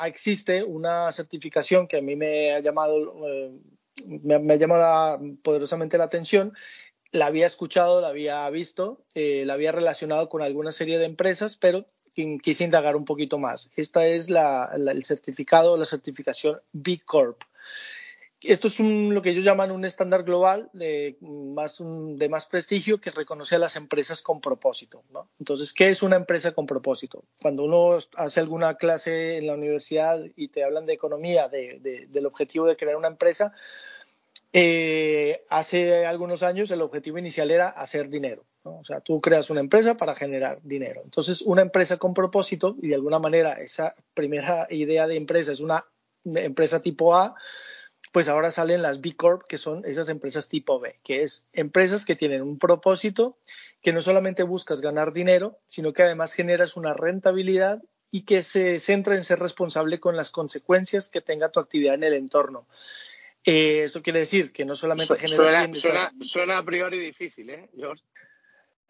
existe 0.06 0.64
una 0.64 1.12
certificación 1.12 1.86
que 1.86 1.98
a 1.98 2.02
mí 2.02 2.16
me 2.16 2.52
ha 2.54 2.60
llamado, 2.60 3.28
eh, 3.28 3.52
me, 4.06 4.58
llamado 4.58 5.20
poderosamente 5.42 5.98
la 5.98 6.04
atención 6.04 6.54
la 7.12 7.26
había 7.26 7.46
escuchado, 7.46 8.00
la 8.00 8.08
había 8.08 8.48
visto, 8.50 9.04
eh, 9.14 9.44
la 9.44 9.54
había 9.54 9.72
relacionado 9.72 10.28
con 10.28 10.42
alguna 10.42 10.72
serie 10.72 10.98
de 10.98 11.06
empresas, 11.06 11.56
pero 11.56 11.86
quise 12.42 12.64
indagar 12.64 12.96
un 12.96 13.04
poquito 13.04 13.38
más. 13.38 13.72
Esta 13.76 14.06
es 14.06 14.28
el 14.28 15.04
certificado, 15.04 15.76
la 15.76 15.86
certificación 15.86 16.60
B 16.72 17.00
Corp. 17.04 17.42
Esto 18.42 18.68
es 18.68 18.80
lo 18.80 19.20
que 19.20 19.30
ellos 19.30 19.44
llaman 19.44 19.70
un 19.70 19.84
estándar 19.84 20.22
global 20.22 20.70
de 20.72 21.16
más, 21.20 22.46
prestigio 22.46 22.98
que 22.98 23.10
reconoce 23.10 23.56
a 23.56 23.58
las 23.58 23.76
empresas 23.76 24.22
con 24.22 24.40
propósito. 24.40 25.04
Entonces, 25.38 25.74
¿qué 25.74 25.90
es 25.90 26.02
una 26.02 26.16
empresa 26.16 26.52
con 26.52 26.64
propósito? 26.64 27.24
Cuando 27.40 27.64
uno 27.64 27.98
hace 28.16 28.40
alguna 28.40 28.74
clase 28.74 29.36
en 29.36 29.46
la 29.46 29.54
universidad 29.54 30.24
y 30.36 30.48
te 30.48 30.64
hablan 30.64 30.86
de 30.86 30.94
economía, 30.94 31.48
de, 31.48 31.78
de, 31.80 32.06
del 32.06 32.26
objetivo 32.26 32.66
de 32.66 32.76
crear 32.76 32.96
una 32.96 33.08
empresa, 33.08 33.52
eh, 34.52 35.42
hace 35.48 36.06
algunos 36.06 36.42
años 36.42 36.70
el 36.70 36.80
objetivo 36.80 37.18
inicial 37.18 37.50
era 37.50 37.68
hacer 37.68 38.08
dinero. 38.08 38.46
O 38.62 38.84
sea, 38.84 39.00
tú 39.00 39.20
creas 39.20 39.50
una 39.50 39.60
empresa 39.60 39.96
para 39.96 40.14
generar 40.14 40.60
dinero. 40.62 41.02
Entonces, 41.04 41.40
una 41.42 41.62
empresa 41.62 41.98
con 41.98 42.14
propósito, 42.14 42.76
y 42.82 42.88
de 42.88 42.94
alguna 42.94 43.18
manera 43.18 43.54
esa 43.54 43.94
primera 44.14 44.66
idea 44.70 45.06
de 45.06 45.16
empresa 45.16 45.52
es 45.52 45.60
una 45.60 45.86
empresa 46.24 46.82
tipo 46.82 47.14
A, 47.14 47.34
pues 48.12 48.28
ahora 48.28 48.50
salen 48.50 48.82
las 48.82 49.00
B 49.00 49.14
Corp, 49.16 49.42
que 49.46 49.58
son 49.58 49.84
esas 49.84 50.08
empresas 50.08 50.48
tipo 50.48 50.80
B, 50.80 50.98
que 51.04 51.22
es 51.22 51.44
empresas 51.52 52.04
que 52.04 52.16
tienen 52.16 52.42
un 52.42 52.58
propósito, 52.58 53.38
que 53.82 53.92
no 53.92 54.02
solamente 54.02 54.42
buscas 54.42 54.80
ganar 54.80 55.12
dinero, 55.12 55.58
sino 55.66 55.92
que 55.92 56.02
además 56.02 56.32
generas 56.32 56.76
una 56.76 56.94
rentabilidad 56.94 57.82
y 58.10 58.22
que 58.22 58.42
se 58.42 58.78
centra 58.80 59.14
en 59.14 59.24
ser 59.24 59.38
responsable 59.38 60.00
con 60.00 60.16
las 60.16 60.30
consecuencias 60.30 61.08
que 61.08 61.20
tenga 61.20 61.50
tu 61.50 61.60
actividad 61.60 61.94
en 61.94 62.04
el 62.04 62.14
entorno. 62.14 62.66
Eh, 63.44 63.84
eso 63.84 64.02
quiere 64.02 64.18
decir 64.18 64.52
que 64.52 64.64
no 64.64 64.76
solamente 64.76 65.16
genera 65.16 65.36
suena, 65.36 65.76
suena, 65.76 66.12
suena, 66.22 66.58
a 66.58 66.64
priori 66.64 66.98
difícil, 66.98 67.48
¿eh, 67.48 67.70
George? 67.74 68.04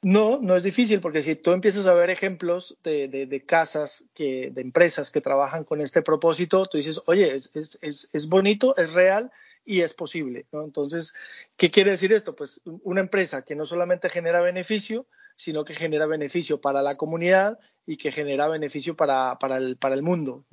No, 0.03 0.39
no 0.41 0.57
es 0.57 0.63
difícil, 0.63 1.01
porque 1.01 1.21
si 1.21 1.37
tú 1.37 1.53
empiezas 1.53 1.87
a 1.87 1.93
ver 1.93 2.09
ejemplos 2.09 2.79
de, 2.83 3.09
de, 3.09 3.45
casas, 3.45 4.05
que, 4.15 4.51
de 4.51 4.63
empresas 4.63 5.11
que 5.11 5.21
trabajan 5.21 5.65
con 5.65 5.83
este 5.83 6.01
propósito, 6.01 6.65
tú 6.65 6.79
dices, 6.79 7.03
oye, 7.05 7.35
es, 7.35 7.51
es, 7.55 8.09
es, 8.11 8.29
bonito, 8.31 8.75
es 8.79 8.95
real 8.95 9.31
y 9.63 9.83
es 9.83 9.93
posible. 9.93 10.47
¿no? 10.53 10.65
Entonces, 10.65 11.13
¿qué 11.59 11.71
quiere 11.71 11.91
decir 11.91 12.15
esto? 12.15 12.35
Pues 12.35 12.63
una 12.65 13.03
empresa 13.03 13.43
que 13.43 13.57
no 13.57 13.67
solamente 13.67 14.09
genera 14.09 14.41
beneficio, 14.41 15.07
sino 15.37 15.67
que 15.67 15.75
genera 15.75 16.07
beneficio 16.07 16.63
para 16.63 16.81
la 16.81 16.97
comunidad 16.97 17.59
y 17.85 17.99
que 17.99 18.11
genera 18.11 18.49
beneficio 18.49 18.97
para, 18.97 19.39
para, 19.39 19.59
el, 19.59 19.77
para 19.77 19.95
el 19.95 20.03
mundo 20.03 20.47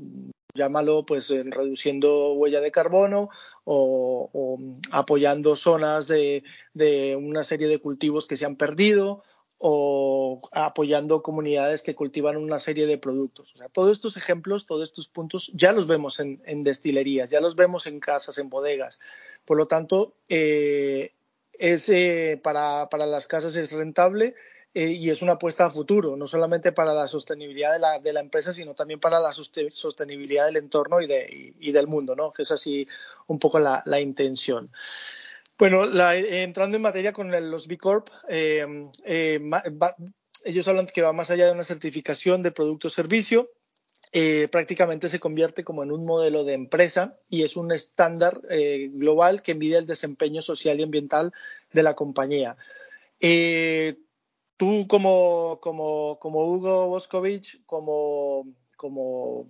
llámalo 0.57 1.05
pues 1.05 1.29
reduciendo 1.29 2.33
huella 2.33 2.59
de 2.59 2.71
carbono 2.71 3.29
o, 3.63 4.29
o 4.33 4.59
apoyando 4.91 5.55
zonas 5.55 6.07
de, 6.07 6.43
de, 6.73 7.15
una 7.15 7.43
serie 7.43 7.67
de 7.67 7.79
cultivos 7.79 8.25
que 8.25 8.35
se 8.35 8.45
han 8.45 8.55
perdido 8.55 9.23
o 9.59 10.41
apoyando 10.51 11.23
comunidades 11.23 11.81
que 11.81 11.95
cultivan 11.95 12.37
una 12.37 12.59
serie 12.59 12.85
de 12.85 12.97
productos. 12.97 13.55
Todos 13.71 13.91
estos 13.91 14.15
ejemplos, 14.15 14.65
todos 14.67 14.83
estos 14.83 15.07
puntos 15.07 15.51
ya 15.55 15.71
los 15.71 15.87
vemos 15.87 16.19
en, 16.19 16.63
destilerías, 16.63 17.29
ya 17.29 17.41
los 17.41 17.55
vemos 17.55 17.87
en 17.87 17.99
casas, 17.99 18.37
en 18.37 18.49
bodegas. 18.49 18.99
Por 19.45 19.57
lo 19.57 19.67
tanto, 19.67 20.13
eh, 20.29 21.13
es, 21.53 21.89
eh, 21.89 22.39
para, 22.43 22.87
para 22.89 23.07
las 23.07 23.25
casas 23.25 23.55
es 23.55 23.71
rentable 23.71 24.35
eh, 24.75 24.91
y 24.91 25.09
es 25.09 25.23
una 25.23 25.33
apuesta 25.33 25.65
a 25.65 25.71
futuro, 25.71 26.15
no 26.17 26.27
solamente 26.27 26.71
para 26.71 26.93
la 26.93 27.07
sostenibilidad 27.07 27.73
de 27.73 27.79
la, 27.79 27.97
de 27.97 28.13
la 28.13 28.19
empresa, 28.19 28.53
sino 28.53 28.75
también 28.75 28.99
para 28.99 29.19
la 29.19 29.33
sostenibilidad 29.33 30.45
del 30.45 30.57
entorno 30.57 31.01
y, 31.01 31.07
de, 31.07 31.55
y 31.59 31.71
del 31.71 31.87
mundo, 31.87 32.15
¿no? 32.15 32.31
que 32.31 32.43
es 32.43 32.51
así 32.51 32.87
un 33.25 33.39
poco 33.39 33.57
la, 33.57 33.81
la 33.85 33.99
intención. 33.99 34.69
Bueno, 35.57 35.85
la, 35.85 36.15
eh, 36.15 36.43
entrando 36.43 36.77
en 36.77 36.83
materia 36.83 37.13
con 37.13 37.31
los 37.49 37.67
B 37.67 37.77
Corp, 37.77 38.09
eh, 38.29 38.65
eh, 39.05 39.39
ellos 40.43 40.67
hablan 40.67 40.87
que 40.87 41.01
va 41.01 41.13
más 41.13 41.31
allá 41.31 41.47
de 41.47 41.51
una 41.51 41.63
certificación 41.63 42.43
de 42.43 42.51
producto 42.51 42.89
o 42.89 42.91
servicio, 42.91 43.49
prácticamente 44.51 45.09
se 45.09 45.19
convierte 45.19 45.63
como 45.63 45.83
en 45.83 45.91
un 45.91 46.05
modelo 46.05 46.43
de 46.43 46.53
empresa 46.53 47.19
y 47.29 47.43
es 47.43 47.55
un 47.55 47.71
estándar 47.71 48.41
global 48.91 49.43
que 49.43 49.53
mide 49.53 49.77
el 49.77 49.85
desempeño 49.85 50.41
social 50.41 50.79
y 50.79 50.83
ambiental 50.83 51.33
de 51.71 51.83
la 51.83 51.93
compañía. 51.93 52.57
Tú 54.55 54.87
como, 54.87 55.59
como, 55.61 56.17
como 56.19 56.47
Hugo 56.47 56.87
Boscovich, 56.87 57.63
como, 57.65 58.47
como 58.75 59.45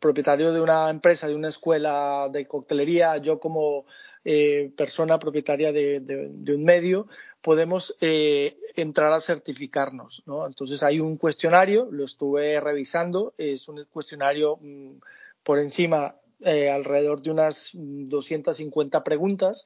propietario 0.00 0.52
de 0.52 0.62
una 0.62 0.90
empresa, 0.90 1.28
de 1.28 1.34
una 1.34 1.48
escuela 1.48 2.28
de 2.32 2.48
coctelería, 2.48 3.18
yo 3.18 3.38
como 3.38 3.84
eh, 4.24 4.70
persona 4.76 5.18
propietaria 5.18 5.72
de, 5.72 6.00
de, 6.00 6.28
de, 6.30 6.54
un 6.54 6.64
medio, 6.64 7.08
podemos 7.40 7.96
eh, 8.00 8.56
entrar 8.76 9.12
a 9.12 9.20
certificarnos. 9.20 10.22
¿no? 10.26 10.46
Entonces 10.46 10.82
hay 10.82 11.00
un 11.00 11.16
cuestionario, 11.16 11.88
lo 11.90 12.04
estuve 12.04 12.60
revisando, 12.60 13.34
es 13.38 13.68
un 13.68 13.84
cuestionario 13.90 14.58
mmm, 14.60 14.98
por 15.42 15.58
encima 15.58 16.16
eh, 16.40 16.70
alrededor 16.70 17.22
de 17.22 17.30
unas 17.30 17.70
250 17.72 19.02
preguntas. 19.02 19.64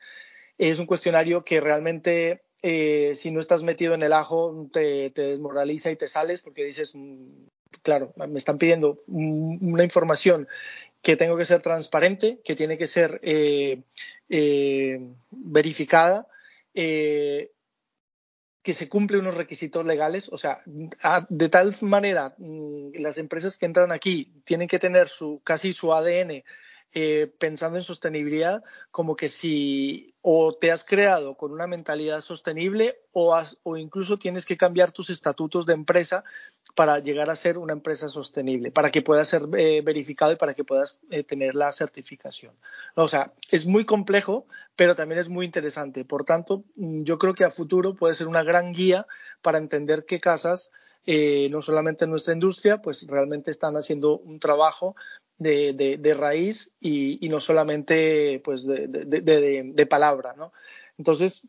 Es 0.58 0.78
un 0.78 0.86
cuestionario 0.86 1.44
que 1.44 1.60
realmente 1.60 2.42
eh, 2.62 3.14
si 3.16 3.30
no 3.30 3.40
estás 3.40 3.62
metido 3.64 3.94
en 3.94 4.02
el 4.02 4.12
ajo, 4.12 4.68
te, 4.72 5.10
te, 5.10 5.22
desmoraliza 5.22 5.90
y 5.90 5.96
te 5.96 6.08
sales 6.08 6.42
porque 6.42 6.64
dices, 6.64 6.92
mm, 6.94 7.46
claro, 7.82 8.14
me 8.28 8.38
están 8.38 8.58
pidiendo 8.58 9.00
una 9.08 9.82
información 9.82 10.46
que 11.02 11.16
tengo 11.16 11.36
que 11.36 11.44
ser 11.44 11.60
transparente, 11.60 12.40
que 12.44 12.56
tiene 12.56 12.78
que 12.78 12.86
ser 12.86 13.20
eh, 13.22 13.82
eh, 14.28 15.00
verificada, 15.30 16.28
eh, 16.74 17.50
que 18.62 18.72
se 18.72 18.88
cumple 18.88 19.18
unos 19.18 19.34
requisitos 19.34 19.84
legales, 19.84 20.28
o 20.28 20.38
sea, 20.38 20.62
de 21.28 21.48
tal 21.48 21.74
manera 21.80 22.34
mm, 22.38 22.92
las 23.00 23.18
empresas 23.18 23.58
que 23.58 23.66
entran 23.66 23.90
aquí 23.90 24.32
tienen 24.44 24.68
que 24.68 24.78
tener 24.78 25.08
su 25.08 25.40
casi 25.42 25.72
su 25.72 25.92
ADN 25.92 26.44
eh, 26.94 27.32
pensando 27.38 27.78
en 27.78 27.82
sostenibilidad 27.82 28.62
como 28.90 29.16
que 29.16 29.30
si 29.30 30.14
o 30.20 30.54
te 30.54 30.70
has 30.70 30.84
creado 30.84 31.38
con 31.38 31.50
una 31.50 31.66
mentalidad 31.66 32.20
sostenible 32.20 33.00
o, 33.12 33.34
o 33.62 33.76
incluso 33.78 34.18
tienes 34.18 34.44
que 34.44 34.58
cambiar 34.58 34.92
tus 34.92 35.08
estatutos 35.08 35.64
de 35.64 35.72
empresa 35.72 36.22
para 36.74 36.98
llegar 36.98 37.30
a 37.30 37.36
ser 37.36 37.56
una 37.56 37.72
empresa 37.72 38.10
sostenible, 38.10 38.70
para 38.70 38.90
que 38.90 39.00
pueda 39.00 39.24
ser 39.24 39.48
eh, 39.56 39.80
verificado 39.82 40.32
y 40.32 40.36
para 40.36 40.52
que 40.52 40.64
puedas 40.64 40.98
eh, 41.10 41.24
tener 41.24 41.54
la 41.54 41.72
certificación. 41.72 42.54
O 42.94 43.08
sea, 43.08 43.32
es 43.50 43.66
muy 43.66 43.86
complejo, 43.86 44.46
pero 44.76 44.94
también 44.94 45.18
es 45.18 45.30
muy 45.30 45.46
interesante. 45.46 46.04
Por 46.04 46.26
tanto, 46.26 46.64
mm, 46.76 47.04
yo 47.04 47.18
creo 47.18 47.32
que 47.32 47.44
a 47.44 47.50
futuro 47.50 47.94
puede 47.94 48.14
ser 48.14 48.28
una 48.28 48.42
gran 48.42 48.72
guía 48.72 49.06
para 49.40 49.56
entender 49.56 50.04
qué 50.04 50.20
casas 50.20 50.70
no 51.04 51.62
solamente 51.62 52.04
en 52.04 52.12
nuestra 52.12 52.32
industria, 52.32 52.80
pues 52.80 53.04
realmente 53.08 53.50
están 53.50 53.76
haciendo 53.76 54.18
un 54.18 54.38
trabajo 54.38 54.94
de, 55.42 56.14
raíz 56.16 56.72
y, 56.80 57.28
no 57.28 57.40
solamente 57.40 58.40
pues 58.44 58.66
de, 58.66 59.86
palabra, 59.88 60.34
¿no? 60.36 60.52
Entonces, 60.98 61.48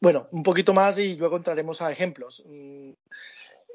bueno, 0.00 0.28
un 0.32 0.42
poquito 0.42 0.72
más 0.72 0.98
y 0.98 1.16
luego 1.16 1.36
entraremos 1.36 1.82
a 1.82 1.92
ejemplos. 1.92 2.44
Mm, 2.46 2.90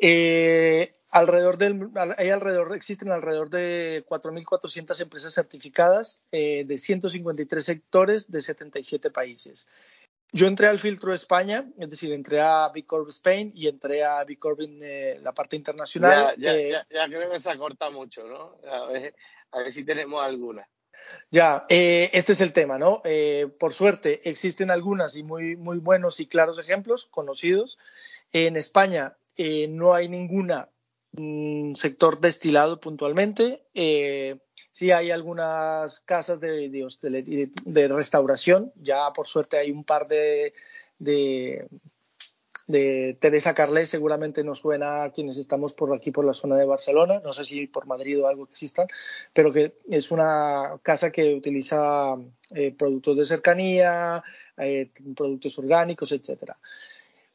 eh, 0.02 0.96
alrededor 1.10 1.58
del, 1.58 1.90
hay 2.18 2.30
alrededor, 2.30 2.74
existen 2.76 3.12
alrededor 3.12 3.50
de 3.50 4.06
4.400 4.08 5.02
empresas 5.02 5.34
certificadas 5.34 6.20
eh, 6.32 6.64
de 6.66 6.78
153 6.78 7.64
sectores 7.64 8.32
de 8.32 8.42
77 8.42 9.10
países. 9.12 9.68
Yo 10.32 10.46
entré 10.46 10.68
al 10.68 10.78
filtro 10.78 11.12
España, 11.12 11.66
es 11.80 11.90
decir, 11.90 12.14
entré 12.14 12.40
a 12.40 12.70
B 12.72 12.86
Corp 12.86 13.10
Spain 13.10 13.52
y 13.56 13.68
entré 13.68 14.04
a 14.04 14.24
B 14.24 14.38
Corp 14.38 14.62
en 14.62 14.80
eh, 14.84 15.20
la 15.24 15.34
parte 15.34 15.56
internacional. 15.56 16.36
Ya, 16.38 16.56
ya, 16.56 17.08
creo 17.08 17.32
que 17.32 17.40
se 17.40 17.50
acorta 17.50 17.90
mucho, 17.90 18.28
¿no? 18.28 18.56
A 19.52 19.60
ver, 19.60 19.72
si 19.72 19.84
tenemos 19.84 20.24
alguna. 20.24 20.68
Ya, 21.32 21.66
eh, 21.70 22.10
este 22.14 22.34
es 22.34 22.42
el 22.42 22.54
tema, 22.54 22.78
¿no? 22.78 23.02
Eh, 23.04 23.48
por 23.60 23.74
suerte 23.74 24.30
existen 24.30 24.70
algunas 24.70 25.16
y 25.16 25.24
muy, 25.24 25.56
muy 25.56 25.78
buenos 25.80 26.20
y 26.20 26.28
claros 26.28 26.60
ejemplos 26.60 27.08
conocidos. 27.08 27.78
En 28.32 28.56
España 28.56 29.16
no 29.70 29.94
hay 29.94 30.10
ninguna 30.10 30.70
mm, 31.14 31.74
sector 31.74 32.20
destilado 32.20 32.80
puntualmente. 32.80 33.64
Sí 34.72 34.92
hay 34.92 35.12
algunas 35.12 36.00
casas 36.02 36.40
de, 36.40 36.70
de, 36.70 37.52
de, 37.66 37.88
restauración, 37.88 38.72
ya 38.76 39.12
por 39.14 39.28
suerte 39.28 39.58
hay 39.58 39.72
un 39.72 39.84
par 39.84 40.08
de, 40.08 40.54
de, 42.70 43.18
Teresa 43.20 43.54
Carles, 43.54 43.90
seguramente 43.90 44.44
nos 44.44 44.60
suena 44.60 45.04
a 45.04 45.12
quienes 45.12 45.38
estamos 45.38 45.74
por 45.74 45.94
aquí, 45.94 46.12
por 46.12 46.24
la 46.24 46.34
zona 46.34 46.56
de 46.56 46.66
Barcelona, 46.66 47.20
no 47.24 47.34
sé 47.34 47.44
si 47.44 47.68
por 47.68 47.88
Madrid 47.88 48.22
o 48.22 48.28
algo 48.28 48.46
que 48.46 48.54
existan, 48.54 48.88
pero 49.34 49.52
que 49.52 49.74
es 49.90 50.12
una 50.12 50.80
casa 50.84 51.12
que 51.12 51.34
utiliza 51.34 52.16
eh, 52.56 52.74
productos 52.78 53.18
de 53.18 53.26
cercanía, 53.26 54.24
eh, 54.58 54.92
productos 55.16 55.58
orgánicos, 55.60 56.12
etcétera 56.12 56.58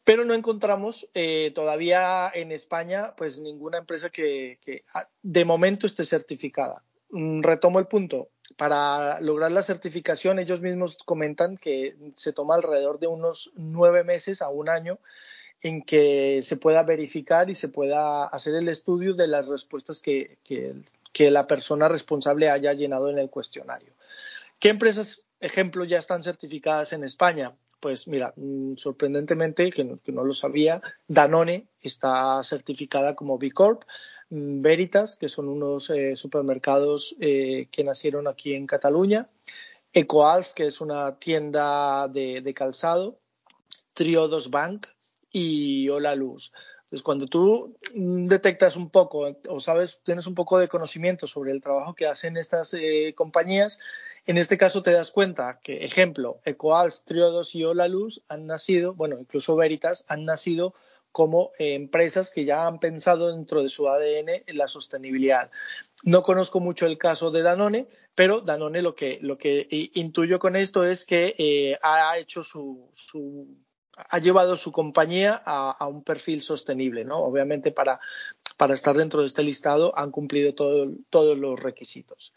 pero 0.04 0.26
no 0.26 0.34
encontramos 0.34 1.08
eh, 1.14 1.50
todavía 1.54 2.30
en 2.34 2.52
España 2.52 3.14
pues 3.16 3.40
ninguna 3.40 3.78
empresa 3.78 4.10
que, 4.10 4.58
que, 4.62 4.84
ah, 4.94 5.08
de 5.22 5.44
momento 5.46 5.86
esté 5.86 6.04
certificada. 6.04 6.84
Mm, 7.14 7.42
retomo 7.42 7.78
el 7.78 7.86
punto. 7.86 8.30
Para 8.56 9.20
lograr 9.20 9.52
la 9.52 9.62
certificación, 9.62 10.40
ellos 10.40 10.60
mismos 10.60 10.98
comentan 11.04 11.56
que 11.56 11.94
se 12.16 12.32
toma 12.32 12.56
alrededor 12.56 12.98
de 12.98 13.06
unos 13.06 13.52
nueve 13.54 14.02
meses 14.02 14.42
a 14.42 14.48
un 14.48 14.68
año 14.68 14.98
en 15.62 15.82
que 15.82 16.42
se 16.42 16.56
pueda 16.56 16.82
verificar 16.82 17.50
y 17.50 17.54
se 17.54 17.68
pueda 17.68 18.24
hacer 18.24 18.56
el 18.56 18.68
estudio 18.68 19.14
de 19.14 19.28
las 19.28 19.46
respuestas 19.46 20.00
que, 20.00 20.38
la 21.16 21.46
persona 21.46 21.88
responsable 21.88 22.50
haya 22.50 22.72
llenado 22.72 23.08
en 23.08 23.20
el 23.20 23.30
cuestionario. 23.30 23.92
¿Qué 24.58 24.70
empresas, 24.70 25.22
ejemplo, 25.38 25.84
ya 25.84 26.00
están 26.00 26.24
certificadas 26.24 26.92
en 26.92 27.04
España? 27.04 27.54
Pues 27.78 28.08
mira, 28.08 28.34
mm, 28.34 28.74
sorprendentemente, 28.74 29.70
que 29.70 29.84
no, 29.84 30.00
que 30.02 30.10
no 30.10 30.24
lo 30.24 30.34
sabía, 30.34 30.82
Danone 31.06 31.68
está 31.80 32.42
certificada 32.42 33.14
como 33.14 33.38
B 33.38 33.52
Corp. 33.52 33.84
Veritas, 34.30 35.16
que 35.16 35.28
son 35.28 35.48
unos 35.48 35.90
eh, 35.90 36.16
supermercados 36.16 37.14
eh, 37.20 37.68
que 37.70 37.84
nacieron 37.84 38.26
aquí 38.26 38.54
en 38.54 38.66
Cataluña, 38.66 39.28
EcoAlf, 39.92 40.52
que 40.52 40.66
es 40.66 40.80
una 40.80 41.18
tienda 41.18 42.08
de, 42.08 42.54
calzado, 42.54 43.20
Triodos 43.92 44.50
Bank 44.50 44.88
y 45.30 45.88
Hola 45.88 46.14
Luz. 46.14 46.52
Entonces, 46.84 47.02
cuando 47.02 47.26
tú 47.26 47.76
detectas 47.94 48.76
un 48.76 48.90
poco 48.90 49.36
o 49.48 49.60
sabes, 49.60 50.00
tienes 50.02 50.26
un 50.26 50.34
poco 50.34 50.58
de 50.58 50.68
conocimiento 50.68 51.26
sobre 51.26 51.52
el 51.52 51.60
trabajo 51.60 51.94
que 51.94 52.06
hacen 52.06 52.36
estas 52.36 52.74
eh, 52.74 53.14
compañías, 53.16 53.78
en 54.26 54.38
este 54.38 54.56
caso 54.56 54.82
te 54.82 54.90
das 54.90 55.10
cuenta 55.10 55.60
que, 55.62 55.84
ejemplo, 55.84 56.40
EcoAlf, 56.44 57.00
Triodos 57.04 57.54
y 57.54 57.64
Hola 57.64 57.88
Luz 57.88 58.22
han 58.28 58.46
nacido, 58.46 58.94
bueno, 58.94 59.18
incluso 59.18 59.54
Veritas 59.54 60.04
han 60.08 60.24
nacido 60.24 60.74
como 61.14 61.52
eh, 61.60 61.74
empresas 61.74 62.28
que 62.28 62.44
ya 62.44 62.66
han 62.66 62.80
pensado 62.80 63.30
dentro 63.30 63.62
de 63.62 63.68
su 63.68 63.86
ADN 63.88 64.42
en 64.48 64.58
la 64.58 64.66
sostenibilidad. 64.66 65.48
No 66.02 66.22
conozco 66.22 66.58
mucho 66.58 66.86
el 66.86 66.98
caso 66.98 67.30
de 67.30 67.42
Danone, 67.42 67.86
pero 68.16 68.40
Danone 68.40 68.82
lo 68.82 68.96
que, 68.96 69.20
lo 69.22 69.38
que 69.38 69.68
intuyo 69.70 70.40
con 70.40 70.56
esto 70.56 70.84
es 70.84 71.04
que 71.04 71.36
eh, 71.38 71.76
ha 71.84 72.18
hecho 72.18 72.42
su, 72.42 72.90
ha 73.94 74.18
llevado 74.18 74.56
su 74.56 74.72
compañía 74.72 75.40
a, 75.46 75.86
un 75.86 76.02
perfil 76.02 76.42
sostenible, 76.42 77.04
¿no? 77.04 77.18
Obviamente 77.18 77.70
para, 77.70 78.00
para 78.56 78.74
estar 78.74 78.96
dentro 78.96 79.20
de 79.20 79.28
este 79.28 79.44
listado 79.44 79.96
han 79.96 80.10
cumplido 80.10 80.52
todos 80.52 81.38
los 81.38 81.60
requisitos. 81.60 82.34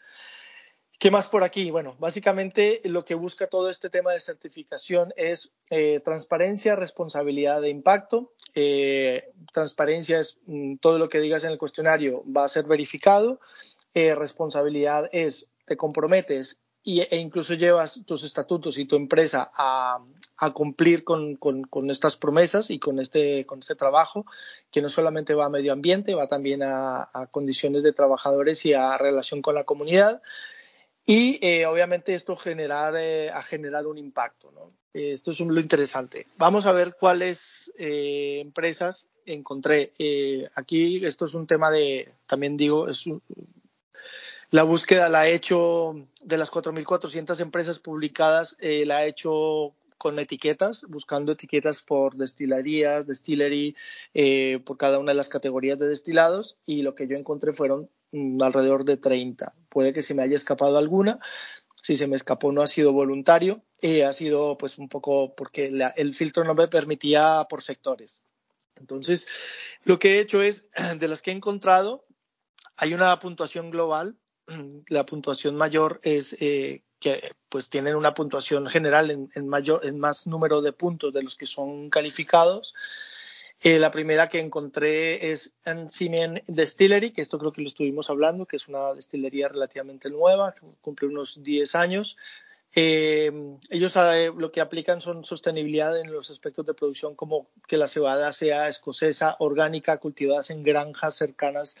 ¿Qué 0.98 1.12
más 1.12 1.28
por 1.28 1.44
aquí? 1.44 1.70
Bueno, 1.70 1.94
básicamente 2.00 2.80
lo 2.84 3.04
que 3.04 3.14
busca 3.14 3.46
todo 3.46 3.70
este 3.70 3.88
tema 3.88 4.12
de 4.12 4.18
certificación 4.18 5.14
es 5.16 5.52
eh, 5.70 6.00
transparencia, 6.04 6.74
responsabilidad 6.74 7.60
de 7.60 7.68
impacto. 7.68 8.32
Eh, 8.56 9.30
transparencia 9.52 10.18
es 10.18 10.40
mm, 10.46 10.78
todo 10.78 10.98
lo 10.98 11.08
que 11.08 11.20
digas 11.20 11.44
en 11.44 11.50
el 11.50 11.58
cuestionario 11.58 12.24
va 12.24 12.44
a 12.44 12.48
ser 12.48 12.64
verificado. 12.64 13.38
Eh, 13.94 14.16
responsabilidad 14.16 15.08
es 15.12 15.48
te 15.66 15.76
comprometes 15.76 16.58
e 16.84 17.16
incluso 17.18 17.54
llevas 17.54 18.00
tus 18.04 18.24
estatutos 18.24 18.78
y 18.78 18.86
tu 18.86 18.96
empresa 18.96 19.52
a, 19.54 20.00
cumplir 20.52 21.04
con, 21.04 21.38
estas 21.90 22.16
promesas 22.16 22.70
y 22.70 22.78
con 22.78 22.98
este, 22.98 23.44
con 23.44 23.58
este 23.58 23.74
trabajo, 23.74 24.24
que 24.70 24.80
no 24.80 24.88
solamente 24.88 25.34
va 25.34 25.44
a 25.44 25.50
medio 25.50 25.72
ambiente, 25.72 26.14
va 26.14 26.28
también 26.28 26.62
a, 26.62 27.08
a 27.12 27.26
condiciones 27.26 27.82
de 27.82 27.92
trabajadores 27.92 28.64
y 28.64 28.72
a 28.72 28.96
relación 28.96 29.42
con 29.42 29.54
la 29.54 29.64
comunidad. 29.64 30.22
Y 31.08 31.38
eh, 31.40 31.64
obviamente 31.64 32.12
esto 32.12 32.36
generar, 32.36 32.94
eh, 32.94 33.30
a 33.30 33.42
generar 33.42 33.86
un 33.86 33.96
impacto. 33.96 34.52
¿no? 34.52 34.70
Esto 34.92 35.30
es 35.30 35.40
lo 35.40 35.58
interesante. 35.58 36.26
Vamos 36.36 36.66
a 36.66 36.72
ver 36.72 36.96
cuáles 37.00 37.72
eh, 37.78 38.40
empresas 38.40 39.06
encontré. 39.24 39.94
aquí 40.54 41.02
esto 41.06 41.24
es 41.24 41.32
un 41.32 41.46
tema 41.46 41.70
de, 41.70 42.12
también 42.26 42.58
digo, 42.58 42.88
es 42.88 43.04
la 44.50 44.64
búsqueda 44.64 45.08
la 45.08 45.26
he 45.28 45.34
hecho 45.34 45.94
de 46.22 46.36
las 46.36 46.50
4.400 46.50 47.40
empresas 47.40 47.78
publicadas, 47.78 48.58
la 48.60 49.04
he 49.04 49.08
hecho 49.08 49.72
con 49.96 50.18
etiquetas, 50.18 50.84
buscando 50.88 51.32
etiquetas 51.32 51.80
por 51.80 52.16
destilerías, 52.16 53.06
distillery, 53.06 53.76
por 54.64 54.76
cada 54.76 54.98
una 54.98 55.12
de 55.12 55.16
las 55.16 55.30
categorías 55.30 55.78
de 55.78 55.88
destilados 55.88 56.58
y 56.66 56.82
lo 56.82 56.94
que 56.94 57.06
yo 57.06 57.16
encontré 57.16 57.54
fueron 57.54 57.88
alrededor 58.40 58.84
de 58.84 58.96
30. 58.96 59.54
Puede 59.68 59.92
que 59.92 60.02
se 60.02 60.14
me 60.14 60.22
haya 60.22 60.36
escapado 60.36 60.78
alguna. 60.78 61.20
Si 61.82 61.96
se 61.96 62.06
me 62.06 62.16
escapó 62.16 62.52
no 62.52 62.62
ha 62.62 62.66
sido 62.66 62.92
voluntario, 62.92 63.62
eh, 63.80 64.04
ha 64.04 64.12
sido 64.12 64.58
pues 64.58 64.78
un 64.78 64.88
poco 64.88 65.34
porque 65.34 65.72
el 65.96 66.14
filtro 66.14 66.44
no 66.44 66.54
me 66.54 66.68
permitía 66.68 67.46
por 67.48 67.62
sectores. 67.62 68.24
Entonces, 68.76 69.26
lo 69.84 69.98
que 69.98 70.16
he 70.16 70.20
hecho 70.20 70.42
es, 70.42 70.68
de 70.98 71.08
las 71.08 71.22
que 71.22 71.30
he 71.30 71.34
encontrado, 71.34 72.04
hay 72.76 72.94
una 72.94 73.18
puntuación 73.18 73.70
global. 73.70 74.16
La 74.88 75.04
puntuación 75.06 75.56
mayor 75.56 76.00
es 76.02 76.40
eh, 76.42 76.82
que 77.00 77.20
pues 77.48 77.68
tienen 77.68 77.94
una 77.94 78.14
puntuación 78.14 78.66
general 78.66 79.10
en, 79.10 79.48
mayor, 79.48 79.86
en 79.86 79.98
más 79.98 80.26
número 80.26 80.62
de 80.62 80.72
puntos 80.72 81.12
de 81.12 81.22
los 81.22 81.36
que 81.36 81.46
son 81.46 81.90
calificados. 81.90 82.74
Eh, 83.60 83.80
la 83.80 83.90
primera 83.90 84.28
que 84.28 84.38
encontré 84.38 85.32
es 85.32 85.52
Simeon 85.88 86.40
Distillery, 86.46 87.12
que 87.12 87.22
esto 87.22 87.38
creo 87.38 87.52
que 87.52 87.62
lo 87.62 87.68
estuvimos 87.68 88.08
hablando, 88.08 88.46
que 88.46 88.56
es 88.56 88.68
una 88.68 88.94
destilería 88.94 89.48
relativamente 89.48 90.10
nueva, 90.10 90.54
cumple 90.80 91.08
unos 91.08 91.42
10 91.42 91.74
años. 91.74 92.16
Eh, 92.76 93.32
ellos 93.70 93.96
eh, 93.96 94.30
lo 94.36 94.52
que 94.52 94.60
aplican 94.60 95.00
son 95.00 95.24
sostenibilidad 95.24 95.98
en 95.98 96.12
los 96.12 96.30
aspectos 96.30 96.66
de 96.66 96.74
producción, 96.74 97.16
como 97.16 97.48
que 97.66 97.78
la 97.78 97.88
cebada 97.88 98.32
sea 98.32 98.68
escocesa, 98.68 99.34
orgánica, 99.40 99.98
cultivada 99.98 100.42
en 100.50 100.62
granjas 100.62 101.16
cercanas 101.16 101.76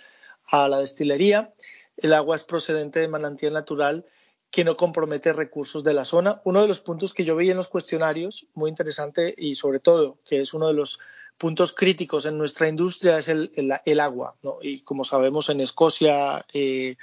a 0.46 0.66
la 0.68 0.80
destilería. 0.80 1.54
El 1.96 2.12
agua 2.12 2.34
es 2.34 2.42
procedente 2.42 2.98
de 2.98 3.08
manantial 3.08 3.52
natural 3.52 4.04
que 4.50 4.64
no 4.64 4.76
compromete 4.76 5.32
recursos 5.32 5.84
de 5.84 5.94
la 5.94 6.04
zona. 6.04 6.40
Uno 6.44 6.62
de 6.62 6.68
los 6.68 6.80
puntos 6.80 7.14
que 7.14 7.24
yo 7.24 7.36
vi 7.36 7.50
en 7.50 7.56
los 7.56 7.68
cuestionarios, 7.68 8.46
muy 8.54 8.70
interesante 8.70 9.34
y 9.36 9.56
sobre 9.56 9.78
todo 9.78 10.18
que 10.24 10.40
es 10.40 10.54
uno 10.54 10.68
de 10.68 10.74
los 10.74 10.98
puntos 11.38 11.72
críticos 11.72 12.26
en 12.26 12.36
nuestra 12.36 12.68
industria 12.68 13.18
es 13.18 13.28
el, 13.28 14.00
agua. 14.00 14.34
Y 14.60 14.82
como 14.82 15.04
sabemos, 15.04 15.48
en 15.48 15.60
Escocia, 15.60 16.44
eh, 16.52 16.96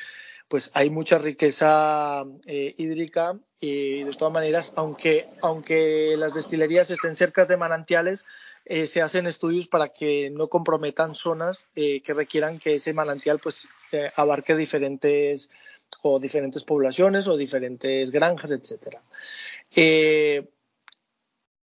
pues 0.47 0.69
hay 0.73 0.89
mucha 0.89 1.17
riqueza 1.17 2.25
eh, 2.45 2.75
hídrica 2.77 3.39
y 3.59 4.03
de 4.03 4.13
todas 4.13 4.33
maneras, 4.33 4.73
aunque, 4.75 5.27
aunque 5.41 6.15
las 6.17 6.33
destilerías 6.33 6.91
estén 6.91 7.15
cerca 7.15 7.45
de 7.45 7.57
manantiales, 7.57 8.25
eh, 8.65 8.87
se 8.87 9.01
hacen 9.01 9.25
estudios 9.25 9.67
para 9.67 9.89
que 9.89 10.29
no 10.29 10.49
comprometan 10.49 11.15
zonas 11.15 11.67
que 11.73 12.13
requieran 12.13 12.59
que 12.59 12.75
ese 12.75 12.93
manantial 12.93 13.39
pues 13.39 13.67
abarque 14.15 14.55
diferentes 14.55 15.49
o 16.01 16.19
diferentes 16.19 16.63
poblaciones 16.63 17.27
o 17.27 17.37
diferentes 17.37 18.11
granjas, 18.11 18.51
etcétera. 18.51 19.01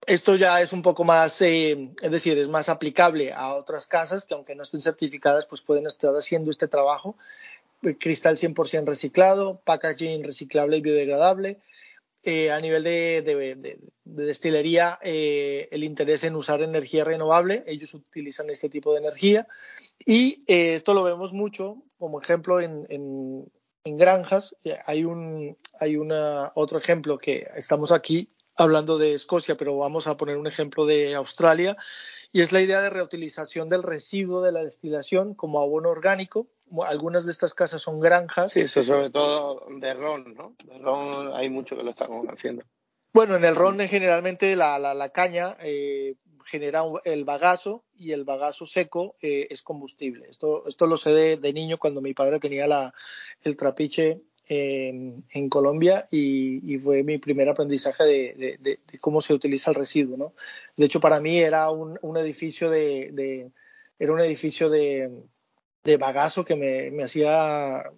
Esto 0.07 0.35
ya 0.35 0.61
es 0.61 0.73
un 0.73 0.81
poco 0.81 1.03
más, 1.03 1.41
eh, 1.41 1.91
es 2.01 2.11
decir, 2.11 2.37
es 2.37 2.47
más 2.47 2.69
aplicable 2.69 3.33
a 3.33 3.53
otras 3.53 3.85
casas 3.85 4.25
que 4.25 4.33
aunque 4.33 4.55
no 4.55 4.63
estén 4.63 4.81
certificadas, 4.81 5.45
pues 5.45 5.61
pueden 5.61 5.85
estar 5.85 6.11
haciendo 6.13 6.49
este 6.49 6.67
trabajo. 6.67 7.15
Eh, 7.83 7.97
cristal 7.97 8.37
100% 8.37 8.87
reciclado, 8.87 9.61
packaging 9.63 10.23
reciclable 10.23 10.77
y 10.77 10.81
biodegradable. 10.81 11.59
Eh, 12.23 12.51
a 12.51 12.59
nivel 12.59 12.83
de, 12.83 13.79
destilería, 14.03 14.99
el 15.01 15.83
interés 15.83 16.23
en 16.23 16.35
usar 16.35 16.61
energía 16.61 17.03
renovable, 17.03 17.63
ellos 17.65 17.95
utilizan 17.95 18.49
este 18.51 18.69
tipo 18.69 18.93
de 18.93 18.99
energía. 18.99 19.47
Y 20.05 20.43
esto 20.47 20.93
lo 20.93 21.03
vemos 21.03 21.33
mucho, 21.33 21.77
como 21.97 22.21
ejemplo, 22.21 22.59
en, 22.61 22.85
en 23.83 23.97
granjas. 23.97 24.55
Hay, 24.85 25.03
un, 25.03 25.57
hay 25.79 25.95
una, 25.95 26.51
otro 26.55 26.77
ejemplo 26.77 27.17
que 27.17 27.47
estamos 27.55 27.91
aquí 27.91 28.29
hablando 28.63 28.97
de 28.97 29.13
Escocia, 29.13 29.55
pero 29.57 29.77
vamos 29.77 30.07
a 30.07 30.17
poner 30.17 30.37
un 30.37 30.47
ejemplo 30.47 30.85
de 30.85 31.15
Australia, 31.15 31.77
y 32.31 32.41
es 32.41 32.51
la 32.51 32.61
idea 32.61 32.81
de 32.81 32.89
reutilización 32.89 33.69
del 33.69 33.83
residuo 33.83 34.41
de 34.41 34.51
la 34.51 34.63
destilación 34.63 35.33
como 35.33 35.59
abono 35.59 35.89
orgánico. 35.89 36.47
Algunas 36.85 37.25
de 37.25 37.31
estas 37.31 37.53
casas 37.53 37.81
son 37.81 37.99
granjas. 37.99 38.53
Sí, 38.53 38.61
eso 38.61 38.83
sobre 38.83 39.09
todo 39.09 39.65
de 39.69 39.93
ron, 39.93 40.33
¿no? 40.33 40.55
De 40.63 40.77
ron 40.77 41.33
hay 41.33 41.49
mucho 41.49 41.75
que 41.75 41.83
lo 41.83 41.91
estamos 41.91 42.25
haciendo. 42.27 42.63
Bueno, 43.13 43.35
en 43.35 43.43
el 43.43 43.55
ron 43.55 43.79
generalmente 43.79 44.55
la, 44.55 44.79
la, 44.79 45.09
caña 45.09 45.57
eh, 45.59 46.15
genera 46.45 46.83
el 47.03 47.25
bagazo 47.25 47.83
y 47.97 48.13
el 48.13 48.23
bagazo 48.23 48.65
seco 48.65 49.15
eh, 49.21 49.47
es 49.49 49.61
combustible. 49.61 50.27
Esto, 50.29 50.65
esto 50.65 50.87
lo 50.87 50.95
sé 50.95 51.11
de, 51.11 51.35
de, 51.35 51.51
niño 51.51 51.77
cuando 51.77 52.01
mi 52.01 52.13
padre 52.13 52.39
tenía 52.39 52.67
la, 52.67 52.93
el 53.41 53.57
trapiche 53.57 54.21
en, 54.47 55.49
Colombia 55.49 56.07
y, 56.11 56.77
fue 56.79 57.03
mi 57.03 57.17
primer 57.17 57.49
aprendizaje 57.49 58.03
de, 58.03 58.79
cómo 58.99 59.21
se 59.21 59.33
utiliza 59.33 59.71
el 59.71 59.75
residuo. 59.75 60.17
¿no? 60.17 60.33
De 60.75 60.85
hecho, 60.85 60.99
para 60.99 61.19
mí 61.19 61.39
era 61.39 61.69
un, 61.69 62.17
edificio 62.17 62.69
de, 62.69 63.51
era 63.99 64.13
un 64.13 64.19
edificio 64.19 64.69
de, 64.69 65.11
bagazo 65.99 66.45
que 66.45 66.55
me, 66.55 67.03
hacía 67.03 67.91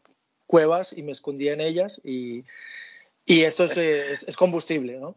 cuevas 0.45 0.93
y 0.95 1.03
me 1.03 1.11
escondía 1.11 1.53
en 1.53 1.61
ellas 1.61 2.01
y, 2.03 2.45
esto 3.25 3.65
es, 3.65 4.35
combustible. 4.35 4.99
¿no? 4.99 5.15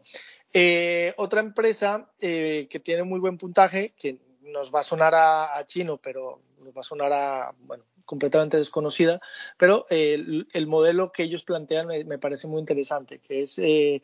Eh, 0.53 1.13
otra 1.17 1.41
empresa 1.41 2.11
eh, 2.19 2.67
que 2.69 2.79
tiene 2.79 3.03
muy 3.03 3.19
buen 3.19 3.37
puntaje, 3.37 3.93
que 3.97 4.17
nos 4.47 4.73
va 4.73 4.81
a 4.81 4.83
sonar 4.83 5.13
a, 5.15 5.57
a 5.57 5.65
chino, 5.65 5.97
pero 5.97 6.41
nos 6.63 6.75
va 6.75 6.81
a 6.81 6.83
sonar 6.83 7.11
a, 7.13 7.55
bueno, 7.59 7.83
completamente 8.07 8.57
desconocida, 8.57 9.21
pero 9.57 9.85
el, 9.89 10.47
modelo 10.65 11.11
que 11.11 11.23
ellos 11.23 11.43
plantean 11.43 11.87
me, 11.87 12.17
parece 12.17 12.47
muy 12.47 12.59
interesante, 12.59 13.19
que 13.19 13.41
es, 13.41 13.59
eh, 13.59 14.01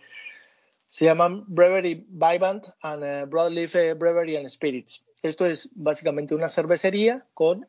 se 0.89 1.06
llaman 1.06 1.46
Brewery 1.48 2.06
Vivant 2.10 2.68
and 2.82 3.04
uh, 3.04 3.26
Broadleaf 3.26 3.76
eh, 3.76 3.94
Brewery 3.94 4.36
and 4.36 4.50
Spirits. 4.50 5.04
Esto 5.24 5.46
es 5.46 5.70
básicamente 5.74 6.36
una 6.36 6.50
cervecería 6.50 7.26
con, 7.34 7.66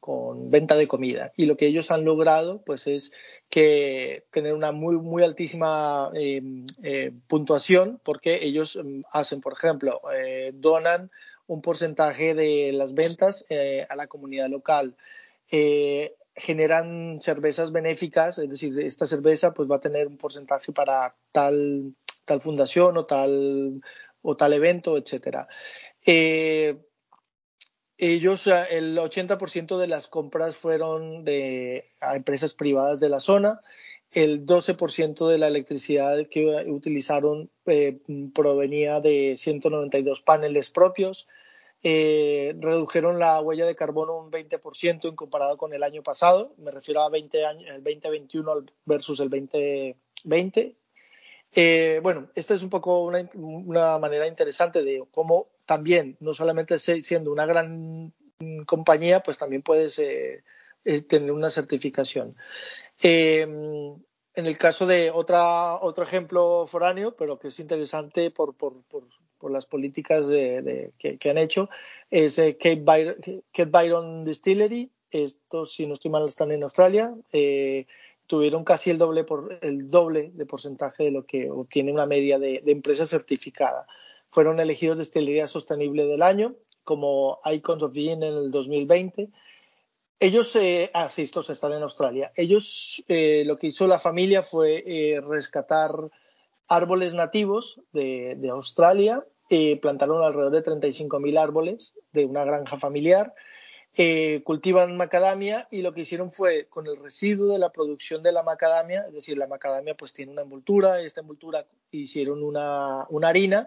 con 0.00 0.50
venta 0.50 0.74
de 0.74 0.88
comida. 0.88 1.32
Y 1.36 1.46
lo 1.46 1.56
que 1.56 1.66
ellos 1.66 1.92
han 1.92 2.04
logrado 2.04 2.62
pues 2.64 2.88
es 2.88 3.12
que 3.48 4.24
tener 4.30 4.52
una 4.52 4.72
muy, 4.72 4.96
muy 4.96 5.22
altísima 5.22 6.10
puntuación 7.28 8.00
porque 8.02 8.44
ellos 8.44 8.76
mm, 8.76 9.02
hacen, 9.12 9.40
por 9.40 9.52
ejemplo, 9.52 10.02
donan 10.54 11.12
un 11.46 11.62
porcentaje 11.62 12.34
de 12.34 12.72
las 12.72 12.94
ventas 12.94 13.44
eh, 13.48 13.86
a 13.88 13.96
la 13.96 14.06
comunidad 14.06 14.48
local. 14.48 14.96
Eh, 15.50 16.14
generan 16.34 17.20
cervezas 17.20 17.72
benéficas, 17.72 18.38
es 18.38 18.50
decir, 18.50 18.78
esta 18.80 19.06
cerveza 19.06 19.54
pues 19.54 19.70
va 19.70 19.76
a 19.76 19.80
tener 19.80 20.06
un 20.06 20.18
porcentaje 20.18 20.72
para 20.72 21.14
tal, 21.32 21.94
tal 22.24 22.40
fundación 22.40 22.96
o 22.98 23.06
tal, 23.06 23.80
o 24.22 24.36
tal 24.36 24.52
evento, 24.52 24.98
etcétera. 24.98 25.48
Eh, 26.04 26.76
ellos, 27.98 28.46
el 28.46 28.98
80% 28.98 29.78
de 29.78 29.86
las 29.86 30.06
compras 30.06 30.56
fueron 30.56 31.24
de 31.24 31.90
a 32.00 32.16
empresas 32.16 32.52
privadas 32.52 33.00
de 33.00 33.08
la 33.08 33.20
zona. 33.20 33.62
El 34.16 34.46
12% 34.46 35.28
de 35.28 35.36
la 35.36 35.48
electricidad 35.48 36.26
que 36.30 36.64
utilizaron 36.68 37.50
provenía 38.32 39.02
de 39.02 39.34
192 39.36 40.22
paneles 40.22 40.70
propios. 40.70 41.28
Eh, 41.82 42.56
redujeron 42.58 43.18
la 43.18 43.38
huella 43.42 43.66
de 43.66 43.76
carbono 43.76 44.16
un 44.16 44.30
20% 44.30 45.06
en 45.06 45.16
comparado 45.16 45.58
con 45.58 45.74
el 45.74 45.82
año 45.82 46.02
pasado. 46.02 46.54
Me 46.56 46.70
refiero 46.70 47.02
a 47.02 47.10
20 47.10 47.44
años, 47.44 47.68
el 47.68 47.84
2021 47.84 48.64
versus 48.86 49.20
el 49.20 49.28
2020. 49.28 50.76
Eh, 51.52 52.00
bueno, 52.02 52.30
esta 52.34 52.54
es 52.54 52.62
un 52.62 52.70
poco 52.70 53.02
una, 53.02 53.98
manera 53.98 54.26
interesante 54.26 54.82
de 54.82 55.04
cómo 55.10 55.48
también, 55.66 56.16
no 56.20 56.32
solamente 56.32 56.78
siendo 56.78 57.30
una 57.30 57.44
gran 57.44 58.14
compañía, 58.64 59.22
pues 59.22 59.36
también 59.36 59.60
puedes 59.60 59.98
eh, 59.98 60.42
tener 61.06 61.32
una 61.32 61.50
certificación. 61.50 62.34
En 64.36 64.46
el 64.46 64.58
caso 64.58 64.86
de 64.86 65.10
otra, 65.10 65.80
otro 65.80 66.04
ejemplo 66.04 66.66
foráneo, 66.66 67.16
pero 67.16 67.38
que 67.38 67.48
es 67.48 67.58
interesante 67.58 68.30
por, 68.30 68.54
por, 68.54 68.82
por, 68.84 69.04
por 69.38 69.50
las 69.50 69.66
políticas 69.66 70.26
de, 70.28 70.92
que, 70.98 71.30
han 71.30 71.38
hecho, 71.38 71.68
es 72.10 72.38
eh, 72.38 72.56
Kate, 72.56 73.64
Byron, 73.66 74.24
Distillery. 74.24 74.90
Estos, 75.10 75.72
si 75.72 75.86
no 75.86 75.94
estoy 75.94 76.10
mal, 76.10 76.26
están 76.26 76.50
en 76.50 76.62
Australia. 76.62 77.14
Eh, 77.32 77.86
tuvieron 78.26 78.64
casi 78.64 78.90
el 78.90 78.98
doble, 78.98 79.24
por, 79.24 79.58
el 79.62 79.90
doble 79.90 80.30
de 80.34 80.46
porcentaje 80.46 81.04
de 81.04 81.10
lo 81.10 81.24
que 81.24 81.50
obtiene 81.50 81.92
una 81.92 82.06
media 82.06 82.38
de, 82.38 82.62
empresa 82.66 83.06
certificada. 83.06 83.86
Fueron 84.30 84.60
elegidos 84.60 84.98
Destilería 84.98 85.46
Sostenible 85.46 86.06
del 86.06 86.22
Año 86.22 86.54
como 86.84 87.40
Icons 87.44 87.82
of 87.82 87.92
Being 87.92 88.22
en 88.22 88.34
el 88.34 88.50
2020. 88.50 89.28
Ellos, 90.18 90.56
eh, 90.56 90.90
ah, 90.94 91.10
sí, 91.10 91.22
estos 91.22 91.50
están 91.50 91.72
en 91.72 91.82
Australia. 91.82 92.32
Ellos, 92.36 93.04
eh, 93.06 93.42
lo 93.44 93.58
que 93.58 93.66
hizo 93.66 93.86
la 93.86 93.98
familia 93.98 94.42
fue 94.42 94.82
eh, 94.86 95.20
rescatar 95.20 95.90
árboles 96.68 97.12
nativos 97.12 97.80
de, 97.92 98.48
Australia. 98.50 99.24
Eh, 99.50 99.78
plantaron 99.80 100.24
alrededor 100.24 100.52
de 100.52 100.64
35.000 100.64 101.38
árboles 101.38 101.94
de 102.12 102.24
una 102.24 102.44
granja 102.44 102.78
familiar. 102.78 103.34
Cultivan 104.44 104.98
macadamia 104.98 105.68
y 105.70 105.80
lo 105.80 105.94
que 105.94 106.02
hicieron 106.02 106.30
fue 106.30 106.66
con 106.68 106.86
el 106.86 106.98
residuo 106.98 107.50
de 107.50 107.58
la 107.58 107.72
producción 107.72 108.22
de 108.22 108.30
la 108.30 108.42
macadamia, 108.42 109.06
es 109.08 109.14
decir, 109.14 109.38
la 109.38 109.46
macadamia 109.46 109.94
pues 109.94 110.12
tiene 110.12 110.32
una 110.32 110.42
envoltura, 110.42 111.00
esta 111.00 111.22
envoltura 111.22 111.66
hicieron 111.90 112.42
una, 112.42 113.06
harina 113.22 113.66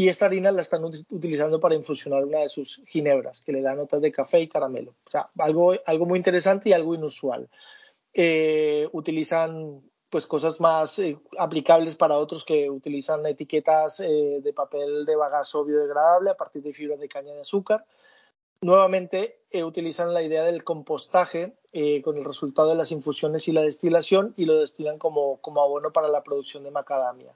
y 0.00 0.08
esta 0.08 0.24
harina 0.24 0.50
la 0.50 0.62
están 0.62 0.82
utilizando 0.82 1.60
para 1.60 1.74
infusionar 1.74 2.24
una 2.24 2.38
de 2.38 2.48
sus 2.48 2.82
ginebras, 2.86 3.42
que 3.42 3.52
le 3.52 3.60
da 3.60 3.74
notas 3.74 4.00
de 4.00 4.10
café 4.10 4.40
y 4.40 4.48
caramelo. 4.48 4.94
O 5.04 5.10
sea, 5.10 5.28
algo, 5.36 5.74
algo 5.84 6.06
muy 6.06 6.16
interesante 6.16 6.70
y 6.70 6.72
algo 6.72 6.94
inusual. 6.94 7.50
Eh, 8.14 8.88
utilizan 8.92 9.82
pues 10.08 10.26
cosas 10.26 10.58
más 10.58 10.98
eh, 11.00 11.18
aplicables 11.36 11.96
para 11.96 12.16
otros 12.16 12.46
que 12.46 12.70
utilizan 12.70 13.26
etiquetas 13.26 14.00
eh, 14.00 14.40
de 14.42 14.52
papel 14.54 15.04
de 15.04 15.16
bagazo 15.16 15.66
biodegradable 15.66 16.30
a 16.30 16.34
partir 16.34 16.62
de 16.62 16.72
fibras 16.72 16.98
de 16.98 17.06
caña 17.06 17.34
de 17.34 17.42
azúcar. 17.42 17.84
Nuevamente 18.62 19.42
utilizan 19.52 20.14
la 20.14 20.22
idea 20.22 20.44
del 20.44 20.64
compostaje 20.64 21.56
con 22.02 22.16
el 22.16 22.24
resultado 22.24 22.70
de 22.70 22.74
las 22.74 22.90
infusiones 22.90 23.48
y 23.48 23.52
la 23.52 23.62
destilación 23.62 24.32
y 24.38 24.46
lo 24.46 24.56
destilan 24.56 24.96
como, 24.96 25.42
como 25.42 25.60
abono 25.60 25.92
para 25.92 26.08
la 26.08 26.22
producción 26.22 26.64
de 26.64 26.70
macadamia. 26.70 27.34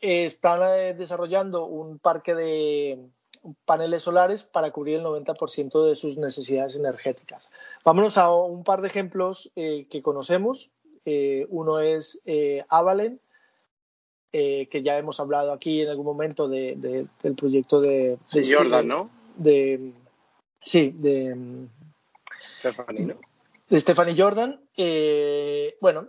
Están 0.00 0.96
desarrollando 0.96 1.66
un 1.66 1.98
parque 1.98 2.34
de 2.34 3.08
paneles 3.64 4.02
solares 4.02 4.42
para 4.42 4.70
cubrir 4.70 4.96
el 4.96 5.04
90% 5.04 5.86
de 5.86 5.96
sus 5.96 6.18
necesidades 6.18 6.76
energéticas. 6.76 7.50
Vámonos 7.84 8.18
a 8.18 8.32
un 8.32 8.64
par 8.64 8.80
de 8.80 8.88
ejemplos 8.88 9.50
que 9.54 10.02
conocemos. 10.02 10.70
Eh, 11.04 11.46
uno 11.50 11.78
es 11.78 12.20
eh, 12.26 12.64
Avalen, 12.68 13.20
eh, 14.32 14.66
que 14.68 14.82
ya 14.82 14.98
hemos 14.98 15.20
hablado 15.20 15.52
aquí 15.52 15.80
en 15.80 15.88
algún 15.88 16.04
momento 16.04 16.48
de, 16.48 16.76
del 17.22 17.34
proyecto 17.36 17.80
de, 17.80 18.18
de 18.32 18.54
Jordan, 18.54 18.88
¿no? 18.88 19.10
De, 19.36 19.92
sí, 20.60 20.92
de 20.96 21.68
Stephanie, 22.58 23.06
¿no? 23.06 23.14
De 23.14 23.35
Stephanie 23.70 24.20
Jordan. 24.20 24.60
bueno, 25.80 26.08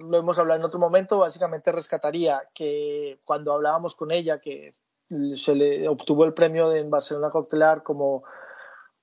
lo 0.00 0.18
hemos 0.18 0.38
hablado 0.38 0.58
en 0.58 0.66
otro 0.66 0.80
momento. 0.80 1.18
Básicamente 1.18 1.72
rescataría 1.72 2.48
que 2.54 3.20
cuando 3.24 3.52
hablábamos 3.52 3.94
con 3.94 4.10
ella, 4.10 4.40
que 4.40 4.74
se 5.36 5.54
le 5.54 5.88
obtuvo 5.88 6.24
el 6.24 6.34
premio 6.34 6.68
de 6.68 6.80
en 6.80 6.90
Barcelona 6.90 7.30
Coctelar 7.30 7.82
como, 7.82 8.24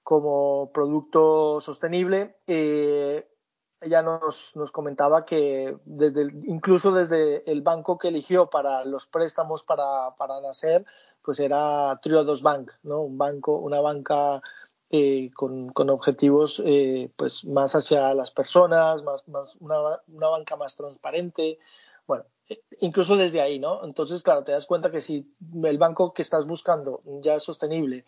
como 0.03 0.71
producto 0.73 1.59
sostenible, 1.61 2.35
ella 2.47 4.01
nos, 4.01 4.55
nos 4.55 4.71
comentaba 4.71 5.23
que 5.23 5.77
desde 5.85 6.23
incluso 6.45 6.91
desde 6.91 7.49
el 7.51 7.61
banco 7.61 7.97
que 7.97 8.09
eligió 8.09 8.49
para 8.49 8.83
los 8.85 9.05
préstamos 9.05 9.63
para, 9.63 10.15
para 10.17 10.41
nacer, 10.41 10.85
pues 11.21 11.39
era 11.39 11.99
Triodos 12.01 12.41
Bank, 12.41 12.71
¿no? 12.83 13.01
Un 13.01 13.17
banco, 13.17 13.57
una 13.57 13.81
banca 13.81 14.41
eh, 14.89 15.31
con, 15.33 15.69
con, 15.69 15.89
objetivos 15.89 16.61
eh, 16.65 17.09
pues 17.15 17.43
más 17.45 17.75
hacia 17.75 18.13
las 18.13 18.31
personas, 18.31 19.03
más, 19.03 19.27
más 19.27 19.55
una, 19.59 19.99
una, 20.07 20.27
banca 20.29 20.55
más 20.55 20.75
transparente. 20.75 21.57
Bueno, 22.05 22.25
eh, 22.49 22.61
incluso 22.79 23.15
desde 23.15 23.41
ahí, 23.41 23.57
¿no? 23.59 23.83
Entonces, 23.83 24.21
claro, 24.21 24.43
te 24.43 24.51
das 24.51 24.67
cuenta 24.67 24.91
que 24.91 25.01
si 25.01 25.33
el 25.63 25.77
banco 25.77 26.13
que 26.13 26.21
estás 26.21 26.45
buscando 26.45 26.99
ya 27.21 27.35
es 27.35 27.43
sostenible, 27.43 28.05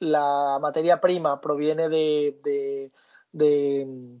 la 0.00 0.58
materia 0.60 1.00
prima 1.00 1.40
proviene 1.40 1.88
de, 1.88 2.90
de, 3.32 4.20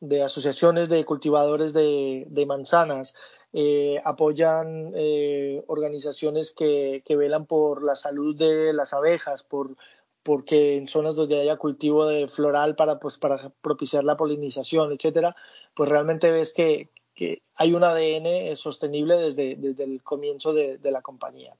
de, 0.00 0.22
asociaciones 0.22 0.88
de 0.88 1.04
cultivadores 1.04 1.72
de, 1.72 2.44
manzanas, 2.46 3.14
eh, 3.52 4.00
apoyan 4.04 4.92
eh, 4.94 5.62
organizaciones 5.68 6.52
que, 6.52 7.02
que, 7.06 7.16
velan 7.16 7.46
por 7.46 7.82
la 7.84 7.96
salud 7.96 8.36
de 8.36 8.72
las 8.72 8.92
abejas, 8.92 9.42
por 9.42 9.76
porque 10.22 10.76
en 10.76 10.88
zonas 10.88 11.16
donde 11.16 11.40
haya 11.40 11.56
cultivo 11.56 12.06
de 12.06 12.28
floral 12.28 12.76
para, 12.76 12.98
pues, 12.98 13.18
para 13.18 13.50
propiciar 13.62 14.04
la 14.04 14.16
polinización, 14.16 14.92
etcétera, 14.92 15.34
pues 15.74 15.88
realmente 15.88 16.30
ves 16.30 16.52
que, 16.52 16.90
que 17.14 17.42
hay 17.56 17.72
un 17.72 17.84
ADN 17.84 18.56
sostenible 18.56 19.16
desde, 19.18 19.56
desde 19.56 19.84
el 19.84 20.02
comienzo 20.02 20.52
de, 20.52 20.78
de 20.78 20.90
la 20.90 21.02
compañía. 21.02 21.54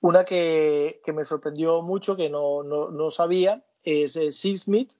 Una 0.00 0.24
que, 0.24 1.00
que, 1.04 1.12
me 1.12 1.24
sorprendió 1.24 1.82
mucho, 1.82 2.16
que 2.16 2.28
no, 2.28 2.62
no, 2.62 2.90
no 2.90 3.10
sabía, 3.10 3.64
es 3.82 4.16
eh, 4.16 4.30
Seasmith, 4.30 4.92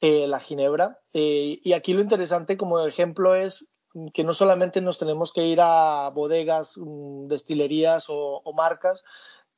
eh, 0.00 0.26
la 0.26 0.40
ginebra. 0.40 1.00
Eh, 1.12 1.60
y 1.62 1.72
aquí 1.72 1.94
lo 1.94 2.02
interesante 2.02 2.56
como 2.56 2.86
ejemplo 2.86 3.34
es 3.34 3.68
que 4.14 4.22
no 4.22 4.34
solamente 4.34 4.80
nos 4.80 4.98
tenemos 4.98 5.32
que 5.32 5.46
ir 5.46 5.58
a 5.60 6.10
bodegas, 6.10 6.76
mm, 6.78 7.26
destilerías 7.26 8.08
o, 8.08 8.40
o 8.44 8.52
marcas 8.52 9.04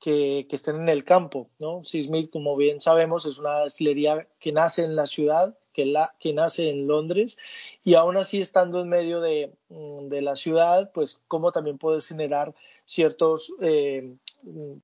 que, 0.03 0.47
que, 0.51 0.57
estén 0.57 0.77
en 0.77 0.89
el 0.89 1.05
campo. 1.05 1.49
¿no? 1.61 1.85
Seasmith, 1.85 2.31
como 2.31 2.57
bien 2.57 2.81
sabemos, 2.81 3.25
es 3.25 3.39
una 3.39 3.61
destilería 3.61 4.27
que 4.41 4.51
nace 4.51 4.83
en 4.83 4.97
la 4.97 5.07
ciudad, 5.07 5.57
que, 5.73 5.87
la, 5.87 6.15
que 6.19 6.33
nace 6.33 6.69
en 6.69 6.89
Londres, 6.89 7.39
y 7.85 7.95
aún 7.95 8.17
así 8.17 8.41
estando 8.41 8.83
en 8.83 8.89
medio 8.89 9.21
de, 9.21 9.55
mm, 9.69 10.09
de 10.09 10.21
la 10.21 10.35
ciudad, 10.35 10.91
pues 10.93 11.23
cómo 11.29 11.53
también 11.53 11.79
puedes 11.79 12.09
generar 12.09 12.53
ciertos 12.85 13.55
eh, 13.61 14.17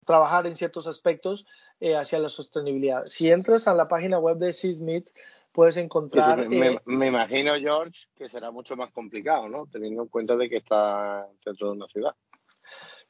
trabajar 0.06 0.46
en 0.46 0.54
ciertos 0.54 0.86
aspectos 0.86 1.46
eh, 1.80 1.96
hacia 1.96 2.20
la 2.20 2.28
sostenibilidad. 2.28 3.04
Si 3.06 3.28
entras 3.28 3.66
a 3.66 3.74
la 3.74 3.88
página 3.88 4.20
web 4.20 4.36
de 4.36 4.52
Seasmith, 4.52 5.08
puedes 5.50 5.76
encontrar... 5.76 6.48
me, 6.48 6.74
eh, 6.74 6.78
me, 6.84 7.08
imagino, 7.08 7.54
George, 7.56 8.06
que 8.14 8.28
será 8.28 8.52
mucho 8.52 8.76
más 8.76 8.92
complicado, 8.92 9.48
¿no? 9.48 9.66
Teniendo 9.66 10.02
en 10.02 10.08
cuenta 10.08 10.36
de 10.36 10.48
que 10.48 10.58
está 10.58 11.26
dentro 11.44 11.68
de 11.68 11.72
una 11.72 11.88
ciudad. 11.88 12.14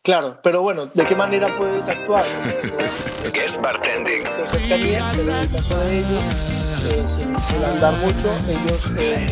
Claro, 0.08 0.38
pero 0.42 0.62
bueno, 0.62 0.86
¿de 0.86 1.04
qué 1.04 1.14
manera 1.14 1.54
puedes 1.58 1.86
actuar? 1.86 2.24
Guest 3.34 3.60
bartending. 3.60 4.22
Cercanía, 4.50 5.12
pero 5.14 5.30
en 5.30 5.36
el 5.36 5.50
caso 5.50 5.78
de 5.80 5.98
ellos, 5.98 6.22
eh, 6.90 7.04
sin, 7.06 7.36
sin, 7.36 7.62
andar 7.62 7.92
mucho, 7.92 8.34
ellos 8.48 8.90
eh, 8.98 9.26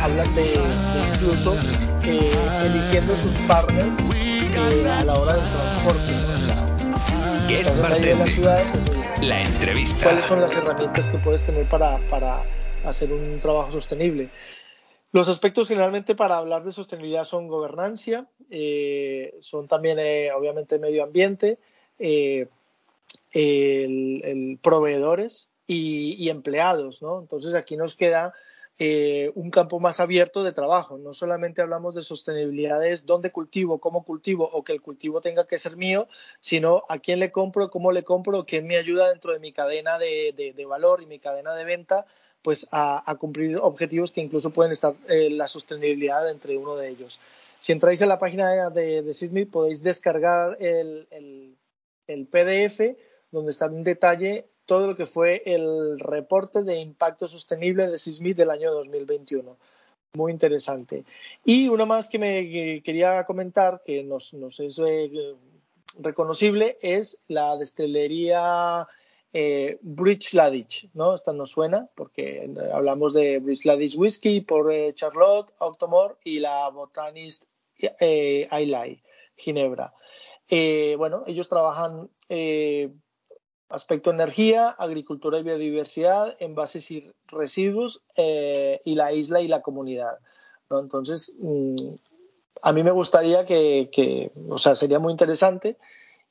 hablan 0.00 0.34
de, 0.34 0.42
de 0.42 1.14
incluso 1.14 1.54
eh, 2.04 2.32
eligiendo 2.64 3.12
sus 3.12 3.34
partners 3.46 3.90
a 4.88 5.04
la 5.04 5.14
hora 5.16 5.34
del 5.34 5.44
transporte. 5.50 6.12
¿Qué 7.46 7.60
es 7.60 7.76
de 7.76 8.14
la 8.14 8.26
ciudad? 8.26 8.62
Pues, 8.72 9.22
la 9.22 9.42
entrevista. 9.42 10.04
¿Cuáles 10.04 10.22
son 10.22 10.40
las 10.40 10.54
herramientas 10.54 11.08
que 11.08 11.18
puedes 11.18 11.44
tener 11.44 11.68
para, 11.68 11.98
para 12.08 12.42
hacer 12.86 13.12
un 13.12 13.38
trabajo 13.38 13.70
sostenible? 13.70 14.30
Los 15.12 15.28
aspectos 15.28 15.68
generalmente 15.68 16.14
para 16.14 16.36
hablar 16.36 16.64
de 16.64 16.72
sostenibilidad 16.72 17.24
son 17.24 17.48
gobernancia, 17.48 18.26
eh, 18.50 19.34
son 19.40 19.68
también 19.68 19.98
eh, 19.98 20.30
obviamente 20.32 20.78
medio 20.78 21.04
ambiente, 21.04 21.58
eh, 21.98 22.48
el, 23.32 24.58
proveedores 24.62 25.50
y, 25.66 26.28
empleados, 26.28 27.02
¿no? 27.02 27.20
Entonces 27.20 27.54
aquí 27.54 27.76
nos 27.76 27.96
queda 27.96 28.34
un 28.78 29.50
campo 29.50 29.80
más 29.80 30.00
abierto 30.00 30.44
de 30.44 30.52
trabajo. 30.52 30.98
No 30.98 31.14
solamente 31.14 31.62
hablamos 31.62 31.94
de 31.94 32.02
sostenibilidades, 32.02 33.06
dónde 33.06 33.32
cultivo, 33.32 33.78
cómo 33.78 34.04
cultivo 34.04 34.50
o 34.52 34.64
que 34.64 34.72
el 34.74 34.82
cultivo 34.82 35.22
tenga 35.22 35.46
que 35.46 35.58
ser 35.58 35.78
mío, 35.78 36.08
sino 36.40 36.82
a 36.90 36.98
quién 36.98 37.18
le 37.20 37.32
compro, 37.32 37.70
cómo 37.70 37.90
le 37.90 38.04
compro, 38.04 38.44
quién 38.44 38.66
me 38.66 38.76
ayuda 38.76 39.08
dentro 39.08 39.32
de 39.32 39.38
mi 39.38 39.52
cadena 39.52 39.98
de, 39.98 40.34
de, 40.36 40.52
de 40.52 40.64
valor 40.66 41.02
y 41.02 41.06
mi 41.06 41.18
cadena 41.18 41.54
de 41.54 41.64
venta 41.64 42.04
pues 42.46 42.68
a, 42.70 43.02
a, 43.10 43.16
cumplir 43.16 43.56
objetivos 43.56 44.12
que 44.12 44.20
incluso 44.20 44.50
pueden 44.50 44.70
estar 44.70 44.94
eh, 45.08 45.30
la 45.32 45.48
sostenibilidad 45.48 46.30
entre 46.30 46.56
uno 46.56 46.76
de 46.76 46.90
ellos. 46.90 47.18
Si 47.58 47.72
entráis 47.72 48.00
en 48.02 48.08
la 48.08 48.20
página 48.20 48.70
de, 48.70 49.02
de 49.02 49.14
Sismi 49.14 49.46
podéis 49.46 49.82
descargar 49.82 50.56
el, 50.60 51.08
el, 51.10 51.56
el 52.06 52.26
PDF 52.28 52.96
donde 53.32 53.50
está 53.50 53.66
en 53.66 53.82
detalle 53.82 54.46
todo 54.64 54.86
lo 54.86 54.96
que 54.96 55.06
fue 55.06 55.42
el 55.44 55.98
reporte 55.98 56.62
de 56.62 56.76
impacto 56.76 57.26
sostenible 57.26 57.88
de 57.88 57.98
SISMIT 57.98 58.36
del 58.36 58.50
año 58.50 58.72
2021. 58.74 59.56
Muy 60.14 60.30
interesante. 60.30 61.02
Y 61.44 61.66
una 61.66 61.84
más 61.84 62.06
que 62.06 62.20
me 62.20 62.80
quería 62.84 63.24
comentar, 63.24 63.82
que 63.84 64.04
nos, 64.04 64.34
nos 64.34 64.60
es 64.60 64.78
eh, 64.78 65.34
reconocible, 65.98 66.78
es 66.80 67.24
la 67.26 67.56
destilería 67.56 68.86
eh, 69.38 69.78
Bridge 69.82 70.32
Ladich, 70.32 70.88
¿no? 70.94 71.14
Esta 71.14 71.34
nos 71.34 71.50
suena 71.50 71.90
porque 71.94 72.50
hablamos 72.72 73.12
de 73.12 73.38
Bridge 73.38 73.66
Ladich 73.66 73.94
Whisky 73.94 74.40
por 74.40 74.72
Charlotte 74.94 75.52
Octomore 75.58 76.14
y 76.24 76.38
la 76.40 76.70
Botanist 76.70 77.44
eh, 77.78 78.48
Ginebra. 79.36 79.92
Eh, 80.48 80.94
bueno, 80.96 81.24
ellos 81.26 81.50
trabajan 81.50 82.08
eh, 82.30 82.90
aspecto 83.68 84.10
energía, 84.10 84.70
agricultura 84.70 85.38
y 85.38 85.42
biodiversidad, 85.42 86.34
envases 86.40 86.90
y 86.90 87.12
residuos 87.26 88.02
y 88.16 88.94
la 88.94 89.12
isla 89.12 89.42
y 89.42 89.48
la 89.48 89.60
comunidad. 89.60 90.18
¿no? 90.70 90.78
Entonces, 90.78 91.36
mmm, 91.40 91.94
a 92.62 92.72
mí 92.72 92.82
me 92.82 92.90
gustaría 92.90 93.44
que, 93.44 93.90
que, 93.92 94.32
o 94.48 94.56
sea, 94.56 94.74
sería 94.76 94.98
muy 94.98 95.10
interesante 95.10 95.76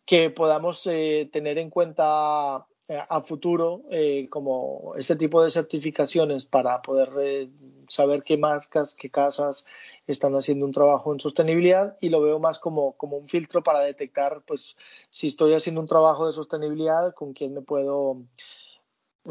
que 0.07 0.31
podamos 0.31 0.81
tener 0.81 1.59
en 1.59 1.69
cuenta 1.69 2.65
a 2.88 3.21
futuro 3.21 3.83
eh, 3.89 4.27
como 4.29 4.93
este 4.95 5.15
tipo 5.15 5.43
de 5.43 5.49
certificaciones 5.49 6.45
para 6.45 6.81
poder 6.83 7.09
eh, 7.19 7.49
saber 7.88 8.23
qué 8.23 8.38
marcas, 8.38 8.93
qué 8.93 9.09
casas 9.09 9.65
están 10.05 10.36
haciendo 10.36 10.65
un 10.65 10.71
trabajo 10.71 11.11
en 11.11 11.19
sostenibilidad. 11.19 11.97
Y 11.99 12.09
lo 12.09 12.21
veo 12.21 12.39
más 12.39 12.59
como, 12.59 12.93
como 12.93 13.17
un 13.17 13.27
filtro 13.27 13.63
para 13.63 13.79
detectar 13.79 14.43
pues 14.45 14.77
si 15.09 15.27
estoy 15.27 15.53
haciendo 15.53 15.81
un 15.81 15.88
trabajo 15.88 16.27
de 16.27 16.33
sostenibilidad 16.33 17.13
con 17.15 17.33
quién 17.33 17.55
me 17.55 17.61
puedo 17.61 18.21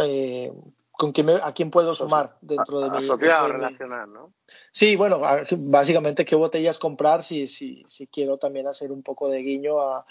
eh, 0.01 0.53
con 0.91 1.13
quién 1.13 1.27
me, 1.27 1.35
a 1.35 1.53
quién 1.53 1.71
puedo 1.71 1.95
sumar 1.95 2.37
dentro 2.41 2.81
de 2.81 2.91
mi 2.91 2.99
asociar 2.99 3.51
relacionar 3.51 4.09
no 4.09 4.33
sí 4.73 4.97
bueno 4.97 5.21
básicamente 5.57 6.25
qué 6.25 6.35
botellas 6.37 6.79
comprar 6.79 7.23
si 7.23 7.47
si 7.47 7.85
si 7.87 8.07
quiero 8.07 8.39
también 8.39 8.67
hacer 8.67 8.91
un 8.93 9.03
poco 9.03 9.29
de 9.29 9.43
guiño 9.43 9.81
a 9.81 10.07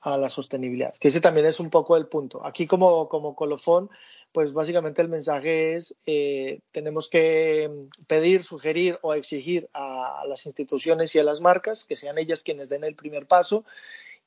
a 0.00 0.16
la 0.16 0.30
sostenibilidad, 0.30 0.94
que 0.98 1.08
ese 1.08 1.20
también 1.20 1.46
es 1.46 1.60
un 1.60 1.70
poco 1.70 1.96
el 1.96 2.06
punto. 2.06 2.44
Aquí 2.44 2.66
como, 2.66 3.08
como 3.08 3.34
colofón, 3.34 3.90
pues 4.32 4.52
básicamente 4.52 5.02
el 5.02 5.08
mensaje 5.08 5.74
es 5.74 5.96
eh, 6.06 6.60
tenemos 6.70 7.08
que 7.08 7.70
pedir, 8.06 8.44
sugerir 8.44 8.98
o 9.02 9.14
exigir 9.14 9.68
a, 9.72 10.20
a, 10.20 10.26
las 10.26 10.46
instituciones 10.46 11.14
y 11.14 11.18
a 11.18 11.24
las 11.24 11.40
marcas 11.40 11.84
que 11.84 11.96
sean 11.96 12.18
ellas 12.18 12.42
quienes 12.42 12.68
den 12.68 12.84
el 12.84 12.94
primer 12.94 13.26
paso 13.26 13.64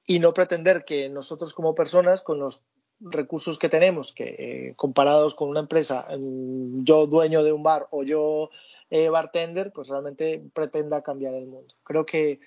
y 0.06 0.20
no 0.20 0.34
pretender 0.34 0.84
que 0.84 1.10
nosotros 1.10 1.54
como 1.54 1.76
personas 1.76 2.22
con 2.22 2.40
los 2.40 2.62
recursos 3.02 3.58
que 3.58 3.70
tenemos, 3.70 4.14
que 4.14 4.36
eh, 4.38 4.74
comparados 4.76 5.36
con 5.36 5.50
una 5.50 5.62
empresa, 5.62 6.08
yo 6.20 7.08
dueño 7.08 7.44
de 7.44 7.52
un 7.52 7.64
bar 7.64 7.88
o 7.92 8.04
yo 8.04 8.50
eh, 8.90 9.10
bartender, 9.10 9.72
pues 9.74 9.88
realmente 9.88 10.42
pretenda 10.54 11.02
cambiar 11.02 11.34
el 11.34 11.48
mundo. 11.48 11.76
Creo 11.84 12.06
que 12.06 12.40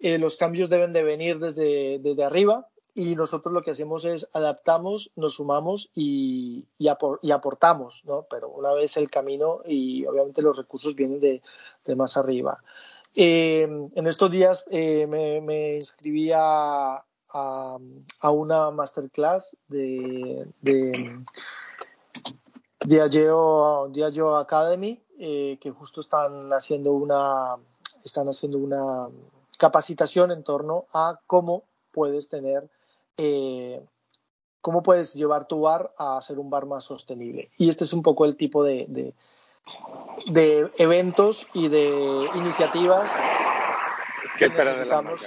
eh, 0.00 0.18
los 0.18 0.36
cambios 0.36 0.68
deben 0.70 0.92
de 0.92 1.02
venir 1.02 1.38
desde, 1.38 1.98
desde 2.00 2.24
arriba 2.24 2.68
y 2.94 3.14
nosotros 3.14 3.52
lo 3.52 3.62
que 3.62 3.70
hacemos 3.70 4.04
es 4.04 4.28
adaptamos, 4.32 5.12
nos 5.16 5.34
sumamos 5.34 5.90
y, 5.94 6.66
y, 6.78 6.88
apor, 6.88 7.20
y, 7.22 7.30
aportamos, 7.30 8.02
¿no? 8.04 8.26
Pero 8.28 8.48
una 8.48 8.72
vez 8.72 8.96
el 8.96 9.10
camino 9.10 9.60
y 9.64 10.04
obviamente 10.06 10.42
los 10.42 10.56
recursos 10.56 10.94
vienen 10.94 11.20
de, 11.20 11.42
de 11.84 11.96
más 11.96 12.16
arriba. 12.16 12.62
Eh, 13.14 13.62
en 13.94 14.06
estos 14.06 14.30
días 14.30 14.64
eh, 14.70 15.06
me, 15.08 15.40
me, 15.40 15.76
inscribí 15.76 16.30
a, 16.32 16.96
a, 17.32 17.78
a, 18.20 18.30
una 18.30 18.70
masterclass 18.70 19.56
de, 19.68 20.46
de 20.60 21.24
Diageo, 22.86 23.88
Diageo 23.88 24.36
Academy, 24.36 25.02
eh, 25.18 25.58
que 25.60 25.70
justo 25.70 26.00
están 26.00 26.52
haciendo 26.52 26.92
una, 26.92 27.56
están 28.04 28.28
haciendo 28.28 28.58
una 28.58 29.08
capacitación 29.60 30.32
en 30.32 30.42
torno 30.42 30.86
a 30.90 31.20
cómo 31.26 31.64
puedes 31.92 32.30
tener, 32.30 32.70
eh, 33.18 33.84
cómo 34.62 34.82
puedes 34.82 35.12
llevar 35.12 35.46
tu 35.46 35.60
bar 35.60 35.92
a 35.98 36.18
ser 36.22 36.38
un 36.38 36.48
bar 36.48 36.64
más 36.64 36.84
sostenible. 36.84 37.50
Y 37.58 37.68
este 37.68 37.84
es 37.84 37.92
un 37.92 38.02
poco 38.02 38.24
el 38.24 38.36
tipo 38.36 38.64
de, 38.64 38.86
de, 38.88 39.12
de 40.32 40.72
eventos 40.78 41.46
y 41.52 41.68
de 41.68 42.30
iniciativas 42.36 43.06
que, 44.38 44.48
necesitamos, 44.48 45.20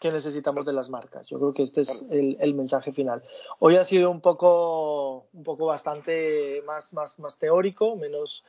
que 0.00 0.12
necesitamos 0.12 0.66
de 0.66 0.74
las 0.74 0.90
marcas. 0.90 1.26
Yo 1.26 1.38
creo 1.38 1.54
que 1.54 1.62
este 1.62 1.80
es 1.80 2.04
el, 2.10 2.52
mensaje 2.52 2.92
final. 2.92 3.22
Hoy 3.58 3.76
ha 3.76 3.84
sido 3.84 4.10
un 4.10 4.20
poco, 4.20 5.28
un 5.32 5.44
poco 5.44 5.64
bastante 5.64 6.62
más, 6.66 6.92
más, 6.92 7.18
más 7.20 7.38
teórico, 7.38 7.96
menos, 7.96 8.44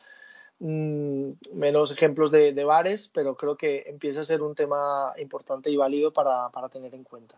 mm, 0.60 1.30
menos 1.54 1.92
ejemplos 1.92 2.32
de, 2.32 2.64
bares, 2.64 3.10
pero 3.14 3.36
creo 3.36 3.58
que 3.58 3.84
empieza 3.88 4.22
a 4.22 4.26
ser 4.26 4.42
un 4.42 4.56
tema 4.56 5.14
importante 5.18 5.70
y 5.70 5.78
válido 5.78 6.12
para, 6.12 6.50
para 6.50 6.70
tener 6.70 6.94
en 6.96 7.04
cuenta. 7.04 7.36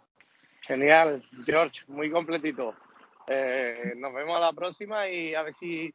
Genial, 0.61 1.23
George, 1.45 1.81
muy 1.87 2.11
completito. 2.11 2.75
Eh, 3.27 3.93
nos 3.97 4.13
vemos 4.13 4.37
a 4.37 4.39
la 4.39 4.53
próxima 4.53 5.07
y 5.07 5.35
a 5.35 5.43
ver 5.43 5.53
si 5.53 5.93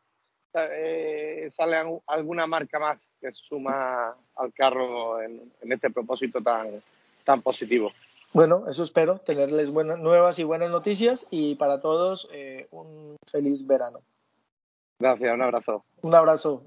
eh, 0.55 1.49
sale 1.51 1.77
alguna 2.07 2.47
marca 2.47 2.79
más 2.79 3.11
que 3.21 3.33
suma 3.33 4.17
al 4.37 4.53
carro 4.53 5.21
en, 5.21 5.53
este 5.63 5.91
propósito 5.91 6.41
tan, 6.41 6.81
tan 7.25 7.43
positivo. 7.43 7.91
Bueno, 8.33 8.65
eso 8.69 8.85
espero, 8.85 9.19
tenerles 9.19 9.71
buenas, 9.71 9.99
nuevas 9.99 10.39
y 10.39 10.45
buenas 10.45 10.71
noticias 10.71 11.27
y 11.31 11.57
para 11.57 11.81
todos 11.81 12.29
eh, 12.33 12.69
un 12.71 13.17
feliz 13.27 13.67
verano. 13.67 14.01
Gracias, 14.99 15.35
un 15.35 15.43
abrazo. 15.43 15.85
Un 16.03 16.15
abrazo. 16.15 16.63